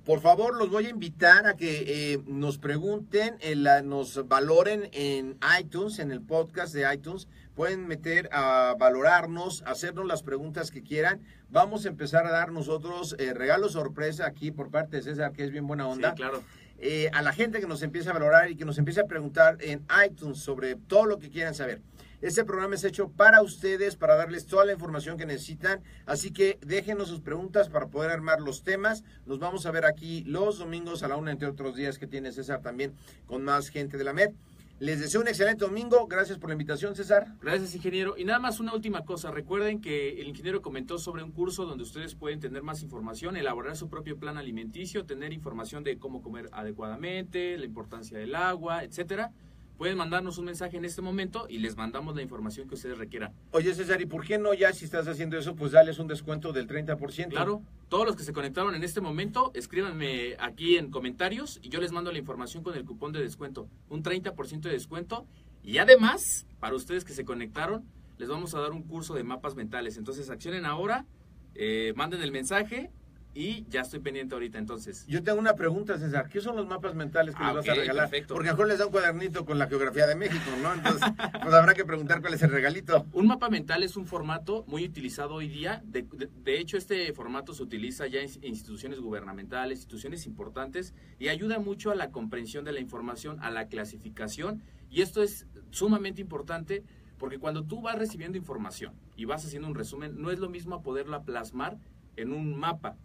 Por 0.04 0.20
favor, 0.20 0.54
los 0.58 0.68
voy 0.68 0.84
a 0.86 0.90
invitar 0.90 1.46
a 1.46 1.54
que 1.54 2.12
eh, 2.12 2.20
nos 2.26 2.58
pregunten, 2.58 3.38
nos 3.84 4.28
valoren 4.28 4.90
en 4.92 5.38
iTunes, 5.58 5.98
en 5.98 6.10
el 6.10 6.20
podcast 6.20 6.74
de 6.74 6.92
iTunes. 6.92 7.26
Pueden 7.54 7.86
meter 7.86 8.28
a 8.30 8.74
valorarnos, 8.78 9.62
hacernos 9.66 10.06
las 10.06 10.22
preguntas 10.22 10.70
que 10.70 10.82
quieran. 10.82 11.22
Vamos 11.48 11.86
a 11.86 11.88
empezar 11.88 12.26
a 12.26 12.32
dar 12.32 12.52
nosotros 12.52 13.16
eh, 13.18 13.32
regalos 13.32 13.72
sorpresa 13.72 14.26
aquí 14.26 14.50
por 14.50 14.70
parte 14.70 14.98
de 14.98 15.02
César, 15.04 15.32
que 15.32 15.44
es 15.44 15.50
bien 15.50 15.66
buena 15.66 15.88
onda. 15.88 16.10
Sí, 16.10 16.16
claro. 16.16 16.42
Eh, 16.78 17.08
a 17.14 17.22
la 17.22 17.32
gente 17.32 17.60
que 17.60 17.66
nos 17.66 17.82
empiece 17.82 18.10
a 18.10 18.12
valorar 18.12 18.50
y 18.50 18.56
que 18.56 18.66
nos 18.66 18.76
empiece 18.76 19.00
a 19.00 19.06
preguntar 19.06 19.56
en 19.60 19.86
iTunes 20.04 20.38
sobre 20.38 20.74
todo 20.74 21.06
lo 21.06 21.18
que 21.18 21.30
quieran 21.30 21.54
saber. 21.54 21.80
Este 22.24 22.42
programa 22.42 22.74
es 22.74 22.84
hecho 22.84 23.10
para 23.10 23.42
ustedes, 23.42 23.96
para 23.96 24.16
darles 24.16 24.46
toda 24.46 24.64
la 24.64 24.72
información 24.72 25.18
que 25.18 25.26
necesitan. 25.26 25.82
Así 26.06 26.30
que 26.30 26.58
déjenos 26.62 27.08
sus 27.08 27.20
preguntas 27.20 27.68
para 27.68 27.88
poder 27.88 28.10
armar 28.10 28.40
los 28.40 28.62
temas. 28.62 29.04
Nos 29.26 29.40
vamos 29.40 29.66
a 29.66 29.70
ver 29.70 29.84
aquí 29.84 30.24
los 30.24 30.58
domingos 30.58 31.02
a 31.02 31.08
la 31.08 31.16
una, 31.16 31.32
entre 31.32 31.48
otros 31.48 31.76
días 31.76 31.98
que 31.98 32.06
tiene 32.06 32.32
César 32.32 32.62
también 32.62 32.94
con 33.26 33.44
más 33.44 33.68
gente 33.68 33.98
de 33.98 34.04
la 34.04 34.14
MED. 34.14 34.30
Les 34.78 35.00
deseo 35.00 35.20
un 35.20 35.28
excelente 35.28 35.66
domingo. 35.66 36.06
Gracias 36.06 36.38
por 36.38 36.48
la 36.48 36.54
invitación, 36.54 36.96
César. 36.96 37.26
Gracias, 37.42 37.74
ingeniero. 37.74 38.14
Y 38.16 38.24
nada 38.24 38.38
más 38.38 38.58
una 38.58 38.72
última 38.72 39.04
cosa. 39.04 39.30
Recuerden 39.30 39.82
que 39.82 40.18
el 40.22 40.26
ingeniero 40.26 40.62
comentó 40.62 40.96
sobre 40.96 41.22
un 41.22 41.30
curso 41.30 41.66
donde 41.66 41.84
ustedes 41.84 42.14
pueden 42.14 42.40
tener 42.40 42.62
más 42.62 42.82
información, 42.82 43.36
elaborar 43.36 43.76
su 43.76 43.90
propio 43.90 44.16
plan 44.16 44.38
alimenticio, 44.38 45.04
tener 45.04 45.34
información 45.34 45.84
de 45.84 45.98
cómo 45.98 46.22
comer 46.22 46.48
adecuadamente, 46.52 47.58
la 47.58 47.66
importancia 47.66 48.16
del 48.16 48.34
agua, 48.34 48.82
etcétera 48.82 49.30
pueden 49.76 49.96
mandarnos 49.96 50.38
un 50.38 50.44
mensaje 50.44 50.76
en 50.76 50.84
este 50.84 51.02
momento 51.02 51.46
y 51.48 51.58
les 51.58 51.76
mandamos 51.76 52.14
la 52.14 52.22
información 52.22 52.68
que 52.68 52.74
ustedes 52.74 52.98
requieran. 52.98 53.32
Oye, 53.50 53.74
César, 53.74 54.00
¿y 54.00 54.06
por 54.06 54.24
qué 54.24 54.38
no 54.38 54.54
ya 54.54 54.72
si 54.72 54.84
estás 54.84 55.08
haciendo 55.08 55.38
eso, 55.38 55.54
pues 55.54 55.72
dales 55.72 55.98
un 55.98 56.06
descuento 56.06 56.52
del 56.52 56.68
30%? 56.68 57.28
Claro, 57.30 57.62
todos 57.88 58.06
los 58.06 58.16
que 58.16 58.22
se 58.22 58.32
conectaron 58.32 58.74
en 58.74 58.84
este 58.84 59.00
momento, 59.00 59.50
escríbanme 59.54 60.36
aquí 60.38 60.76
en 60.76 60.90
comentarios 60.90 61.58
y 61.62 61.68
yo 61.68 61.80
les 61.80 61.92
mando 61.92 62.12
la 62.12 62.18
información 62.18 62.62
con 62.62 62.74
el 62.74 62.84
cupón 62.84 63.12
de 63.12 63.20
descuento, 63.20 63.68
un 63.88 64.02
30% 64.02 64.60
de 64.60 64.70
descuento. 64.70 65.26
Y 65.62 65.78
además, 65.78 66.46
para 66.60 66.74
ustedes 66.74 67.04
que 67.04 67.12
se 67.12 67.24
conectaron, 67.24 67.84
les 68.18 68.28
vamos 68.28 68.54
a 68.54 68.60
dar 68.60 68.72
un 68.72 68.82
curso 68.82 69.14
de 69.14 69.24
mapas 69.24 69.54
mentales. 69.54 69.96
Entonces, 69.96 70.30
accionen 70.30 70.66
ahora, 70.66 71.06
eh, 71.54 71.92
manden 71.96 72.22
el 72.22 72.32
mensaje 72.32 72.90
y 73.34 73.66
ya 73.68 73.80
estoy 73.80 73.98
pendiente 73.98 74.34
ahorita 74.34 74.58
entonces. 74.58 75.04
Yo 75.08 75.22
tengo 75.22 75.40
una 75.40 75.54
pregunta, 75.54 75.98
César. 75.98 76.28
¿Qué 76.28 76.40
son 76.40 76.54
los 76.54 76.66
mapas 76.68 76.94
mentales 76.94 77.34
que 77.34 77.42
les 77.42 77.54
vas 77.54 77.68
a 77.68 77.74
regalar? 77.74 78.10
Porque 78.28 78.48
a 78.48 78.52
mejor 78.52 78.68
les 78.68 78.78
da 78.78 78.86
un 78.86 78.92
cuadernito 78.92 79.44
con 79.44 79.58
la 79.58 79.66
geografía 79.66 80.06
de 80.06 80.14
México, 80.14 80.50
¿no? 80.62 80.72
Entonces, 80.72 81.02
pues 81.42 81.54
habrá 81.54 81.74
que 81.74 81.84
preguntar 81.84 82.20
cuál 82.20 82.34
es 82.34 82.42
el 82.42 82.50
regalito. 82.50 83.06
Un 83.12 83.26
mapa 83.26 83.48
mental 83.48 83.82
es 83.82 83.96
un 83.96 84.06
formato 84.06 84.64
muy 84.68 84.84
utilizado 84.84 85.34
hoy 85.34 85.48
día. 85.48 85.82
De, 85.84 86.02
de 86.02 86.60
hecho, 86.60 86.76
este 86.76 87.12
formato 87.12 87.54
se 87.54 87.62
utiliza 87.62 88.06
ya 88.06 88.20
en 88.20 88.30
instituciones 88.42 89.00
gubernamentales, 89.00 89.78
instituciones 89.78 90.26
importantes, 90.26 90.94
y 91.18 91.28
ayuda 91.28 91.58
mucho 91.58 91.90
a 91.90 91.96
la 91.96 92.10
comprensión 92.10 92.64
de 92.64 92.72
la 92.72 92.80
información, 92.80 93.38
a 93.40 93.50
la 93.50 93.66
clasificación. 93.66 94.62
Y 94.90 95.02
esto 95.02 95.22
es 95.22 95.46
sumamente 95.70 96.20
importante 96.20 96.84
porque 97.18 97.38
cuando 97.38 97.64
tú 97.64 97.80
vas 97.80 97.98
recibiendo 97.98 98.38
información 98.38 98.94
y 99.16 99.24
vas 99.24 99.44
haciendo 99.44 99.66
un 99.66 99.74
resumen, 99.74 100.20
no 100.20 100.30
es 100.30 100.38
lo 100.38 100.48
mismo 100.48 100.82
poderla 100.82 101.22
plasmar 101.22 101.78
en 102.16 102.32
un 102.32 102.56
mapa 102.56 102.96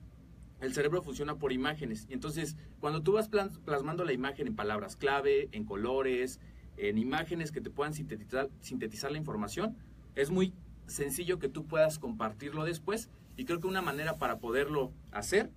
el 0.62 0.74
cerebro 0.74 1.02
funciona 1.02 1.36
por 1.36 1.52
imágenes. 1.52 2.08
Entonces, 2.10 2.56
cuando 2.80 3.02
tú 3.02 3.14
vas 3.14 3.30
plasmando 3.30 4.04
la 4.04 4.14
imagen 4.14 4.48
en 4.48 4.56
palabras 4.56 4.96
clave, 4.96 5.50
en 5.52 5.66
colores, 5.66 6.40
en 6.78 6.98
imágenes 6.98 7.52
que 7.52 7.62
te 7.62 7.70
puedan 7.70 7.94
sintetizar, 7.94 8.50
sintetizar 8.60 9.12
la 9.12 9.18
información, 9.18 9.78
es 10.16 10.30
muy 10.30 10.54
sencillo 10.88 11.40
que 11.40 11.50
tú 11.50 11.66
puedas 11.66 12.00
compartirlo 12.00 12.66
después. 12.66 13.10
Y 13.38 13.46
creo 13.46 13.60
que 13.60 13.68
una 13.68 13.82
manera 13.82 14.18
para 14.18 14.40
poderlo 14.40 14.92
hacer 15.12 15.50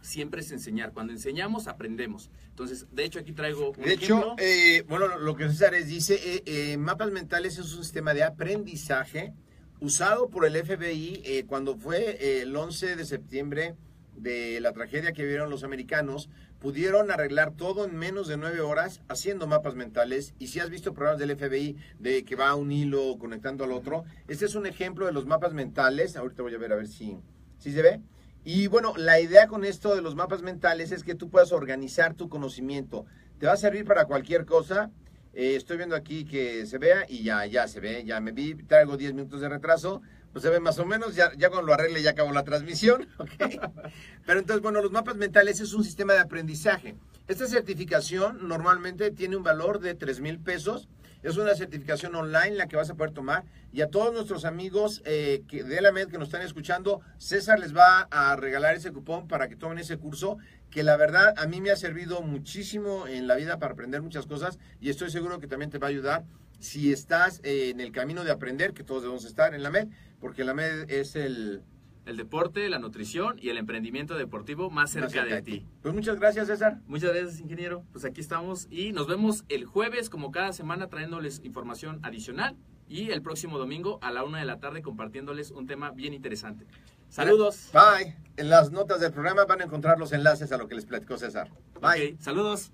siempre 0.00 0.40
es 0.40 0.50
enseñar. 0.50 0.92
Cuando 0.92 1.12
enseñamos, 1.12 1.68
aprendemos. 1.68 2.30
Entonces, 2.50 2.86
de 2.90 3.04
hecho, 3.04 3.20
aquí 3.20 3.32
traigo 3.32 3.70
un 3.70 3.84
De 3.84 3.92
hecho, 3.92 4.34
eh, 4.38 4.84
bueno, 4.88 5.18
lo 5.18 5.36
que 5.36 5.48
César 5.48 5.74
dice, 5.84 6.14
eh, 6.14 6.42
eh, 6.46 6.76
mapas 6.76 7.10
mentales 7.10 7.58
es 7.58 7.74
un 7.74 7.84
sistema 7.84 8.14
de 8.14 8.24
aprendizaje 8.24 9.32
usado 9.80 10.28
por 10.28 10.44
el 10.44 10.56
FBI 10.56 11.44
cuando 11.46 11.76
fue 11.76 12.40
el 12.42 12.54
11 12.56 12.96
de 12.96 13.04
septiembre 13.04 13.76
de 14.20 14.60
la 14.60 14.72
tragedia 14.72 15.12
que 15.12 15.22
vivieron 15.22 15.50
los 15.50 15.64
americanos, 15.64 16.28
pudieron 16.58 17.10
arreglar 17.10 17.52
todo 17.52 17.84
en 17.84 17.96
menos 17.96 18.28
de 18.28 18.36
nueve 18.36 18.60
horas 18.60 19.00
haciendo 19.08 19.46
mapas 19.46 19.74
mentales. 19.74 20.34
Y 20.38 20.48
si 20.48 20.60
has 20.60 20.70
visto 20.70 20.94
programas 20.94 21.20
del 21.20 21.36
FBI 21.36 21.76
de 21.98 22.24
que 22.24 22.36
va 22.36 22.54
un 22.54 22.72
hilo 22.72 23.16
conectando 23.18 23.64
al 23.64 23.72
otro, 23.72 24.04
este 24.26 24.44
es 24.44 24.54
un 24.54 24.66
ejemplo 24.66 25.06
de 25.06 25.12
los 25.12 25.26
mapas 25.26 25.52
mentales. 25.52 26.16
Ahorita 26.16 26.42
voy 26.42 26.54
a 26.54 26.58
ver 26.58 26.72
a 26.72 26.76
ver 26.76 26.88
si, 26.88 27.18
si 27.58 27.72
se 27.72 27.82
ve. 27.82 28.00
Y 28.44 28.66
bueno, 28.66 28.94
la 28.96 29.20
idea 29.20 29.46
con 29.46 29.64
esto 29.64 29.94
de 29.94 30.02
los 30.02 30.14
mapas 30.14 30.42
mentales 30.42 30.92
es 30.92 31.04
que 31.04 31.14
tú 31.14 31.28
puedas 31.28 31.52
organizar 31.52 32.14
tu 32.14 32.28
conocimiento. 32.28 33.04
Te 33.38 33.46
va 33.46 33.52
a 33.52 33.56
servir 33.56 33.84
para 33.84 34.06
cualquier 34.06 34.46
cosa. 34.46 34.90
Eh, 35.34 35.54
estoy 35.54 35.76
viendo 35.76 35.94
aquí 35.94 36.24
que 36.24 36.66
se 36.66 36.78
vea 36.78 37.04
y 37.08 37.22
ya, 37.22 37.46
ya 37.46 37.68
se 37.68 37.80
ve, 37.80 38.04
ya 38.04 38.20
me 38.20 38.32
vi, 38.32 38.54
traigo 38.54 38.96
10 38.96 39.14
minutos 39.14 39.40
de 39.40 39.48
retraso 39.48 40.02
pues 40.38 40.44
se 40.44 40.50
ve 40.50 40.60
más 40.60 40.78
o 40.78 40.86
menos, 40.86 41.16
ya, 41.16 41.32
ya 41.36 41.48
cuando 41.50 41.66
lo 41.66 41.74
arregle 41.74 42.00
ya 42.00 42.10
acabó 42.10 42.30
la 42.30 42.44
transmisión, 42.44 43.08
Pero 44.26 44.38
entonces, 44.38 44.62
bueno, 44.62 44.80
los 44.80 44.92
mapas 44.92 45.16
mentales 45.16 45.58
es 45.58 45.72
un 45.72 45.82
sistema 45.82 46.12
de 46.12 46.20
aprendizaje. 46.20 46.94
Esta 47.26 47.48
certificación 47.48 48.46
normalmente 48.46 49.10
tiene 49.10 49.36
un 49.36 49.42
valor 49.42 49.80
de 49.80 49.94
3 49.94 50.20
mil 50.20 50.38
pesos. 50.38 50.88
Es 51.24 51.36
una 51.38 51.56
certificación 51.56 52.14
online 52.14 52.54
la 52.54 52.68
que 52.68 52.76
vas 52.76 52.88
a 52.88 52.94
poder 52.94 53.12
tomar. 53.12 53.46
Y 53.72 53.80
a 53.80 53.88
todos 53.88 54.12
nuestros 54.12 54.44
amigos 54.44 55.02
eh, 55.04 55.42
que, 55.48 55.64
de 55.64 55.80
la 55.80 55.90
MED 55.90 56.08
que 56.08 56.18
nos 56.18 56.28
están 56.28 56.42
escuchando, 56.42 57.00
César 57.16 57.58
les 57.58 57.76
va 57.76 58.02
a 58.10 58.36
regalar 58.36 58.76
ese 58.76 58.92
cupón 58.92 59.26
para 59.26 59.48
que 59.48 59.56
tomen 59.56 59.78
ese 59.78 59.96
curso, 59.96 60.38
que 60.70 60.84
la 60.84 60.96
verdad 60.96 61.34
a 61.36 61.46
mí 61.46 61.60
me 61.60 61.70
ha 61.70 61.76
servido 61.76 62.22
muchísimo 62.22 63.08
en 63.08 63.26
la 63.26 63.34
vida 63.34 63.58
para 63.58 63.72
aprender 63.72 64.02
muchas 64.02 64.26
cosas 64.26 64.58
y 64.80 64.90
estoy 64.90 65.10
seguro 65.10 65.40
que 65.40 65.48
también 65.48 65.70
te 65.70 65.78
va 65.78 65.88
a 65.88 65.90
ayudar 65.90 66.24
si 66.58 66.92
estás 66.92 67.40
eh, 67.44 67.70
en 67.70 67.80
el 67.80 67.92
camino 67.92 68.24
de 68.24 68.30
aprender, 68.30 68.72
que 68.72 68.84
todos 68.84 69.02
debemos 69.02 69.24
estar 69.24 69.54
en 69.54 69.62
la 69.62 69.70
MED, 69.70 69.88
porque 70.20 70.44
la 70.44 70.54
MED 70.54 70.90
es 70.90 71.16
el... 71.16 71.62
El 72.06 72.16
deporte, 72.16 72.66
la 72.70 72.78
nutrición 72.78 73.36
y 73.38 73.50
el 73.50 73.58
emprendimiento 73.58 74.16
deportivo 74.16 74.70
más 74.70 74.92
cerca, 74.92 75.26
de, 75.26 75.42
ti. 75.42 75.66
Pues 75.82 75.92
muchas 75.92 76.18
gracias, 76.18 76.46
César. 76.46 76.80
Muchas 76.86 77.12
gracias, 77.12 77.38
ingeniero. 77.38 77.84
Pues 77.92 78.06
aquí 78.06 78.22
estamos 78.22 78.66
y 78.70 78.92
nos 78.92 79.06
vemos 79.06 79.44
el 79.50 79.66
jueves, 79.66 80.08
como 80.08 80.30
cada 80.30 80.54
semana, 80.54 80.88
trayéndoles 80.88 81.42
información 81.44 82.00
adicional 82.02 82.56
y 82.88 83.10
el 83.10 83.20
próximo 83.20 83.58
domingo 83.58 83.98
a 84.00 84.10
la 84.10 84.24
una 84.24 84.38
de 84.38 84.46
la 84.46 84.58
tarde 84.58 84.80
compartiéndoles 84.80 85.50
un 85.50 85.66
tema 85.66 85.90
bien 85.90 86.14
interesante. 86.14 86.66
Saludos. 87.10 87.70
Bye. 87.72 88.16
En 88.36 88.48
las 88.48 88.70
notas 88.70 89.00
del 89.00 89.12
programa 89.12 89.44
van 89.44 89.60
a 89.60 89.64
encontrar 89.64 89.98
los 89.98 90.12
enlaces 90.12 90.50
a 90.52 90.56
lo 90.56 90.66
que 90.66 90.76
les 90.76 90.86
platicó 90.86 91.18
César. 91.18 91.50
Bye. 91.80 92.16
saludos. 92.20 92.72